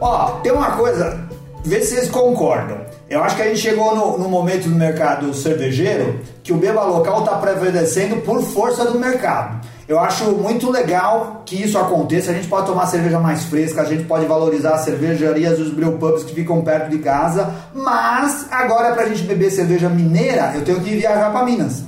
Ó, 0.00 0.32
tem 0.42 0.52
uma 0.52 0.72
coisa, 0.72 1.20
vê 1.64 1.80
se 1.80 1.94
vocês 1.94 2.10
concordam. 2.10 2.78
Eu 3.08 3.22
acho 3.22 3.36
que 3.36 3.42
a 3.42 3.48
gente 3.48 3.60
chegou 3.60 3.94
no, 3.94 4.18
no 4.18 4.28
momento 4.28 4.68
do 4.68 4.74
mercado 4.74 5.32
cervejeiro 5.32 6.20
que 6.42 6.52
o 6.52 6.56
beba 6.56 6.84
local 6.84 7.20
está 7.20 7.36
prevalecendo 7.38 8.16
por 8.22 8.42
força 8.42 8.84
do 8.84 8.98
mercado. 8.98 9.64
Eu 9.88 10.00
acho 10.00 10.32
muito 10.32 10.68
legal 10.68 11.42
que 11.46 11.62
isso 11.62 11.78
aconteça. 11.78 12.32
A 12.32 12.34
gente 12.34 12.48
pode 12.48 12.66
tomar 12.66 12.86
cerveja 12.86 13.20
mais 13.20 13.44
fresca, 13.44 13.82
a 13.82 13.84
gente 13.84 14.04
pode 14.04 14.26
valorizar 14.26 14.74
as 14.74 14.80
cervejarias 14.80 15.58
e 15.58 15.62
os 15.62 15.70
brewpubs 15.70 16.24
que 16.24 16.34
ficam 16.34 16.60
perto 16.62 16.90
de 16.90 16.98
casa. 16.98 17.54
Mas 17.72 18.46
agora, 18.50 18.92
para 18.94 19.04
a 19.04 19.08
gente 19.08 19.22
beber 19.22 19.50
cerveja 19.50 19.88
mineira, 19.88 20.52
eu 20.56 20.64
tenho 20.64 20.80
que 20.80 20.96
viajar 20.96 21.30
para 21.30 21.44
Minas. 21.44 21.84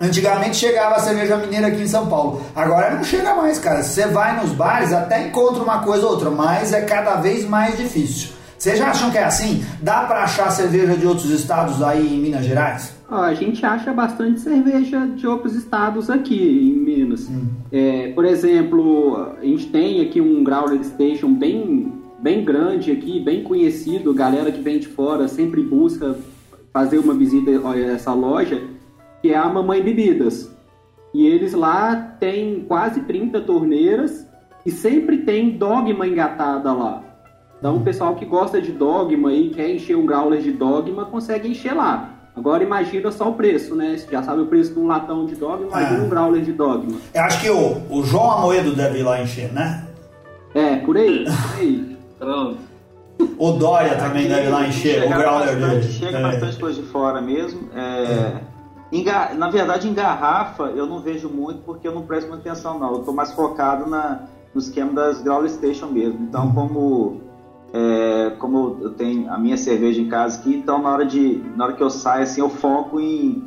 Antigamente 0.00 0.56
chegava 0.56 0.96
a 0.96 1.00
cerveja 1.00 1.36
mineira 1.36 1.68
aqui 1.68 1.82
em 1.82 1.88
São 1.88 2.06
Paulo. 2.06 2.42
Agora 2.56 2.90
não 2.90 3.04
chega 3.04 3.34
mais, 3.34 3.58
cara. 3.58 3.84
Você 3.84 4.06
vai 4.06 4.40
nos 4.40 4.50
bares, 4.50 4.92
até 4.92 5.26
encontra 5.26 5.62
uma 5.62 5.80
coisa 5.80 6.06
ou 6.06 6.12
outra, 6.12 6.30
mas 6.30 6.72
é 6.72 6.80
cada 6.82 7.16
vez 7.16 7.44
mais 7.44 7.76
difícil. 7.76 8.37
Vocês 8.58 8.78
já 8.78 8.90
acham 8.90 9.10
que 9.10 9.18
é 9.18 9.24
assim? 9.24 9.64
Dá 9.80 10.04
para 10.04 10.24
achar 10.24 10.50
cerveja 10.50 10.96
de 10.96 11.06
outros 11.06 11.30
estados 11.30 11.80
aí 11.80 12.14
em 12.14 12.18
Minas 12.18 12.44
Gerais? 12.44 12.98
a 13.08 13.32
gente 13.32 13.64
acha 13.64 13.90
bastante 13.90 14.40
cerveja 14.40 15.06
de 15.06 15.26
outros 15.26 15.54
estados 15.54 16.10
aqui 16.10 16.36
em 16.36 16.78
Minas. 16.78 17.26
Hum. 17.28 17.46
É, 17.72 18.08
por 18.08 18.24
exemplo, 18.24 19.32
a 19.40 19.44
gente 19.44 19.66
tem 19.68 20.02
aqui 20.02 20.20
um 20.20 20.44
Growler 20.44 20.84
Station 20.84 21.32
bem, 21.32 21.90
bem 22.18 22.44
grande 22.44 22.92
aqui, 22.92 23.18
bem 23.18 23.42
conhecido. 23.42 24.12
Galera 24.12 24.52
que 24.52 24.60
vem 24.60 24.78
de 24.78 24.88
fora 24.88 25.26
sempre 25.26 25.62
busca 25.62 26.16
fazer 26.70 26.98
uma 26.98 27.14
visita 27.14 27.50
a 27.50 27.78
essa 27.78 28.12
loja 28.12 28.62
que 29.22 29.32
é 29.32 29.36
a 29.36 29.48
Mamãe 29.48 29.82
Bebidas. 29.82 30.54
E 31.14 31.26
eles 31.26 31.54
lá 31.54 31.96
têm 32.20 32.64
quase 32.68 33.00
30 33.02 33.40
torneiras 33.40 34.26
e 34.66 34.70
sempre 34.70 35.18
tem 35.18 35.56
dogma 35.56 36.06
engatada 36.06 36.72
lá. 36.72 37.07
Então 37.58 37.76
o 37.76 37.80
pessoal 37.80 38.14
que 38.14 38.24
gosta 38.24 38.62
de 38.62 38.72
dogma 38.72 39.32
e 39.32 39.50
quer 39.50 39.68
encher 39.68 39.96
um 39.96 40.06
growler 40.06 40.40
de 40.40 40.52
dogma 40.52 41.04
consegue 41.04 41.48
encher 41.48 41.74
lá. 41.74 42.10
Agora 42.36 42.62
imagina 42.62 43.10
só 43.10 43.28
o 43.28 43.34
preço, 43.34 43.74
né? 43.74 43.96
Você 43.96 44.06
já 44.12 44.22
sabe 44.22 44.42
o 44.42 44.46
preço 44.46 44.72
de 44.72 44.78
um 44.78 44.86
latão 44.86 45.26
de 45.26 45.34
dogma, 45.34 45.66
imagina 45.66 45.98
é. 45.98 46.02
um 46.02 46.08
growler 46.08 46.42
de 46.42 46.52
dogma. 46.52 46.96
Eu 47.12 47.22
acho 47.22 47.40
que 47.40 47.50
o, 47.50 47.82
o 47.90 48.04
João 48.04 48.30
Amoedo 48.30 48.76
deve 48.76 49.00
ir 49.00 49.02
lá 49.02 49.20
encher, 49.20 49.52
né? 49.52 49.88
É, 50.54 50.76
por 50.76 50.96
aí, 50.96 51.24
por 51.26 51.60
aí. 51.60 51.98
Pronto. 52.18 52.68
O 53.36 53.52
Dória 53.52 53.96
também 53.96 54.26
Aqui, 54.26 54.34
deve 54.34 54.46
ir 54.46 54.50
lá 54.50 54.66
encher, 54.68 55.04
o 55.04 55.08
growler 55.08 55.58
bastante, 55.58 55.80
dele. 55.80 55.92
Chega 55.92 56.18
é. 56.18 56.22
bastante 56.22 56.56
coisa 56.58 56.80
de 56.80 56.88
fora 56.88 57.20
mesmo. 57.20 57.68
É... 57.74 58.04
é. 58.04 59.34
Na 59.36 59.50
verdade, 59.50 59.88
em 59.88 59.92
garrafa 59.92 60.64
eu 60.74 60.86
não 60.86 61.00
vejo 61.00 61.28
muito 61.28 61.60
porque 61.62 61.86
eu 61.86 61.92
não 61.92 62.02
presto 62.02 62.28
muita 62.28 62.48
atenção, 62.48 62.78
não. 62.78 62.92
Eu 62.92 63.00
estou 63.00 63.12
mais 63.12 63.32
focado 63.32 63.90
na, 63.90 64.22
no 64.54 64.60
esquema 64.60 64.92
das 64.92 65.20
Growler 65.20 65.50
Station 65.50 65.86
mesmo. 65.86 66.20
Então, 66.22 66.46
uhum. 66.46 66.54
como, 66.54 67.20
é, 67.72 68.30
como 68.38 68.78
eu 68.80 68.90
tenho 68.90 69.30
a 69.30 69.38
minha 69.38 69.56
cerveja 69.56 70.00
em 70.00 70.08
casa 70.08 70.38
aqui, 70.38 70.54
então 70.54 70.80
na 70.80 70.90
hora, 70.90 71.04
de, 71.04 71.40
na 71.56 71.64
hora 71.64 71.72
que 71.74 71.82
eu 71.82 71.90
saio, 71.90 72.22
assim, 72.22 72.40
eu 72.40 72.48
foco 72.48 73.00
em 73.00 73.42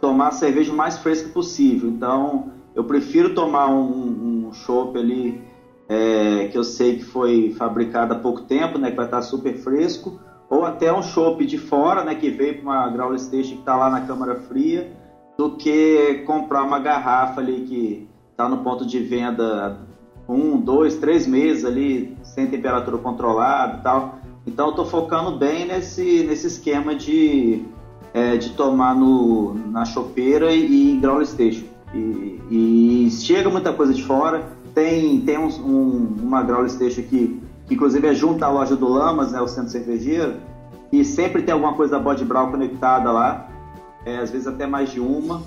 tomar 0.00 0.28
a 0.28 0.32
cerveja 0.32 0.72
o 0.72 0.76
mais 0.76 0.98
fresca 0.98 1.28
possível. 1.28 1.88
Então, 1.88 2.50
eu 2.74 2.84
prefiro 2.84 3.34
tomar 3.34 3.68
um, 3.68 4.48
um 4.48 4.52
chopp 4.52 4.98
ali 4.98 5.40
é, 5.88 6.46
que 6.46 6.58
eu 6.58 6.64
sei 6.64 6.96
que 6.96 7.04
foi 7.04 7.50
fabricado 7.56 8.12
há 8.12 8.16
pouco 8.16 8.42
tempo, 8.42 8.78
né, 8.78 8.90
que 8.90 8.96
vai 8.96 9.04
estar 9.04 9.22
super 9.22 9.54
fresco, 9.54 10.18
ou 10.50 10.64
até 10.64 10.92
um 10.92 11.02
chopp 11.02 11.44
de 11.44 11.58
fora, 11.58 12.02
né, 12.02 12.14
que 12.14 12.30
veio 12.30 12.54
para 12.54 12.62
uma 12.62 12.88
growler 12.88 13.18
station 13.18 13.54
que 13.54 13.60
está 13.60 13.76
lá 13.76 13.90
na 13.90 14.00
câmara 14.00 14.34
fria, 14.34 14.90
do 15.36 15.56
que 15.56 16.22
comprar 16.26 16.62
uma 16.62 16.78
garrafa 16.78 17.40
ali 17.40 17.60
que 17.60 18.06
está 18.30 18.48
no 18.48 18.58
ponto 18.58 18.84
de 18.84 19.00
venda 19.00 19.78
um, 20.32 20.58
dois, 20.58 20.96
três 20.96 21.26
meses 21.26 21.64
ali 21.64 22.16
sem 22.22 22.46
temperatura 22.46 22.98
controlada 22.98 23.78
e 23.78 23.82
tal. 23.82 24.18
Então 24.46 24.66
eu 24.66 24.70
estou 24.70 24.86
focando 24.86 25.36
bem 25.38 25.66
nesse, 25.66 26.24
nesse 26.24 26.46
esquema 26.46 26.94
de, 26.94 27.62
é, 28.12 28.36
de 28.36 28.50
tomar 28.50 28.94
no, 28.94 29.54
na 29.70 29.84
chopeira 29.84 30.52
e 30.52 30.92
em 30.92 31.00
growler 31.00 31.26
station. 31.26 31.64
E, 31.94 32.40
e, 32.50 33.10
chega 33.10 33.50
muita 33.50 33.72
coisa 33.72 33.92
de 33.92 34.02
fora. 34.02 34.44
Tem, 34.74 35.20
tem 35.20 35.38
um, 35.38 35.48
um, 35.48 36.16
uma 36.22 36.42
growler 36.42 36.70
station 36.70 37.02
que 37.02 37.40
que 37.66 37.74
inclusive 37.74 38.06
é 38.06 38.14
junto 38.14 38.44
à 38.44 38.48
loja 38.48 38.76
do 38.76 38.88
Lamas, 38.88 39.32
né, 39.32 39.40
o 39.40 39.48
centro 39.48 39.70
cervejeiro, 39.70 40.36
e 40.92 41.04
sempre 41.04 41.42
tem 41.42 41.52
alguma 41.52 41.74
coisa 41.74 41.92
da 41.92 41.98
Body 41.98 42.24
Brown 42.24 42.50
conectada 42.50 43.10
lá, 43.10 43.48
é, 44.04 44.18
às 44.18 44.30
vezes 44.30 44.46
até 44.46 44.66
mais 44.66 44.90
de 44.90 45.00
uma. 45.00 45.42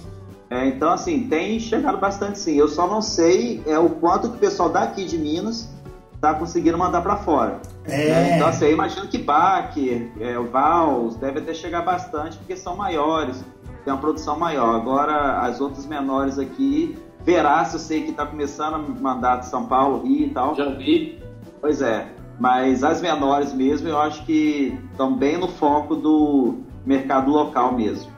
É, 0.50 0.68
então, 0.68 0.92
assim, 0.92 1.28
tem 1.28 1.60
chegado 1.60 1.98
bastante 1.98 2.38
sim. 2.40 2.56
Eu 2.56 2.68
só 2.68 2.88
não 2.88 3.02
sei 3.02 3.64
é, 3.66 3.78
o 3.80 3.90
quanto 3.90 4.30
que 4.30 4.38
o 4.38 4.40
pessoal 4.40 4.70
daqui 4.70 5.06
de 5.06 5.18
Minas 5.18 5.70
está 6.14 6.34
conseguindo 6.34 6.78
mandar 6.78 7.02
para 7.02 7.18
fora. 7.18 7.60
É. 7.86 8.10
Né? 8.10 8.36
Então, 8.36 8.48
assim, 8.48 8.66
eu 8.66 8.72
imagino 8.72 9.08
que 9.08 9.18
Baker, 9.18 10.12
é, 10.20 10.38
Vals, 10.38 11.16
deve 11.16 11.40
até 11.40 11.54
chegar 11.54 11.82
bastante, 11.82 12.38
porque 12.38 12.56
são 12.56 12.76
maiores, 12.76 13.44
tem 13.84 13.94
uma 13.94 14.00
produção 14.00 14.38
maior. 14.38 14.76
Agora, 14.76 15.40
as 15.42 15.60
outras 15.60 15.86
menores 15.86 16.38
aqui, 16.38 16.98
Verás, 17.26 17.74
eu 17.74 17.80
sei 17.80 18.04
que 18.04 18.12
está 18.12 18.24
começando 18.24 18.76
a 18.76 18.78
mandar 18.78 19.38
de 19.38 19.48
São 19.48 19.66
Paulo, 19.66 20.04
Rio 20.04 20.28
e 20.28 20.30
tal. 20.30 20.54
Já 20.54 20.70
vi. 20.70 21.20
Pois 21.60 21.82
é. 21.82 22.08
Mas 22.40 22.84
as 22.84 23.02
menores 23.02 23.52
mesmo, 23.52 23.88
eu 23.88 23.98
acho 23.98 24.24
que 24.26 24.78
estão 24.92 25.16
bem 25.16 25.36
no 25.36 25.48
foco 25.48 25.96
do 25.96 26.60
mercado 26.86 27.32
local 27.32 27.74
mesmo. 27.74 28.12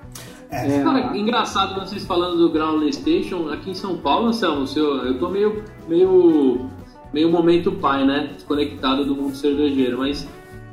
É. 0.49 0.81
Cara, 0.81 1.17
engraçado 1.17 1.75
vocês 1.79 2.05
falando 2.05 2.37
do 2.37 2.51
Ground 2.51 2.89
Station 2.91 3.49
aqui 3.49 3.71
em 3.71 3.75
São 3.75 3.97
Paulo, 3.97 4.27
Anselmo, 4.27 4.65
seu, 4.65 5.05
eu 5.05 5.19
tô 5.19 5.29
meio, 5.29 5.63
meio, 5.87 6.69
meio 7.13 7.29
momento 7.29 7.71
pai, 7.73 8.05
né? 8.05 8.31
Desconectado 8.33 9.05
do 9.05 9.15
mundo 9.15 9.35
cervejeiro, 9.35 9.97
mas 9.97 10.27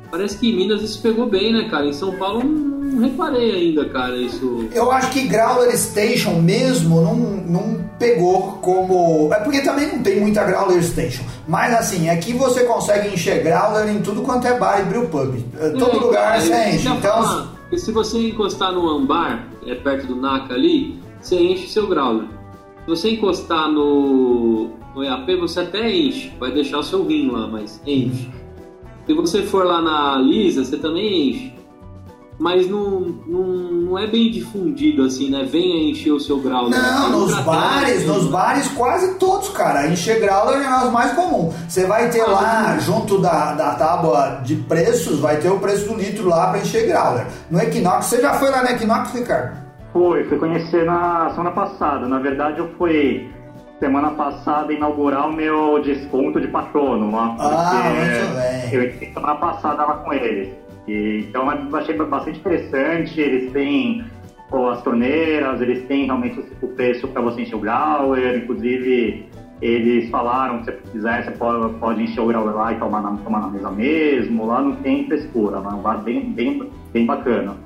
parece 0.09 0.37
que 0.37 0.49
em 0.49 0.55
Minas 0.55 0.81
isso 0.81 1.01
pegou 1.01 1.27
bem, 1.27 1.51
né, 1.51 1.67
cara? 1.69 1.85
Em 1.85 1.93
São 1.93 2.15
Paulo 2.15 2.41
não 2.43 3.01
reparei 3.01 3.51
ainda, 3.51 3.89
cara, 3.89 4.15
isso. 4.15 4.67
Eu 4.71 4.91
acho 4.91 5.11
que 5.11 5.27
Growler 5.27 5.77
Station 5.77 6.35
mesmo 6.35 7.01
não, 7.01 7.15
não 7.15 7.85
pegou 7.99 8.53
como. 8.61 9.33
É 9.33 9.39
porque 9.41 9.61
também 9.61 9.87
não 9.87 10.01
tem 10.01 10.19
muita 10.19 10.43
Growler 10.43 10.81
Station. 10.81 11.23
Mas 11.47 11.73
assim, 11.73 12.09
aqui 12.09 12.33
você 12.33 12.63
consegue 12.63 13.13
encher 13.13 13.43
Growler 13.43 13.89
em 13.89 14.01
tudo 14.01 14.21
quanto 14.21 14.47
é 14.47 14.57
bar 14.57 14.79
e 14.79 14.83
brewpub. 14.85 15.45
É, 15.59 15.69
todo 15.71 15.97
é, 15.97 15.99
lugar 15.99 16.41
você 16.41 16.69
enche. 16.69 16.87
Então. 16.87 17.01
Falar, 17.01 17.54
se 17.75 17.91
você 17.91 18.29
encostar 18.29 18.71
no 18.71 18.89
ambar, 18.89 19.47
é 19.65 19.75
perto 19.75 20.07
do 20.07 20.15
NACA 20.15 20.53
ali, 20.53 20.99
você 21.19 21.39
enche 21.41 21.67
seu 21.67 21.87
Growler. 21.87 22.27
Se 22.83 22.89
você 22.89 23.09
encostar 23.11 23.71
no, 23.71 24.69
no 24.93 25.03
EAP, 25.03 25.35
você 25.37 25.61
até 25.61 25.91
enche. 25.93 26.31
Vai 26.39 26.51
deixar 26.51 26.79
o 26.79 26.83
seu 26.83 27.05
rim 27.05 27.31
lá, 27.31 27.47
mas 27.47 27.81
enche. 27.85 28.29
Se 29.05 29.13
você 29.13 29.41
for 29.43 29.65
lá 29.65 29.81
na 29.81 30.17
Lisa, 30.17 30.63
você 30.63 30.77
também 30.77 31.29
enche 31.29 31.54
mas 32.37 32.69
não, 32.69 32.99
não, 33.25 33.43
não 33.43 33.97
é 33.97 34.07
bem 34.07 34.29
difundido 34.29 35.03
assim, 35.03 35.29
né? 35.29 35.47
Venha 35.49 35.89
encher 35.89 36.11
o 36.11 36.19
seu 36.19 36.39
grau. 36.39 36.69
Né? 36.69 36.77
Não, 36.77 37.21
nos 37.21 37.39
bares, 37.41 38.05
nos 38.05 38.27
bares 38.27 38.67
quase 38.69 39.15
todos, 39.15 39.49
cara. 39.49 39.87
Encher 39.87 40.19
grau 40.19 40.53
é 40.53 40.57
o 40.57 40.59
negócio 40.59 40.91
mais 40.91 41.13
comum. 41.13 41.53
Você 41.67 41.85
vai 41.85 42.09
ter 42.09 42.21
ah, 42.21 42.27
lá, 42.27 42.77
junto 42.79 43.19
da, 43.19 43.53
da 43.53 43.75
tábua 43.75 44.41
de 44.43 44.55
preços, 44.55 45.19
vai 45.19 45.37
ter 45.37 45.49
o 45.49 45.59
preço 45.59 45.87
do 45.87 45.95
litro 45.95 46.27
lá 46.27 46.47
para 46.47 46.59
encher 46.59 46.87
grau. 46.87 47.21
No 47.49 47.59
Equinox, 47.59 48.05
você 48.07 48.21
já 48.21 48.33
foi 48.33 48.51
lá 48.51 48.63
no 48.63 48.69
Equinox, 48.69 49.13
Ricardo? 49.13 49.57
Foi, 49.93 50.25
fui 50.25 50.37
conhecer 50.37 50.83
na 50.85 51.29
semana 51.29 51.51
passada. 51.51 52.05
Na 52.05 52.19
verdade, 52.19 52.59
eu 52.59 52.69
fui 52.77 53.29
semana 53.79 54.11
passada 54.11 54.73
inaugurar 54.73 55.29
o 55.29 55.33
meu 55.33 55.81
desconto 55.81 56.41
de 56.41 56.47
patrono 56.47 57.11
lá. 57.11 57.35
Ah, 57.39 57.91
muito 57.95 58.35
bem. 58.35 58.73
Eu 58.73 58.89
entrei 58.89 59.13
semana 59.13 59.35
passada 59.35 59.85
lá 59.85 59.93
com 59.95 60.11
eles. 60.13 60.64
E, 60.87 61.25
então 61.27 61.51
eu 61.51 61.75
achei 61.75 61.95
bastante 61.95 62.39
interessante, 62.39 63.19
eles 63.19 63.51
têm 63.51 64.05
as 64.71 64.81
torneiras, 64.83 65.59
eles 65.59 65.85
têm 65.87 66.05
realmente 66.05 66.39
o 66.61 66.67
preço 66.69 67.07
para 67.07 67.21
você 67.21 67.41
encher 67.41 67.55
o 67.55 67.59
growler, 67.59 68.37
inclusive 68.37 69.27
eles 69.61 70.09
falaram 70.09 70.59
que 70.59 70.65
se 70.65 70.71
você 70.71 70.91
quiser 70.91 71.23
você 71.23 71.31
pode, 71.31 71.73
pode 71.75 72.03
encher 72.03 72.21
o 72.21 72.27
growler 72.27 72.55
lá 72.55 72.73
e 72.73 72.75
tomar 72.75 73.01
na, 73.01 73.17
tomar 73.17 73.41
na 73.41 73.47
mesa 73.47 73.71
mesmo, 73.71 74.45
lá 74.45 74.61
não 74.61 74.75
tem 74.77 75.07
frescura, 75.07 75.57
é 75.57 75.59
um 75.59 75.81
bar 75.81 76.03
bem, 76.03 76.31
bem, 76.31 76.71
bem 76.93 77.05
bacana. 77.05 77.57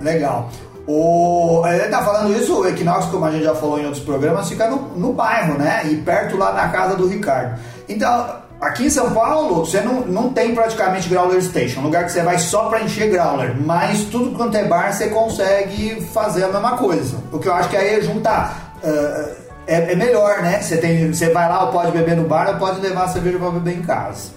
Legal. 0.00 0.48
O, 0.86 1.62
ele 1.66 1.88
tá 1.88 2.02
falando 2.02 2.36
isso, 2.36 2.60
o 2.60 2.66
Equinox, 2.66 3.06
como 3.06 3.24
a 3.24 3.30
gente 3.30 3.44
já 3.44 3.54
falou 3.54 3.78
em 3.78 3.84
outros 3.84 4.02
programas, 4.02 4.48
fica 4.48 4.68
no, 4.68 4.96
no 4.96 5.12
bairro, 5.12 5.58
né? 5.58 5.82
E 5.84 5.96
perto 5.96 6.36
lá 6.36 6.52
na 6.52 6.68
casa 6.68 6.96
do 6.96 7.06
Ricardo. 7.06 7.60
Então, 7.88 8.40
Aqui 8.60 8.84
em 8.84 8.90
São 8.90 9.10
Paulo, 9.12 9.64
você 9.64 9.80
não, 9.80 10.02
não 10.02 10.34
tem 10.34 10.54
praticamente 10.54 11.08
Growler 11.08 11.42
Station, 11.42 11.80
um 11.80 11.84
lugar 11.84 12.04
que 12.04 12.12
você 12.12 12.22
vai 12.22 12.38
só 12.38 12.68
para 12.68 12.82
encher 12.82 13.08
Growler, 13.08 13.56
mas 13.58 14.04
tudo 14.04 14.36
quanto 14.36 14.54
é 14.54 14.64
bar 14.64 14.92
você 14.92 15.08
consegue 15.08 16.02
fazer 16.12 16.44
a 16.44 16.48
mesma 16.48 16.76
coisa. 16.76 17.16
O 17.32 17.38
que 17.38 17.48
eu 17.48 17.54
acho 17.54 17.70
que 17.70 17.76
aí 17.78 17.94
é 17.94 18.02
juntar. 18.02 18.74
Uh, 18.84 19.50
é, 19.66 19.92
é, 19.92 19.96
melhor, 19.96 20.42
né? 20.42 20.60
Você, 20.60 20.76
tem, 20.76 21.10
você 21.10 21.30
vai 21.30 21.48
lá, 21.48 21.64
ou 21.64 21.72
pode 21.72 21.90
beber 21.92 22.16
no 22.16 22.24
bar, 22.24 22.48
ou 22.48 22.56
pode 22.56 22.80
levar 22.80 23.04
a 23.04 23.08
cerveja 23.08 23.38
para 23.38 23.50
beber 23.50 23.78
em 23.78 23.82
casa. 23.82 24.32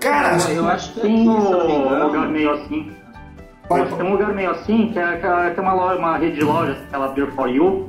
Cara, 0.00 0.38
eu, 0.48 0.56
eu 0.56 0.68
acho 0.68 0.94
que 0.94 1.00
tem 1.00 1.28
um 1.28 2.06
lugar 2.06 2.28
meio 2.28 2.52
assim. 2.52 2.90
Pode... 3.68 3.94
Tem 3.94 4.06
um 4.06 4.12
lugar 4.12 4.32
meio 4.32 4.50
assim, 4.50 4.90
que 4.92 4.98
é, 4.98 5.16
que 5.16 5.26
é 5.26 5.62
uma, 5.62 5.72
loja, 5.72 5.98
uma 5.98 6.16
rede 6.16 6.36
de 6.36 6.44
lojas, 6.44 6.78
aquela 6.88 7.08
Beer 7.08 7.30
for 7.32 7.48
You 7.48 7.88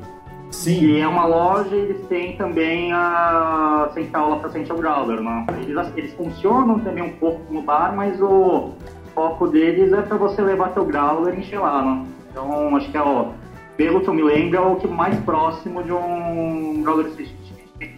Sim. 0.52 0.80
E 0.80 1.00
é 1.00 1.08
uma 1.08 1.26
loja 1.26 1.76
e 1.76 1.80
eles 1.80 2.08
têm 2.08 2.38
também 2.38 2.92
a 2.94 3.90
central 3.94 4.30
lá 4.30 4.36
para 4.38 4.50
Central 4.50 4.78
Growler, 4.78 5.22
né? 5.22 5.46
Eles, 5.62 5.88
eles 5.96 6.14
funcionam 6.14 6.80
também 6.80 7.04
um 7.04 7.14
pouco 7.14 7.42
no 7.52 7.62
bar, 7.62 7.94
mas 7.96 8.20
o 8.22 8.72
foco 9.14 9.48
deles 9.48 9.92
é 9.92 10.02
para 10.02 10.18
você 10.18 10.42
levar 10.42 10.70
teu 10.70 10.86
growler 10.86 11.36
e 11.36 11.40
encher 11.40 11.60
lá, 11.60 11.82
né? 11.82 12.06
Então, 12.32 12.76
acho 12.76 12.90
que 12.90 12.98
é, 12.98 13.02
ó, 13.02 13.28
pelo 13.76 14.02
que 14.02 14.08
eu 14.08 14.14
me 14.14 14.24
lembro, 14.24 14.58
é 14.58 14.62
o 14.62 14.76
que 14.76 14.88
mais 14.88 15.20
próximo 15.22 15.84
de 15.84 15.92
um 15.92 16.82
growler 16.82 17.12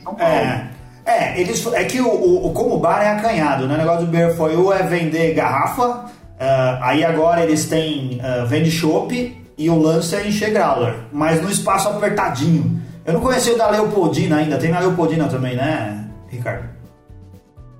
São 0.04 0.16
Paulo. 0.16 0.22
É. 0.22 0.70
É, 1.06 1.42
eles, 1.42 1.66
é 1.74 1.84
que 1.86 2.00
o, 2.00 2.46
o, 2.46 2.54
como 2.54 2.76
o 2.76 2.80
bar 2.80 3.02
é 3.02 3.10
acanhado, 3.10 3.68
né? 3.68 3.76
O 3.76 3.78
negócio 3.78 4.06
do 4.06 4.12
Beer 4.12 4.36
for 4.36 4.52
You 4.52 4.72
é 4.72 4.84
vender 4.84 5.34
garrafa, 5.34 6.06
uh, 6.40 6.84
aí 6.84 7.04
agora 7.04 7.44
eles 7.44 7.68
têm 7.68 8.20
uh, 8.22 8.46
vende 8.48 8.72
chopp 8.72 9.38
e 9.58 9.70
o 9.70 9.78
lance 9.80 10.16
é 10.16 10.28
encher 10.28 10.52
growler, 10.52 10.96
mas 11.12 11.42
no 11.42 11.50
espaço 11.50 11.90
apertadinho. 11.90 12.80
Eu 13.06 13.14
não 13.14 13.22
conheci 13.22 13.52
o 13.52 13.58
da 13.58 13.70
Leopoldina 13.70 14.38
ainda, 14.38 14.58
tem 14.58 14.70
na 14.72 14.80
Leopoldina 14.80 15.28
também, 15.28 15.56
né, 15.56 16.06
Ricardo? 16.30 16.64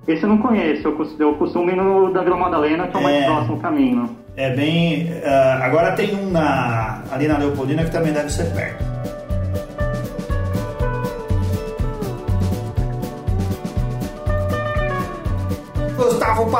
Esse 0.08 0.22
eu 0.24 0.28
não 0.28 0.38
conheço, 0.38 0.88
eu 0.88 0.92
costumo, 0.96 1.22
eu 1.22 1.34
costumo 1.34 1.70
ir 1.70 1.76
no 1.76 2.12
da 2.12 2.22
Vila 2.22 2.36
Madalena, 2.36 2.88
que 2.88 2.96
é 2.96 3.00
o 3.00 3.02
mais 3.02 3.16
É. 3.22 3.26
próximo 3.26 3.60
caminho. 3.60 4.16
É 4.36 4.54
bem. 4.54 5.04
uh, 5.04 5.62
agora 5.62 5.92
tem 5.92 6.14
um 6.16 6.30
na, 6.30 7.02
ali 7.12 7.28
na 7.28 7.38
Leopoldina 7.38 7.84
que 7.84 7.90
também 7.90 8.12
deve 8.12 8.30
ser 8.30 8.50
perto. 8.52 8.89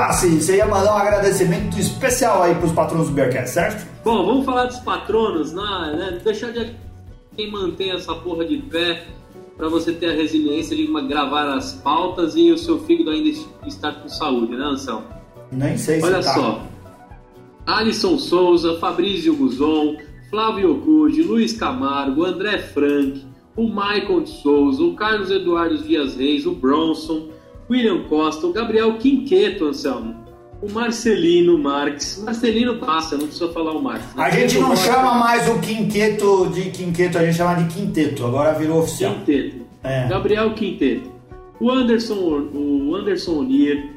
Passi, 0.00 0.40
você 0.40 0.56
ia 0.56 0.66
mandar 0.66 0.94
um 0.94 0.96
agradecimento 0.96 1.78
especial 1.78 2.42
aí 2.42 2.54
pros 2.54 2.72
patrões 2.72 3.08
do 3.08 3.12
Bearcast, 3.12 3.50
certo? 3.50 3.86
Bom, 4.02 4.24
vamos 4.24 4.46
falar 4.46 4.64
dos 4.64 4.78
patronos, 4.78 5.52
né? 5.52 5.94
né? 5.94 6.20
Deixar 6.24 6.52
de 6.52 6.74
quem 7.36 7.50
mantém 7.50 7.90
essa 7.90 8.14
porra 8.14 8.46
de 8.46 8.56
pé 8.56 9.04
para 9.58 9.68
você 9.68 9.92
ter 9.92 10.12
a 10.12 10.14
resiliência 10.14 10.74
de 10.74 10.86
gravar 11.06 11.54
as 11.54 11.74
pautas 11.74 12.34
e 12.34 12.50
o 12.50 12.56
seu 12.56 12.78
fígado 12.84 13.10
ainda 13.10 13.28
estar 13.66 13.92
com 13.92 14.08
saúde, 14.08 14.56
né, 14.56 14.64
Anselmo? 14.64 15.04
Nem 15.52 15.76
sei 15.76 16.00
se 16.00 16.06
Olha 16.06 16.22
tá. 16.22 16.32
só. 16.32 16.62
Alisson 17.66 18.16
Souza, 18.16 18.78
Fabrício 18.78 19.36
Guzon, 19.36 19.98
Flávio 20.30 20.76
Okude, 20.76 21.22
Luiz 21.22 21.52
Camargo, 21.52 22.24
André 22.24 22.56
Frank, 22.56 23.22
o 23.54 23.68
Michael 23.68 24.22
de 24.22 24.30
Souza, 24.30 24.82
o 24.82 24.94
Carlos 24.94 25.30
Eduardo 25.30 25.76
Dias 25.76 26.16
Reis, 26.16 26.46
o 26.46 26.52
Bronson, 26.52 27.28
William 27.70 28.02
Costa, 28.08 28.46
o 28.46 28.52
Gabriel 28.52 28.98
Quinqueto, 28.98 29.66
Anselmo, 29.66 30.16
o 30.60 30.70
Marcelino 30.70 31.56
Marques. 31.56 32.20
Marcelino 32.24 32.76
passa, 32.78 33.16
não 33.16 33.26
precisa 33.26 33.50
falar 33.52 33.72
o 33.72 33.82
Marques. 33.82 34.14
né? 34.14 34.24
A 34.24 34.30
gente 34.30 34.58
não 34.58 34.68
Marques, 34.68 34.84
chama 34.84 35.14
mais 35.14 35.48
o 35.48 35.58
quinqueto 35.60 36.48
de 36.48 36.70
quinqueto, 36.70 37.16
a 37.16 37.24
gente 37.24 37.36
chama 37.36 37.54
de 37.62 37.72
quinteto, 37.74 38.26
agora 38.26 38.52
virou 38.58 38.80
oficial. 38.80 39.14
Quinteto. 39.14 39.60
É. 39.82 40.08
Gabriel 40.08 40.52
Quinteto. 40.52 41.10
O 41.58 41.70
Anderson, 41.70 42.14
o 42.54 42.94
Anderson 42.96 43.38
Onier, 43.38 43.90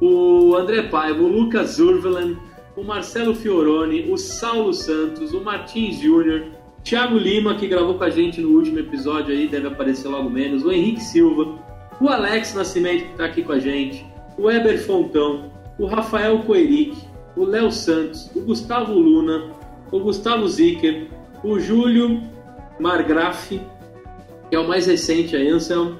o 0.00 0.56
André 0.56 0.82
Paiva, 0.84 1.22
o 1.22 1.28
Lucas 1.28 1.78
Urvelan, 1.78 2.36
o 2.76 2.82
Marcelo 2.82 3.34
Fioroni, 3.34 4.10
o 4.10 4.16
Saulo 4.16 4.72
Santos, 4.72 5.32
o 5.32 5.40
Martins 5.40 5.98
Júnior, 6.00 6.44
Thiago 6.82 7.16
Lima, 7.16 7.54
que 7.54 7.66
gravou 7.66 7.94
com 7.94 8.04
a 8.04 8.10
gente 8.10 8.40
no 8.40 8.50
último 8.56 8.78
episódio 8.78 9.34
aí, 9.34 9.46
deve 9.46 9.68
aparecer 9.68 10.08
logo 10.08 10.30
menos, 10.30 10.64
o 10.64 10.72
Henrique 10.72 11.02
Silva, 11.02 11.58
o 12.00 12.08
Alex 12.08 12.54
Nascimento, 12.54 13.04
que 13.04 13.10
está 13.12 13.24
aqui 13.26 13.42
com 13.42 13.52
a 13.52 13.58
gente, 13.58 14.06
o 14.38 14.50
Eber 14.50 14.78
Fontão, 14.84 15.50
o 15.78 15.86
Rafael 15.86 16.38
Coeric, 16.40 16.96
o 17.36 17.44
Léo 17.44 17.70
Santos, 17.70 18.30
o 18.34 18.40
Gustavo 18.40 18.92
Luna, 18.94 19.50
o 19.92 20.00
Gustavo 20.00 20.48
Zicker, 20.48 21.08
o 21.44 21.58
Júlio 21.58 22.22
Margraf, 22.78 23.50
que 23.50 24.56
é 24.56 24.58
o 24.58 24.66
mais 24.66 24.86
recente 24.86 25.36
aí, 25.36 25.48
Anselmo. 25.48 25.96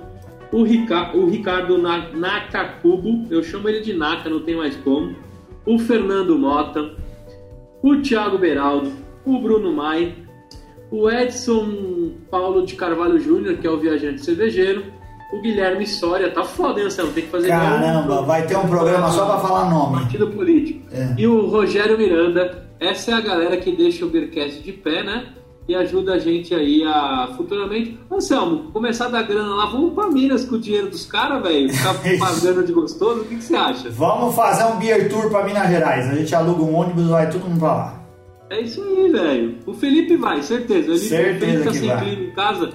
O, 0.53 0.63
Rica, 0.65 1.17
o 1.17 1.27
Ricardo 1.27 1.79
Na- 1.79 2.09
Nakakubo, 2.09 3.27
eu 3.31 3.43
chamo 3.43 3.69
ele 3.69 3.81
de 3.81 3.93
Naka, 3.93 4.29
não 4.29 4.41
tem 4.41 4.57
mais 4.57 4.75
como. 4.77 5.15
O 5.65 5.79
Fernando 5.79 6.37
Mota, 6.37 6.97
o 7.83 7.97
Thiago 7.99 8.37
Beraldo, 8.39 8.91
o 9.25 9.39
Bruno 9.39 9.73
Mai, 9.73 10.15
o 10.91 11.09
Edson 11.09 12.13
Paulo 12.29 12.67
de 12.67 12.75
Carvalho 12.75 13.21
Júnior, 13.21 13.59
que 13.59 13.67
é 13.67 13.71
o 13.71 13.79
viajante 13.79 14.25
cervejeiro, 14.25 14.85
o 15.33 15.41
Guilherme 15.41 15.87
Soria, 15.87 16.31
tá 16.31 16.43
foda, 16.45 16.81
hein, 16.81 16.87
Anselmo? 16.87 17.13
Tem 17.13 17.25
que 17.25 17.31
fazer 17.31 17.49
Caramba, 17.49 18.23
vai 18.23 18.47
ter 18.47 18.57
um 18.57 18.67
programa 18.67 19.11
só 19.11 19.25
pra 19.27 19.39
falar 19.39 19.71
nome. 19.71 20.01
Partido 20.01 20.29
político. 20.29 20.81
É. 20.93 21.15
E 21.19 21.27
o 21.27 21.47
Rogério 21.47 21.97
Miranda, 21.97 22.67
essa 22.81 23.13
é 23.13 23.15
a 23.15 23.21
galera 23.21 23.57
que 23.57 23.71
deixa 23.75 24.05
o 24.05 24.09
Beercast 24.09 24.61
de 24.63 24.73
pé, 24.73 25.03
né? 25.03 25.27
E 25.69 25.75
ajuda 25.75 26.15
a 26.15 26.19
gente 26.19 26.53
aí 26.53 26.83
a 26.85 27.29
futuramente. 27.37 27.97
Anselmo, 28.11 28.73
começar 28.73 29.07
a 29.07 29.09
dar 29.11 29.23
grana 29.23 29.55
lá, 29.55 29.67
vamos 29.67 29.95
pra 29.95 30.09
Minas 30.09 30.45
com 30.45 30.57
o 30.57 30.59
dinheiro 30.59 30.89
dos 30.91 31.07
caras, 31.07 31.41
velho. 31.43 31.69
Ficar 31.73 31.95
pagando 32.19 32.65
de 32.65 32.73
gostoso, 32.73 33.21
o 33.21 33.25
que, 33.25 33.37
que 33.37 33.45
você 33.45 33.55
acha? 33.55 33.89
Vamos 33.91 34.35
fazer 34.35 34.65
um 34.65 34.79
beer 34.79 35.09
tour 35.09 35.31
pra 35.31 35.45
Minas 35.45 35.69
Gerais. 35.69 36.11
A 36.11 36.15
gente 36.17 36.35
aluga 36.35 36.63
um 36.63 36.75
ônibus 36.75 37.05
e 37.05 37.09
vai 37.09 37.31
todo 37.31 37.45
mundo 37.45 37.61
pra 37.61 37.73
lá. 37.75 38.01
É 38.51 38.61
isso 38.63 38.83
aí, 38.83 39.13
velho. 39.13 39.59
O 39.65 39.73
Felipe 39.73 40.17
vai, 40.17 40.43
certeza. 40.43 40.91
Ele, 40.91 40.99
Certeza 40.99 41.39
Felipe 41.47 41.65
tá 41.65 41.71
que 41.71 41.79
sem 41.79 41.89
vai. 41.89 42.01
clima 42.05 42.23
em 42.25 42.31
casa, 42.35 42.71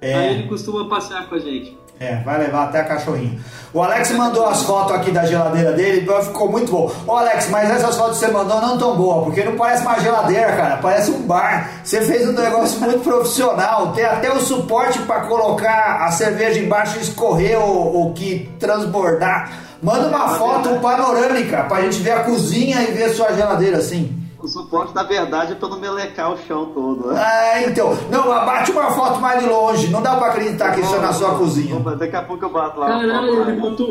É. 0.00 0.14
aí 0.14 0.34
ele 0.34 0.48
costuma 0.48 0.88
passear 0.88 1.28
com 1.28 1.36
a 1.36 1.38
gente. 1.38 1.78
É, 2.02 2.16
vai 2.24 2.38
levar 2.38 2.64
até 2.64 2.80
a 2.80 2.84
cachorrinho. 2.84 3.38
O 3.74 3.82
Alex 3.82 4.10
mandou 4.12 4.46
as 4.46 4.62
fotos 4.62 4.96
aqui 4.96 5.10
da 5.10 5.26
geladeira 5.26 5.72
dele, 5.72 6.08
ficou 6.22 6.50
muito 6.50 6.72
bom. 6.72 6.90
Ô 7.06 7.12
Alex, 7.14 7.50
mas 7.50 7.68
essas 7.68 7.94
fotos 7.94 8.18
que 8.18 8.24
você 8.24 8.32
mandou 8.32 8.58
não 8.58 8.78
tão 8.78 8.96
boas, 8.96 9.24
porque 9.24 9.44
não 9.44 9.54
parece 9.54 9.82
uma 9.82 10.00
geladeira, 10.00 10.50
cara, 10.56 10.78
parece 10.78 11.10
um 11.10 11.20
bar. 11.26 11.70
Você 11.84 12.00
fez 12.00 12.26
um 12.26 12.32
negócio 12.32 12.80
muito 12.80 13.00
profissional, 13.00 13.92
tem 13.92 14.06
até 14.06 14.32
o 14.32 14.40
suporte 14.40 14.98
para 15.00 15.26
colocar 15.26 16.06
a 16.06 16.10
cerveja 16.10 16.58
embaixo 16.58 16.96
e 16.96 17.02
escorrer 17.02 17.60
ou, 17.60 17.94
ou 17.94 18.14
que 18.14 18.50
transbordar. 18.58 19.52
Manda 19.82 20.08
uma 20.08 20.38
foto 20.38 20.80
panorâmica 20.80 21.64
pra 21.64 21.82
gente 21.82 22.00
ver 22.00 22.12
a 22.12 22.20
cozinha 22.20 22.80
e 22.80 22.92
ver 22.92 23.04
a 23.04 23.14
sua 23.14 23.30
geladeira 23.34 23.76
assim. 23.76 24.19
O 24.42 24.48
suporte, 24.48 24.94
na 24.94 25.02
verdade, 25.02 25.52
é 25.52 25.54
pra 25.54 25.68
não 25.68 25.78
melecar 25.78 26.32
o 26.32 26.38
chão 26.38 26.66
todo. 26.72 27.08
né? 27.12 27.20
Ah, 27.22 27.62
então. 27.62 27.96
Não, 28.10 28.24
bate 28.24 28.70
uma 28.70 28.90
foto 28.92 29.20
mais 29.20 29.42
de 29.42 29.48
longe. 29.48 29.88
Não 29.88 30.00
dá 30.00 30.16
pra 30.16 30.28
acreditar 30.28 30.72
que 30.74 30.80
isso 30.80 30.94
é 30.94 30.98
na 30.98 31.12
sua 31.12 31.36
cozinha. 31.36 31.76
Opa, 31.76 31.94
Daqui 31.94 32.16
a 32.16 32.22
pouco 32.22 32.44
eu 32.44 32.50
bato 32.50 32.80
lá. 32.80 32.86
Caralho, 32.88 33.42
ele 33.42 33.60
botou, 33.60 33.86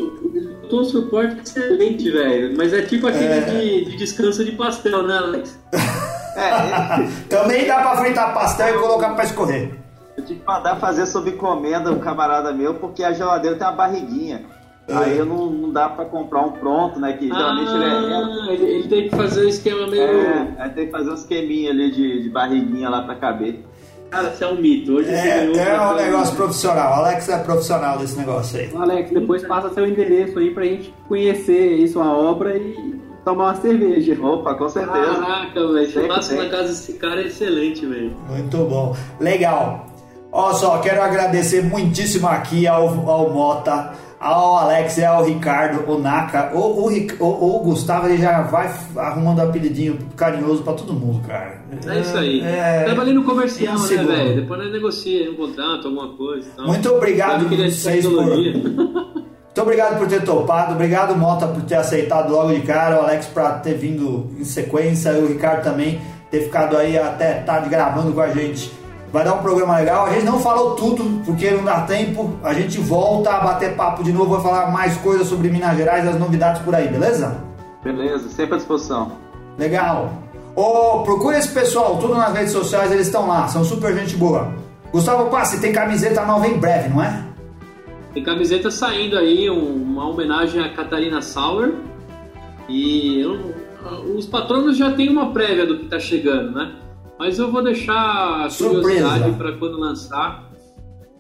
botou 0.61 0.81
um 0.81 0.83
suporte 0.85 1.39
excelente, 1.43 2.09
velho. 2.09 2.57
Mas 2.57 2.73
é 2.73 2.81
tipo 2.81 3.05
aquele 3.07 3.25
É. 3.25 3.39
de, 3.41 3.85
de 3.91 3.97
descanso 3.97 4.43
de 4.43 4.53
pastel, 4.53 5.03
né, 5.03 5.17
Alex? 5.17 5.59
É, 6.35 7.07
Também 7.29 7.67
dá 7.67 7.81
pra 7.81 7.97
fritar 7.97 8.33
pastel 8.33 8.75
e 8.75 8.79
colocar 8.79 9.09
pra 9.13 9.25
escorrer. 9.25 9.71
eu 10.17 10.25
tive 10.25 10.39
que 10.39 10.47
mandar 10.47 10.77
fazer 10.77 11.05
sob 11.05 11.29
encomenda 11.29 11.91
um 11.91 11.99
camarada 11.99 12.51
meu, 12.51 12.73
porque 12.75 13.03
a 13.03 13.11
geladeira 13.13 13.55
tem 13.55 13.67
uma 13.67 13.73
barriguinha. 13.73 14.45
Aí 14.91 15.17
eu 15.17 15.25
não, 15.25 15.49
não 15.49 15.71
dá 15.71 15.89
pra 15.89 16.05
comprar 16.05 16.41
um 16.41 16.51
pronto, 16.51 16.99
né? 16.99 17.13
Que 17.13 17.27
geralmente 17.27 17.71
ele 17.71 17.83
é. 17.83 17.87
Ah, 17.87 18.47
ele, 18.49 18.65
ele 18.65 18.87
tem 18.87 19.09
que 19.09 19.15
fazer 19.15 19.41
o 19.45 19.49
esquema 19.49 19.87
meio. 19.87 20.03
É, 20.03 20.55
aí 20.57 20.69
tem 20.71 20.85
que 20.87 20.91
fazer 20.91 21.09
um 21.11 21.15
esqueminha 21.15 21.71
ali 21.71 21.91
de, 21.91 22.23
de 22.23 22.29
barriguinha 22.29 22.89
lá 22.89 23.01
pra 23.03 23.15
caber. 23.15 23.59
Cara, 24.09 24.31
você 24.31 24.43
é 24.43 24.47
um 24.47 24.55
mito. 24.55 24.93
Hoje 24.93 25.07
você 25.09 25.15
É, 25.15 25.45
ganhou 25.45 25.55
é 25.59 25.91
um 25.91 25.95
negócio 25.95 26.35
profissional. 26.35 26.93
Alex 26.95 27.29
é 27.29 27.37
profissional 27.43 27.97
desse 27.99 28.17
negócio 28.17 28.59
aí. 28.59 28.71
Alex, 28.75 29.11
depois 29.11 29.43
passa 29.45 29.69
seu 29.71 29.85
endereço 29.85 30.39
aí 30.39 30.51
pra 30.51 30.63
gente 30.65 30.91
conhecer 31.07 31.73
aí 31.73 31.87
sua 31.87 32.11
obra 32.11 32.57
e 32.57 32.95
tomar 33.23 33.43
uma 33.45 33.55
cerveja. 33.55 34.17
Opa, 34.19 34.55
com 34.55 34.67
certeza. 34.67 35.13
Caraca, 35.21 35.67
velho. 35.73 35.91
Churrasco 35.91 36.33
tem. 36.35 36.43
na 36.43 36.49
casa 36.49 36.69
desse 36.69 36.93
cara 36.93 37.21
é 37.21 37.27
excelente, 37.27 37.85
velho. 37.85 38.15
Muito 38.27 38.57
bom. 38.57 38.95
Legal. 39.19 39.85
Ó 40.31 40.53
só, 40.53 40.79
quero 40.79 41.01
agradecer 41.01 41.63
muitíssimo 41.63 42.27
aqui 42.27 42.67
ao, 42.67 42.87
ao 43.09 43.29
Mota, 43.31 43.93
ao 44.19 44.57
Alex 44.57 44.97
e 44.97 45.05
ao 45.05 45.23
Ricardo, 45.23 45.89
o 45.89 45.97
Naka. 45.99 46.51
O, 46.53 46.83
o, 46.83 46.87
Ric- 46.87 47.15
o- 47.19 47.55
o 47.55 47.59
Gustavo 47.59 48.07
ele 48.07 48.17
já 48.17 48.41
vai 48.41 48.69
arrumando 48.97 49.39
apelidinho 49.39 49.97
carinhoso 50.15 50.61
pra 50.63 50.73
todo 50.73 50.93
mundo, 50.93 51.25
cara. 51.27 51.61
É 51.87 51.99
isso 51.99 52.17
aí. 52.17 52.41
É, 52.41 52.83
Trabalhei 52.85 53.13
no 53.13 53.23
comercial, 53.23 53.77
né, 53.79 53.87
velho? 54.03 54.35
Depois 54.41 54.59
nós 54.61 54.71
negocia 54.71 55.31
um 55.31 55.35
contrato, 55.35 55.87
alguma 55.87 56.09
coisa 56.17 56.49
tal. 56.55 56.67
Muito 56.67 56.89
obrigado 56.89 57.47
por 57.47 57.57
vocês 57.57 58.05
por-. 58.05 58.25
Muito 59.49 59.61
obrigado 59.63 59.97
por 59.97 60.07
ter 60.07 60.23
topado, 60.23 60.73
obrigado 60.73 61.15
Mota 61.17 61.45
por 61.47 61.61
ter 61.63 61.75
aceitado 61.75 62.31
logo 62.31 62.53
de 62.53 62.61
cara, 62.61 62.97
o 62.97 63.03
Alex 63.03 63.25
por 63.25 63.43
ter 63.61 63.73
vindo 63.73 64.29
em 64.39 64.43
sequência, 64.45 65.09
e 65.11 65.21
o 65.23 65.27
Ricardo 65.27 65.63
também 65.63 65.99
ter 66.31 66.43
ficado 66.43 66.77
aí 66.77 66.97
até 66.97 67.33
tarde 67.41 67.67
gravando 67.67 68.13
com 68.13 68.21
a 68.21 68.29
gente. 68.29 68.71
Vai 69.11 69.23
dar 69.23 69.33
um 69.33 69.39
programa 69.41 69.77
legal, 69.77 70.05
a 70.05 70.11
gente 70.11 70.25
não 70.25 70.39
falou 70.39 70.75
tudo 70.75 71.21
porque 71.25 71.49
não 71.51 71.63
dá 71.63 71.81
tempo, 71.81 72.31
a 72.43 72.53
gente 72.53 72.77
volta 72.79 73.31
a 73.31 73.39
bater 73.39 73.75
papo 73.75 74.03
de 74.03 74.13
novo, 74.13 74.31
vai 74.35 74.41
falar 74.41 74.71
mais 74.71 74.95
coisas 74.97 75.27
sobre 75.27 75.49
Minas 75.49 75.75
Gerais 75.75 76.07
as 76.07 76.19
novidades 76.19 76.61
por 76.61 76.75
aí, 76.75 76.87
beleza? 76.87 77.37
Beleza, 77.83 78.29
sempre 78.29 78.53
à 78.55 78.57
disposição. 78.57 79.13
Legal. 79.57 80.13
Ô, 80.55 81.01
procura 81.03 81.39
esse 81.39 81.51
pessoal, 81.51 81.97
tudo 81.97 82.13
nas 82.15 82.33
redes 82.33 82.51
sociais, 82.51 82.91
eles 82.91 83.07
estão 83.07 83.27
lá, 83.27 83.47
são 83.47 83.63
super 83.63 83.95
gente 83.97 84.15
boa. 84.15 84.53
Gustavo 84.91 85.29
Passi, 85.29 85.59
tem 85.59 85.71
camiseta 85.71 86.23
nova 86.25 86.47
em 86.47 86.57
breve, 86.59 86.89
não 86.89 87.01
é? 87.01 87.23
Tem 88.13 88.23
camiseta 88.23 88.69
saindo 88.69 89.17
aí, 89.17 89.49
um- 89.49 89.81
uma 89.83 90.07
homenagem 90.07 90.61
a 90.61 90.69
Catarina 90.73 91.21
Sauer. 91.21 91.73
E 92.67 93.21
eu- 93.21 93.53
os 94.15 94.25
patronos 94.25 94.77
já 94.77 94.91
têm 94.91 95.09
uma 95.09 95.31
prévia 95.31 95.65
do 95.65 95.77
que 95.79 95.85
tá 95.85 95.99
chegando, 95.99 96.51
né? 96.51 96.71
Mas 97.19 97.37
eu 97.37 97.51
vou 97.51 97.61
deixar 97.61 97.93
a 98.45 98.47
curiosidade 98.49 99.31
para 99.33 99.51
quando 99.57 99.77
lançar. 99.77 100.45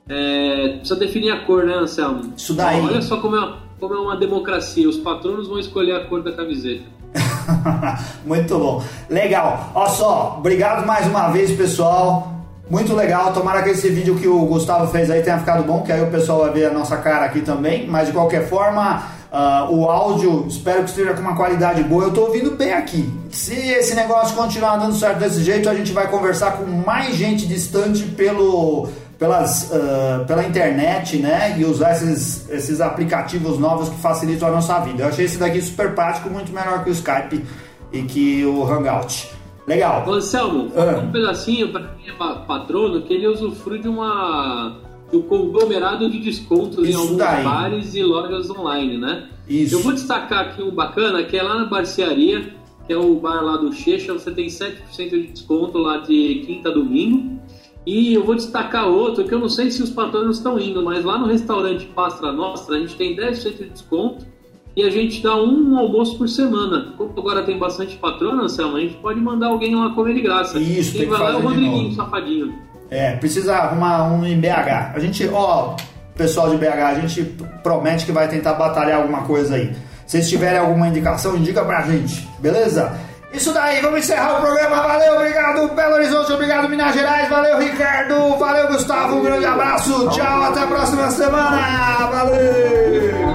É, 0.07 0.77
precisa 0.77 0.95
definir 0.99 1.29
a 1.31 1.41
cor, 1.45 1.65
né, 1.65 1.73
Anselmo? 1.75 2.33
Isso 2.35 2.53
daí. 2.53 2.81
Olha 2.81 3.01
só 3.01 3.17
como 3.17 3.35
é, 3.35 3.39
uma- 3.39 3.57
como 3.79 3.93
é 3.93 3.99
uma 3.99 4.15
democracia. 4.17 4.87
Os 4.89 4.97
patronos 4.97 5.47
vão 5.47 5.59
escolher 5.59 5.91
a 5.95 6.05
cor 6.05 6.23
da 6.23 6.31
camiseta. 6.31 6.85
Muito 8.25 8.57
bom. 8.57 8.83
Legal. 9.09 9.71
Ó 9.75 9.87
só, 9.87 10.35
obrigado 10.39 10.85
mais 10.87 11.05
uma 11.05 11.29
vez, 11.29 11.51
pessoal. 11.51 12.33
Muito 12.69 12.95
legal, 12.95 13.33
tomara 13.33 13.63
que 13.63 13.71
esse 13.71 13.89
vídeo 13.89 14.15
que 14.15 14.27
o 14.27 14.45
Gustavo 14.45 14.87
fez 14.91 15.09
aí 15.09 15.23
tenha 15.23 15.39
ficado 15.39 15.63
bom, 15.63 15.81
que 15.81 15.91
aí 15.91 16.03
o 16.03 16.11
pessoal 16.11 16.41
vai 16.41 16.51
ver 16.51 16.65
a 16.67 16.71
nossa 16.73 16.97
cara 16.97 17.25
aqui 17.25 17.41
também. 17.41 17.87
Mas 17.87 18.07
de 18.07 18.13
qualquer 18.13 18.47
forma, 18.47 19.03
uh, 19.31 19.73
o 19.73 19.89
áudio 19.89 20.45
espero 20.47 20.83
que 20.83 20.89
esteja 20.89 21.13
com 21.13 21.21
uma 21.21 21.35
qualidade 21.35 21.83
boa. 21.83 22.03
Eu 22.03 22.09
estou 22.09 22.27
ouvindo 22.27 22.51
bem 22.51 22.73
aqui. 22.73 23.11
Se 23.31 23.53
esse 23.53 23.95
negócio 23.95 24.35
continuar 24.35 24.77
dando 24.77 24.95
certo 24.95 25.19
desse 25.19 25.43
jeito, 25.43 25.69
a 25.69 25.73
gente 25.73 25.91
vai 25.91 26.07
conversar 26.07 26.57
com 26.57 26.65
mais 26.65 27.15
gente 27.15 27.47
distante 27.47 28.03
pelo, 28.03 28.87
pelas, 29.17 29.71
uh, 29.71 30.25
pela 30.25 30.43
internet, 30.43 31.17
né? 31.17 31.55
E 31.57 31.65
usar 31.65 31.91
esses, 31.91 32.49
esses 32.49 32.81
aplicativos 32.81 33.59
novos 33.59 33.89
que 33.89 33.97
facilitam 33.97 34.47
a 34.47 34.51
nossa 34.51 34.79
vida. 34.79 35.03
Eu 35.03 35.09
achei 35.09 35.25
esse 35.25 35.37
daqui 35.37 35.61
super 35.61 35.93
prático, 35.93 36.29
muito 36.29 36.51
melhor 36.51 36.83
que 36.83 36.89
o 36.89 36.93
Skype 36.93 37.43
e 37.91 38.01
que 38.03 38.45
o 38.45 38.63
Hangout. 38.63 39.29
Legal. 39.67 40.11
Anselmo, 40.11 40.71
ah. 40.75 40.99
um 40.99 41.11
pedacinho 41.11 41.71
para 41.71 41.89
quem 41.89 42.11
é 42.11 42.17
patrono 42.17 43.03
que 43.03 43.13
ele 43.13 43.27
usufrui 43.27 43.79
de 43.79 43.87
uma 43.87 44.88
um 45.11 45.21
conglomerado 45.21 46.09
de 46.09 46.19
descontos 46.19 46.87
Isso 46.87 46.97
em 46.97 47.01
alguns 47.01 47.17
daí. 47.17 47.43
bares 47.43 47.95
e 47.95 48.03
lojas 48.03 48.49
online, 48.49 48.97
né? 48.97 49.27
Isso. 49.47 49.75
Eu 49.75 49.79
vou 49.79 49.93
destacar 49.93 50.47
aqui 50.47 50.61
um 50.61 50.71
bacana 50.71 51.23
que 51.23 51.35
é 51.35 51.41
lá 51.41 51.55
na 51.55 51.65
Barcearia, 51.65 52.53
que 52.85 52.93
é 52.93 52.97
o 52.97 53.15
bar 53.15 53.43
lá 53.43 53.57
do 53.57 53.71
Checha, 53.71 54.13
você 54.13 54.31
tem 54.31 54.47
7% 54.47 55.09
de 55.09 55.27
desconto 55.27 55.77
lá 55.77 55.97
de 55.97 56.43
quinta 56.45 56.69
a 56.69 56.73
domingo. 56.73 57.39
E 57.85 58.13
eu 58.13 58.23
vou 58.23 58.35
destacar 58.35 58.87
outro 58.87 59.23
que 59.23 59.33
eu 59.33 59.39
não 59.39 59.49
sei 59.49 59.71
se 59.71 59.81
os 59.81 59.89
patronos 59.89 60.37
estão 60.37 60.59
indo, 60.59 60.83
mas 60.83 61.03
lá 61.03 61.17
no 61.17 61.25
restaurante 61.25 61.85
Pastra 61.87 62.31
Nostra 62.31 62.75
a 62.75 62.79
gente 62.79 62.95
tem 62.95 63.15
10% 63.15 63.57
de 63.57 63.69
desconto 63.69 64.25
e 64.75 64.83
a 64.83 64.89
gente 64.89 65.21
dá 65.21 65.35
um 65.35 65.77
almoço 65.77 66.17
por 66.17 66.29
semana. 66.29 66.93
Como 66.97 67.11
agora 67.17 67.43
tem 67.43 67.57
bastante 67.57 67.95
patrona, 67.97 68.43
Anselmo, 68.43 68.77
a 68.77 68.79
gente 68.79 68.95
pode 68.97 69.19
mandar 69.19 69.47
alguém 69.47 69.75
lá 69.75 69.89
comer 69.91 70.13
de 70.13 70.21
graça. 70.21 70.59
Isso, 70.59 70.97
Quem 70.97 71.07
vai 71.07 71.19
lá 71.19 71.31
é 71.31 71.35
o 71.35 71.41
Rodriguinho, 71.41 71.93
safadinho. 71.93 72.68
É, 72.91 73.13
precisa 73.17 73.55
arrumar 73.55 74.11
um 74.11 74.25
em 74.25 74.39
BH. 74.39 74.93
A 74.95 74.99
gente, 74.99 75.27
ó, 75.31 75.75
pessoal 76.15 76.49
de 76.49 76.57
BH, 76.57 76.83
a 76.83 76.93
gente 76.95 77.23
promete 77.63 78.05
que 78.05 78.11
vai 78.11 78.27
tentar 78.27 78.53
batalhar 78.53 78.99
alguma 79.01 79.21
coisa 79.21 79.55
aí. 79.55 79.73
Se 80.05 80.17
vocês 80.17 80.29
tiverem 80.29 80.59
alguma 80.59 80.87
indicação, 80.87 81.37
indica 81.37 81.63
pra 81.63 81.83
gente, 81.83 82.27
beleza? 82.39 82.91
Isso 83.31 83.53
daí, 83.53 83.79
vamos 83.79 83.99
encerrar 83.99 84.39
o 84.39 84.41
programa. 84.41 84.81
Valeu, 84.81 85.15
obrigado 85.15 85.67
Belo 85.75 85.93
Horizonte, 85.93 86.33
obrigado 86.33 86.67
Minas 86.67 86.95
Gerais, 86.95 87.29
valeu 87.29 87.59
Ricardo, 87.59 88.37
valeu 88.37 88.67
Gustavo, 88.69 89.17
um 89.17 89.23
grande 89.23 89.45
abraço, 89.45 90.09
tchau, 90.09 90.43
até 90.43 90.61
a 90.61 90.67
próxima 90.67 91.11
semana, 91.11 92.07
valeu! 92.11 93.28